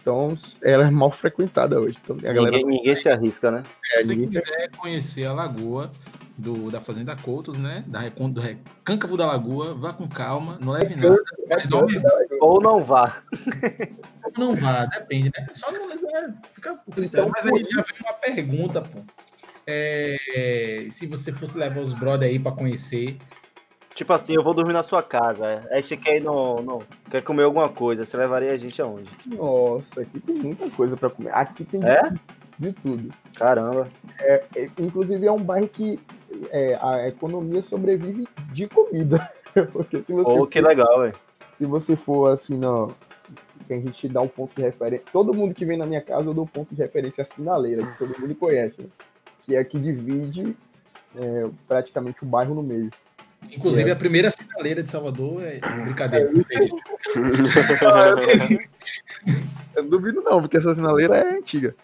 Então, 0.00 0.34
ela 0.62 0.86
é 0.86 0.90
mal 0.90 1.10
frequentada 1.10 1.80
hoje. 1.80 1.96
Então, 2.04 2.14
a 2.18 2.20
galera 2.20 2.58
Ninguém, 2.58 2.66
ninguém 2.66 2.94
se 2.94 3.08
arrisca, 3.08 3.50
né? 3.50 3.62
é, 3.94 4.00
Se 4.00 4.04
você 4.08 4.12
ninguém 4.14 4.28
se- 4.28 4.42
quiser 4.42 4.70
conhecer 4.76 5.24
a 5.24 5.32
lagoa 5.32 5.90
do, 6.36 6.70
da 6.70 6.80
Fazenda 6.80 7.16
Coutos, 7.16 7.56
né? 7.58 7.84
Da 7.86 8.00
do 8.08 8.40
Recâncavo 8.40 9.16
da 9.16 9.26
Lagoa, 9.26 9.74
vá 9.74 9.92
com 9.92 10.08
calma, 10.08 10.58
não 10.60 10.72
leve 10.72 10.94
nada. 10.96 11.16
Mas 11.48 11.68
não, 11.68 11.86
Ou 12.40 12.60
não 12.60 12.82
vá. 12.82 13.22
não 14.36 14.56
vá, 14.56 14.84
depende, 14.86 15.30
né? 15.36 15.46
Só 15.52 15.70
não 15.70 15.90
é, 15.92 16.32
fica 16.52 16.74
por 16.74 16.94
critério. 16.94 17.28
Então, 17.28 17.32
Mas 17.34 17.46
aí 17.46 17.66
já 17.70 17.82
vem 17.82 17.96
uma 18.02 18.12
pergunta, 18.14 18.80
pô. 18.82 19.00
É, 19.66 20.88
se 20.90 21.06
você 21.06 21.32
fosse 21.32 21.56
levar 21.56 21.80
os 21.80 21.92
brother 21.92 22.28
aí 22.28 22.38
pra 22.38 22.52
conhecer, 22.52 23.16
Tipo 23.94 24.12
assim, 24.12 24.34
eu 24.34 24.42
vou 24.42 24.52
dormir 24.52 24.72
na 24.72 24.82
sua 24.82 25.04
casa. 25.04 25.64
Aí 25.70 25.80
você 25.80 25.96
quer 25.96 26.16
ir 26.16 26.20
no, 26.20 26.60
no- 26.60 26.82
Quer 27.08 27.22
comer 27.22 27.44
alguma 27.44 27.68
coisa. 27.68 28.04
Você 28.04 28.16
levaria 28.16 28.50
a 28.50 28.56
gente 28.56 28.82
aonde? 28.82 29.08
Nossa, 29.24 30.00
aqui 30.02 30.18
tem 30.18 30.34
muita 30.34 30.68
coisa 30.70 30.96
para 30.96 31.08
comer. 31.10 31.30
Aqui 31.32 31.64
tem 31.64 31.80
É? 31.88 32.00
de 32.58 32.72
tudo. 32.72 33.14
Caramba. 33.36 33.88
É, 34.18 34.44
inclusive, 34.80 35.24
é 35.24 35.30
um 35.30 35.40
bairro 35.42 35.68
que 35.68 36.00
é, 36.50 36.78
a 36.80 37.08
economia 37.08 37.62
sobrevive 37.62 38.26
de 38.52 38.66
comida. 38.68 39.30
Porque 39.72 40.02
se 40.02 40.12
você, 40.12 40.24
Pô, 40.36 40.46
que 40.46 40.60
legal, 40.60 41.00
velho. 41.00 41.14
se 41.54 41.66
você 41.66 41.96
for 41.96 42.32
assim, 42.32 42.58
não. 42.58 42.94
Que 43.66 43.72
a 43.72 43.80
gente 43.80 44.08
dá 44.08 44.20
um 44.20 44.28
ponto 44.28 44.54
de 44.54 44.62
referência. 44.62 45.06
Todo 45.12 45.32
mundo 45.32 45.54
que 45.54 45.64
vem 45.64 45.78
na 45.78 45.86
minha 45.86 46.00
casa, 46.02 46.28
eu 46.28 46.34
dou 46.34 46.44
um 46.44 46.48
ponto 46.48 46.74
de 46.74 46.82
referência 46.82 47.22
a 47.22 47.24
sinaleira, 47.24 47.86
que 47.86 47.98
todo 47.98 48.18
mundo 48.20 48.34
conhece. 48.34 48.82
né? 48.82 48.88
Que 49.42 49.54
é 49.56 49.60
a 49.60 49.64
que 49.64 49.78
divide 49.78 50.54
é, 51.16 51.46
praticamente 51.66 52.22
o 52.22 52.26
bairro 52.26 52.54
no 52.54 52.62
meio. 52.62 52.90
inclusive 53.50 53.88
É. 53.88 53.92
a 53.92 53.96
primeira 53.96 54.30
sinaleira 54.30 54.82
de 54.82 54.90
Salvador 54.90 55.42
é 55.44 55.60
brincadeira. 55.82 56.30
Eu 59.74 59.82
não 59.82 59.90
duvido 59.90 60.22
não, 60.22 60.40
porque 60.40 60.56
essa 60.56 60.74
sinaleira 60.74 61.16
é 61.16 61.36
antiga. 61.38 61.74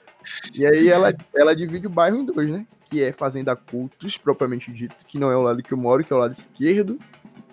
E 0.54 0.66
aí 0.66 0.88
ela, 0.88 1.14
ela 1.34 1.56
divide 1.56 1.86
o 1.86 1.90
bairro 1.90 2.18
em 2.18 2.24
dois, 2.24 2.48
né? 2.48 2.66
Que 2.90 3.02
é 3.04 3.12
Fazenda 3.12 3.54
Cultos, 3.54 4.18
propriamente 4.18 4.72
dito, 4.72 4.96
que 5.06 5.18
não 5.18 5.30
é 5.30 5.36
o 5.36 5.42
lado 5.42 5.62
que 5.62 5.72
eu 5.72 5.78
moro, 5.78 6.02
que 6.04 6.12
é 6.12 6.16
o 6.16 6.18
lado 6.18 6.32
esquerdo. 6.32 6.98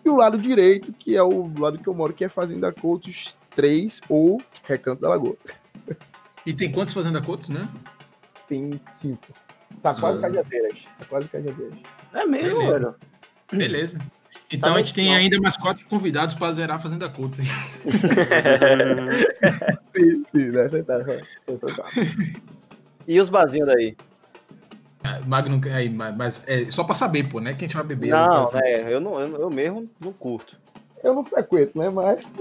E 0.04 0.10
o 0.10 0.16
lado 0.16 0.38
direito, 0.38 0.92
que 0.94 1.16
é 1.16 1.24
o 1.24 1.52
lado 1.60 1.78
que 1.80 1.88
eu 1.88 1.94
moro, 1.94 2.14
que 2.14 2.26
é 2.26 2.30
Fazenda 2.30 2.72
Coutos 2.72 3.36
3 3.56 4.02
ou 4.10 4.42
Recanto 4.66 5.02
da 5.02 5.10
Lagoa. 5.10 5.36
E 6.46 6.54
tem 6.54 6.72
quantos 6.72 6.94
Fazenda 6.94 7.22
Coutos, 7.22 7.50
né? 7.50 7.68
Tem 8.48 8.80
cinco. 8.94 9.28
Tá 9.84 9.94
quase 9.94 10.18
Ah. 10.20 10.22
cajadeiras. 10.22 10.80
Tá 10.98 11.06
quase 11.06 11.28
cajadeiras. 11.28 11.78
É 12.14 12.26
mesmo, 12.26 12.60
Beleza. 12.60 12.80
velho. 12.80 12.96
Beleza. 13.52 14.00
Então 14.52 14.70
Sabe 14.70 14.82
a 14.82 14.84
gente 14.84 14.94
tem 14.94 15.08
não. 15.08 15.14
ainda 15.16 15.40
mais 15.42 15.58
quatro 15.58 15.86
convidados 15.88 16.36
para 16.36 16.54
zerar 16.54 16.78
a 16.78 16.80
Fazenda 16.80 17.10
hein? 17.42 17.48
Sim, 19.96 20.24
sim, 20.26 20.52
deve 20.52 20.62
aceitar. 20.62 21.04
vai. 21.04 21.22
Então 21.48 21.70
tá. 21.76 21.86
E 23.08 23.20
os 23.20 23.30
barzinhos 23.30 23.68
daí? 23.68 23.96
Magno, 25.26 25.60
aí, 25.74 25.90
mas 25.90 26.44
é 26.48 26.70
só 26.72 26.84
para 26.84 26.96
saber, 26.96 27.30
pô, 27.30 27.40
né? 27.40 27.54
Que 27.54 27.66
a 27.66 27.68
gente 27.68 27.76
vai 27.76 27.86
beber. 27.86 28.10
Não, 28.10 28.44
assim. 28.44 28.58
né? 28.58 28.94
Eu, 28.94 29.02
não, 29.02 29.20
eu, 29.20 29.42
eu 29.42 29.50
mesmo 29.50 29.90
não 30.00 30.14
curto. 30.14 30.58
Eu 31.04 31.14
não 31.14 31.24
frequento, 31.24 31.78
né? 31.78 31.90
Mas. 31.90 32.26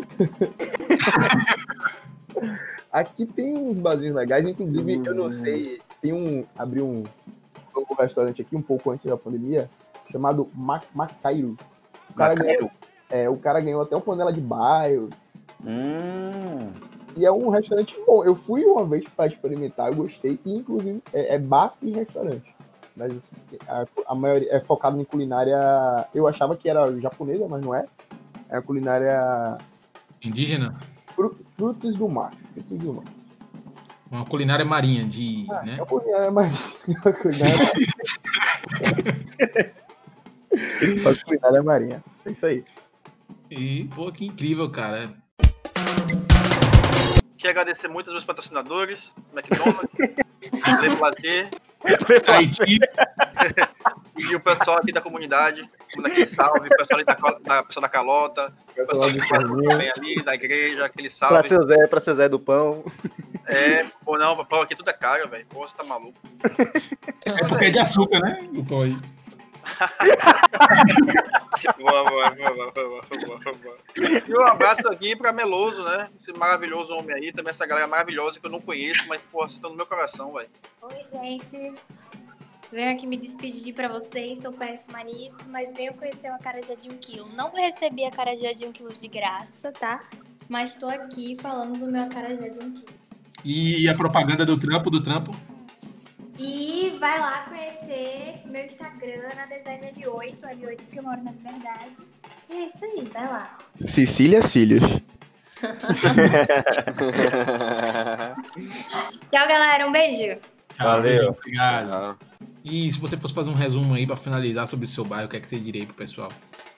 Aqui 2.92 3.26
tem 3.26 3.56
uns 3.56 3.78
barzinhos 3.78 4.14
legais, 4.14 4.46
inclusive, 4.46 5.02
eu 5.04 5.14
não 5.14 5.30
sei, 5.30 5.80
tem 6.00 6.12
um. 6.12 6.44
Abriu 6.56 6.86
um 6.86 7.04
novo 7.74 7.94
restaurante 7.94 8.40
aqui 8.40 8.56
um 8.56 8.62
pouco 8.62 8.90
antes 8.90 9.06
da 9.06 9.16
pandemia, 9.16 9.68
chamado 10.10 10.48
Ma- 10.54 10.80
Macairo. 10.94 11.56
O 12.10 12.14
cara, 12.14 12.34
ganhou, 12.34 12.70
é, 13.10 13.28
o 13.28 13.36
cara 13.36 13.60
ganhou 13.60 13.82
até 13.82 13.94
uma 13.94 14.00
panela 14.02 14.32
de 14.32 14.40
bairro. 14.40 15.10
Hum. 15.64 16.70
E 17.16 17.24
é 17.24 17.32
um 17.32 17.48
restaurante 17.48 17.96
bom. 18.06 18.24
Eu 18.24 18.34
fui 18.36 18.64
uma 18.64 18.84
vez 18.84 19.04
para 19.08 19.26
experimentar, 19.26 19.88
eu 19.88 19.94
gostei, 19.96 20.38
e 20.44 20.54
inclusive 20.54 21.02
é, 21.12 21.34
é 21.34 21.38
bar 21.38 21.74
e 21.82 21.90
restaurante. 21.92 22.54
Mas 22.96 23.12
assim, 23.16 23.36
a, 23.68 23.86
a 24.08 24.14
maioria 24.14 24.52
é 24.52 24.60
focado 24.60 25.00
em 25.00 25.04
culinária. 25.04 25.58
Eu 26.14 26.26
achava 26.28 26.56
que 26.56 26.68
era 26.68 26.98
japonesa, 27.00 27.46
mas 27.48 27.64
não 27.64 27.74
é. 27.74 27.86
É 28.48 28.56
a 28.56 28.62
culinária 28.62 29.58
Indígena, 30.22 30.78
Fru- 31.14 31.36
Frutos 31.56 31.96
do 31.96 32.08
mar. 32.08 32.32
Frutos 32.54 32.78
do 32.78 32.94
mar. 32.94 33.04
uma 34.10 34.24
culinária 34.24 34.64
marinha 34.64 35.04
de. 35.04 35.46
Ah, 35.50 35.62
né? 35.64 35.76
É 35.78 35.82
a 35.82 35.86
culinária 35.86 36.30
mais. 36.30 36.76
A 37.04 37.12
culinária... 37.12 37.56
a 41.10 41.24
culinária 41.24 41.62
marinha. 41.62 42.04
É 42.24 42.30
isso 42.30 42.46
aí. 42.46 42.64
E, 43.50 43.84
pô, 43.94 44.10
que 44.10 44.26
incrível, 44.26 44.70
cara. 44.70 45.12
Quero 47.46 47.60
agradecer 47.60 47.86
muito 47.86 48.06
aos 48.06 48.14
meus 48.14 48.24
patrocinadores, 48.24 49.14
McDonald's, 49.32 49.86
Le 50.82 50.96
Placer 50.96 51.48
Tahiti, 52.24 52.58
e 54.18 54.34
o 54.34 54.40
pessoal 54.40 54.78
aqui 54.78 54.90
da 54.90 55.00
comunidade, 55.00 55.62
manda 55.96 56.08
aquele 56.08 56.26
salve, 56.26 56.66
o 56.66 56.76
pessoal 56.76 56.98
ali 56.98 57.04
da, 57.04 57.14
da, 57.14 57.62
pessoal 57.62 57.82
da 57.82 57.88
Calota, 57.88 58.52
o 58.68 58.72
Pessoal 58.74 59.08
Carlinhos. 59.30 59.68
também 59.68 59.92
ali, 59.96 60.24
da 60.24 60.34
igreja, 60.34 60.86
aquele 60.86 61.08
Pra 61.08 61.16
salve. 61.28 61.48
seu 61.48 61.62
Zé, 61.62 61.86
pra 61.86 62.00
seu 62.00 62.16
Zé 62.16 62.28
do 62.28 62.40
Pão. 62.40 62.84
É, 63.46 63.84
pô, 64.04 64.18
não, 64.18 64.44
pô, 64.44 64.62
aqui 64.62 64.74
tudo 64.74 64.90
é 64.90 64.92
caro, 64.92 65.28
velho. 65.28 65.46
Pô, 65.48 65.68
você 65.68 65.76
tá 65.76 65.84
maluco. 65.84 66.18
é 67.24 67.46
porque 67.46 67.66
é 67.66 67.70
de 67.70 67.78
açúcar, 67.78 68.18
né? 68.18 68.40
O 68.56 68.64
pão 68.64 68.82
aí. 68.82 68.96
E 74.26 74.34
um 74.34 74.46
abraço 74.46 74.88
aqui 74.88 75.14
pra 75.14 75.32
Meloso, 75.32 75.84
né? 75.84 76.08
Esse 76.18 76.32
maravilhoso 76.32 76.94
homem 76.94 77.14
aí, 77.14 77.32
também 77.32 77.50
essa 77.50 77.66
galera 77.66 77.86
maravilhosa 77.86 78.40
que 78.40 78.46
eu 78.46 78.50
não 78.50 78.60
conheço, 78.60 79.06
mas, 79.08 79.20
pô, 79.30 79.38
vocês 79.38 79.54
estão 79.54 79.70
no 79.70 79.76
meu 79.76 79.86
coração, 79.86 80.32
velho. 80.32 80.48
Oi, 80.82 81.04
gente. 81.12 81.74
Venho 82.72 82.92
aqui 82.92 83.06
me 83.06 83.16
despedir 83.16 83.74
pra 83.74 83.88
vocês, 83.88 84.38
sou 84.38 84.52
péssima 84.52 85.02
nisso, 85.04 85.48
mas 85.48 85.72
venho 85.72 85.94
conhecer 85.94 86.28
uma 86.28 86.38
carajé 86.38 86.74
de 86.74 86.90
um 86.90 86.98
quilo. 86.98 87.28
Não 87.28 87.52
recebi 87.52 88.04
a 88.04 88.10
carajé 88.10 88.54
de 88.54 88.66
um 88.66 88.72
quilo 88.72 88.92
de 88.92 89.06
graça, 89.06 89.70
tá? 89.70 90.04
Mas 90.48 90.74
tô 90.74 90.88
aqui 90.88 91.36
falando 91.36 91.78
do 91.78 91.86
meu 91.90 92.02
acarajé 92.02 92.48
de 92.48 92.64
um 92.64 92.72
quilo. 92.72 92.96
E 93.44 93.88
a 93.88 93.94
propaganda 93.94 94.44
do 94.44 94.58
trampo, 94.58 94.90
do 94.90 95.02
trampo. 95.02 95.34
E 96.38 96.96
vai 96.98 97.18
lá 97.18 97.44
conhecer 97.48 98.42
meu 98.44 98.64
Instagram 98.64 99.28
na 99.34 99.46
Design 99.46 99.92
L8, 99.92 100.40
L8 100.40 100.76
porque 100.76 100.98
eu 100.98 101.02
moro 101.02 101.22
na 101.22 101.30
Liberdade. 101.30 102.02
É 102.50 102.54
isso 102.66 102.84
aí, 102.84 103.08
vai 103.12 103.26
lá. 103.26 103.58
Cecília 103.84 104.40
Cílios. 104.42 104.82
Tchau, 109.30 109.48
galera. 109.48 109.86
Um 109.88 109.92
beijo. 109.92 110.38
Tchau, 110.74 110.86
Valeu. 110.86 111.30
Obrigado. 111.30 111.90
Ah, 111.92 112.16
E 112.64 112.90
se 112.92 112.98
você 112.98 113.16
fosse 113.16 113.34
fazer 113.34 113.50
um 113.50 113.54
resumo 113.54 113.94
aí 113.94 114.06
pra 114.06 114.16
finalizar 114.16 114.66
sobre 114.68 114.84
o 114.84 114.88
seu 114.88 115.04
bairro, 115.04 115.26
o 115.26 115.30
que 115.30 115.36
é 115.36 115.40
que 115.40 115.48
você 115.48 115.58
diria 115.58 115.82
aí 115.82 115.86
pro 115.86 115.94
pessoal? 115.96 116.30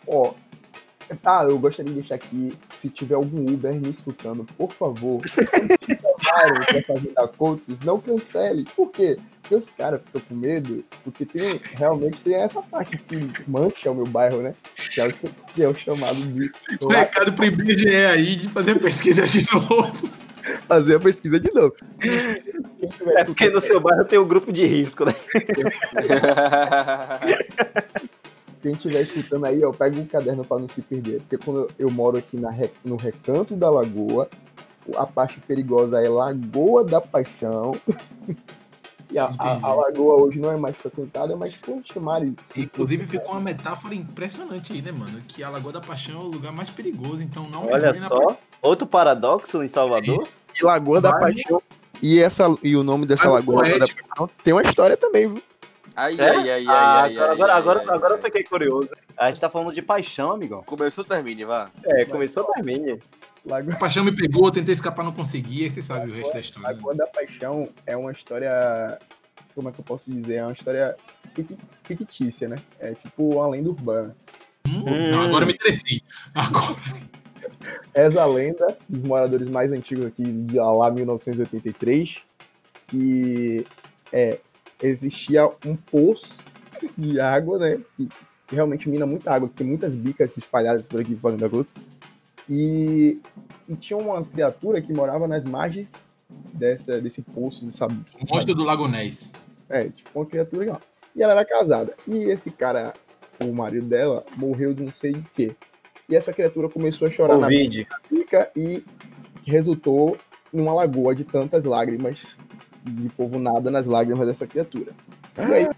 Ó, 0.06 0.32
tá, 1.16 1.44
eu 1.44 1.58
gostaria 1.58 1.92
de 1.92 2.00
deixar 2.00 2.16
aqui, 2.16 2.52
se 2.74 2.88
tiver 2.88 3.14
algum 3.14 3.52
Uber 3.52 3.74
me 3.74 3.90
escutando, 3.90 4.44
por 4.56 4.72
favor, 4.72 5.20
pra 5.22 6.82
fazer 6.86 7.12
da 7.12 7.30
não 7.84 8.00
cancele. 8.00 8.66
Por 8.76 8.90
quê? 8.90 9.18
Porque 9.40 9.54
os 9.54 9.70
caras 9.70 10.02
ficam 10.02 10.20
com 10.28 10.34
medo, 10.34 10.84
porque 11.02 11.24
tem, 11.24 11.58
realmente 11.74 12.18
tem 12.22 12.34
essa 12.34 12.60
parte 12.60 12.98
que 12.98 13.16
mancha 13.46 13.90
o 13.90 13.94
meu 13.94 14.06
bairro, 14.06 14.42
né? 14.42 14.54
Que 14.74 15.00
é 15.00 15.08
o, 15.08 15.12
que 15.12 15.62
é 15.62 15.68
o 15.68 15.74
chamado 15.74 16.16
de 16.16 16.50
recado 16.90 17.32
pro 17.32 17.46
IBGE 17.46 17.88
aí 17.88 18.36
de 18.36 18.48
fazer 18.50 18.78
pesquisa 18.78 19.26
de 19.26 19.46
novo. 19.52 20.10
fazer 20.66 20.96
a 20.96 21.00
pesquisa 21.00 21.40
de 21.40 21.52
novo. 21.52 21.74
É 23.16 23.24
porque 23.24 23.50
no 23.50 23.60
seu 23.60 23.80
bairro 23.80 24.04
tem 24.04 24.18
um 24.18 24.28
grupo 24.28 24.52
de 24.52 24.64
risco, 24.64 25.04
né? 25.04 25.14
Quem 28.68 28.74
estiver 28.74 29.00
escutando 29.00 29.46
aí, 29.46 29.64
ó, 29.64 29.72
pega 29.72 29.98
um 29.98 30.04
caderno 30.04 30.44
para 30.44 30.58
não 30.58 30.68
se 30.68 30.82
perder. 30.82 31.20
Porque 31.20 31.38
quando 31.38 31.68
eu 31.78 31.90
moro 31.90 32.18
aqui 32.18 32.38
na 32.38 32.54
no 32.84 32.96
recanto 32.96 33.56
da 33.56 33.70
lagoa, 33.70 34.28
a 34.94 35.06
parte 35.06 35.40
perigosa 35.40 36.02
é 36.04 36.08
Lagoa 36.08 36.84
da 36.84 37.00
Paixão. 37.00 37.72
E 39.10 39.18
a, 39.18 39.24
a- 39.38 39.58
a 39.62 39.72
lagoa 39.72 40.16
hoje 40.22 40.38
não 40.38 40.52
é 40.52 40.56
mais 40.58 40.76
frequentada, 40.76 41.34
mas 41.34 41.54
por 41.56 41.80
chamarem. 41.82 42.36
Inclusive 42.54 43.06
ficou 43.06 43.30
uma 43.32 43.40
metáfora 43.40 43.94
impressionante 43.94 44.74
aí, 44.74 44.82
né, 44.82 44.92
mano? 44.92 45.22
Que 45.26 45.42
a 45.42 45.48
Lagoa 45.48 45.72
da 45.72 45.80
Paixão 45.80 46.20
é 46.20 46.24
o 46.24 46.28
lugar 46.28 46.52
mais 46.52 46.68
perigoso, 46.68 47.22
então 47.22 47.48
não 47.48 47.64
Olha 47.72 47.94
só. 47.94 48.36
Outro 48.60 48.86
paradoxo 48.86 49.62
em 49.62 49.68
Salvador. 49.68 50.18
Isso. 50.20 50.36
E 50.60 50.62
Lagoa 50.62 51.00
da. 51.00 51.18
Paixão. 51.18 51.62
E, 52.02 52.20
essa, 52.20 52.54
e 52.62 52.76
o 52.76 52.82
nome 52.84 53.06
dessa 53.06 53.28
Algo 53.28 53.52
Lagoa 53.52 53.78
da. 53.78 53.86
Paixão 53.86 54.30
tem 54.44 54.52
uma 54.52 54.60
história 54.60 54.94
também, 54.94 55.26
viu? 55.32 55.42
Ai, 56.00 56.14
É? 56.16 56.28
ai, 56.30 56.50
ai, 56.50 56.66
Ah, 56.68 57.02
ai, 57.02 57.16
ai, 57.18 57.18
agora, 57.18 57.32
ai, 57.32 57.36
agora, 57.36 57.52
ai, 57.52 57.58
agora, 57.58 57.80
ai, 57.80 57.96
agora 57.96 58.14
eu 58.14 58.22
fiquei 58.22 58.44
curioso. 58.44 58.88
A 59.16 59.28
gente 59.28 59.40
tá 59.40 59.50
falando 59.50 59.72
de 59.74 59.82
paixão, 59.82 60.30
amigão. 60.30 60.62
Começou, 60.62 61.04
termine, 61.04 61.44
vá. 61.44 61.72
É, 61.84 62.04
começou 62.04 62.46
mim. 62.62 63.00
Lagoa, 63.44 63.74
A 63.74 63.78
paixão 63.78 64.04
me 64.04 64.14
pegou, 64.14 64.46
eu 64.46 64.52
tentei 64.52 64.74
escapar, 64.74 65.04
não 65.04 65.12
consegui, 65.12 65.64
aí 65.64 65.70
você 65.72 65.82
sabe 65.82 66.08
o 66.08 66.14
resto 66.14 66.34
da 66.34 66.40
história. 66.40 66.68
né? 66.68 66.74
Lagoa 66.74 66.94
da 66.94 67.06
Paixão 67.08 67.68
é 67.84 67.96
uma 67.96 68.12
história. 68.12 68.96
Como 69.56 69.68
é 69.68 69.72
que 69.72 69.80
eu 69.80 69.84
posso 69.84 70.08
dizer? 70.08 70.34
É 70.36 70.42
uma 70.44 70.52
história 70.52 70.94
fic- 71.34 71.58
fictícia, 71.82 72.46
né? 72.48 72.56
É 72.78 72.94
tipo 72.94 73.34
uma 73.36 73.48
lenda 73.48 73.68
urbana. 73.70 74.16
Hum, 74.68 75.10
não, 75.10 75.22
agora 75.22 75.42
eu 75.42 75.48
me 75.48 75.54
interessei. 75.54 76.00
Agora. 76.32 76.76
Reza 77.94 78.22
a 78.22 78.26
lenda 78.26 78.76
dos 78.88 79.02
moradores 79.02 79.48
mais 79.48 79.72
antigos 79.72 80.06
aqui 80.06 80.22
de 80.22 80.56
lá 80.58 80.90
1983 80.90 82.22
que 82.88 83.64
é, 84.12 84.38
existia 84.82 85.48
um 85.64 85.76
poço 85.76 86.42
de 86.96 87.20
água, 87.20 87.58
né? 87.58 87.80
Que, 87.96 88.08
que 88.46 88.54
realmente 88.54 88.88
mina 88.88 89.06
muita 89.06 89.32
água, 89.32 89.48
que 89.48 89.54
tem 89.54 89.66
muitas 89.66 89.94
bicas 89.94 90.36
espalhadas 90.36 90.86
por 90.86 91.00
aqui 91.00 91.14
fazendo 91.16 91.44
a 91.44 91.48
gruta. 91.48 91.72
E, 92.48 93.18
e 93.68 93.74
tinha 93.76 93.98
uma 93.98 94.24
criatura 94.24 94.80
que 94.80 94.92
morava 94.92 95.28
nas 95.28 95.44
margens 95.44 95.92
dessa, 96.54 97.00
desse 97.00 97.22
poço, 97.22 97.64
dessa, 97.64 97.86
O 97.86 97.94
monstro 98.30 98.54
do 98.54 98.64
Lago 98.64 98.88
Ness. 98.88 99.32
é, 99.68 99.84
tipo 99.84 100.10
uma 100.14 100.26
criatura 100.26 100.60
legal. 100.60 100.80
E 101.14 101.22
ela 101.22 101.32
era 101.32 101.44
casada. 101.44 101.94
E 102.06 102.16
esse 102.24 102.50
cara, 102.50 102.94
o 103.40 103.52
marido 103.52 103.86
dela, 103.86 104.24
morreu 104.36 104.72
de 104.72 104.82
não 104.82 104.92
sei 104.92 105.12
de 105.12 105.22
quê. 105.34 105.56
E 106.08 106.16
essa 106.16 106.32
criatura 106.32 106.68
começou 106.68 107.06
a 107.06 107.10
chorar 107.10 107.36
na 107.36 107.48
Covid. 107.48 107.86
fica 108.08 108.50
e 108.56 108.82
resultou 109.44 110.16
numa 110.52 110.72
lagoa 110.72 111.14
de 111.14 111.24
tantas 111.24 111.64
lágrimas, 111.66 112.38
de 112.88 113.08
povo 113.10 113.38
nada 113.38 113.70
nas 113.70 113.86
lágrimas 113.86 114.26
dessa 114.26 114.46
criatura. 114.46 114.92
E 115.36 115.42
aí, 115.42 115.68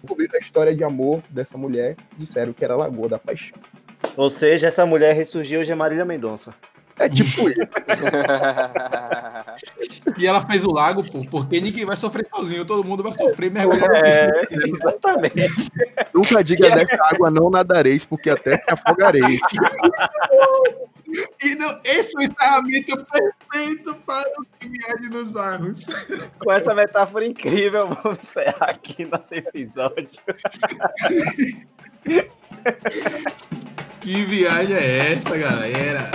descobriram 0.00 0.34
a 0.34 0.38
história 0.38 0.74
de 0.74 0.82
amor 0.82 1.22
dessa 1.28 1.58
mulher, 1.58 1.96
disseram 2.16 2.52
que 2.52 2.64
era 2.64 2.74
a 2.74 2.76
Lagoa 2.76 3.08
da 3.08 3.18
Paixão. 3.18 3.58
Ou 4.16 4.30
seja, 4.30 4.68
essa 4.68 4.86
mulher 4.86 5.14
ressurgiu 5.14 5.60
hoje 5.60 5.72
é 5.72 5.74
Marília 5.74 6.04
Mendonça. 6.04 6.54
É 6.98 7.08
tipo 7.08 7.48
isso. 7.48 7.60
E 10.18 10.26
ela 10.26 10.42
fez 10.46 10.64
o 10.64 10.70
lago, 10.70 11.02
pô, 11.10 11.24
porque 11.30 11.60
ninguém 11.60 11.84
vai 11.84 11.96
sofrer 11.96 12.26
sozinho, 12.26 12.64
todo 12.64 12.86
mundo 12.86 13.02
vai 13.02 13.14
sofrer 13.14 13.50
mergulhar 13.50 13.90
É, 13.94 14.28
exatamente. 14.52 15.70
Nunca 16.14 16.44
diga 16.44 16.70
dessa 16.70 16.96
água 17.10 17.30
não 17.30 17.48
nadareis, 17.50 18.04
porque 18.04 18.28
até 18.28 18.58
se 18.58 18.70
afogareis. 18.70 19.40
E 21.42 21.54
não, 21.54 21.80
esse 21.84 22.16
é 22.16 22.20
o 22.20 22.22
encerramento 22.22 23.06
perfeito 23.06 23.94
para 24.06 24.30
o 24.38 24.44
que 24.58 24.68
viaje 24.68 25.08
nos 25.10 25.30
barros. 25.30 25.84
Com 26.38 26.52
essa 26.52 26.74
metáfora 26.74 27.26
incrível, 27.26 27.88
vamos 27.88 28.18
encerrar 28.18 28.70
aqui 28.70 29.04
nosso 29.04 29.32
episódio. 29.34 30.20
Que 34.00 34.24
viagem 34.24 34.76
é 34.76 35.12
essa, 35.12 35.36
galera? 35.36 36.10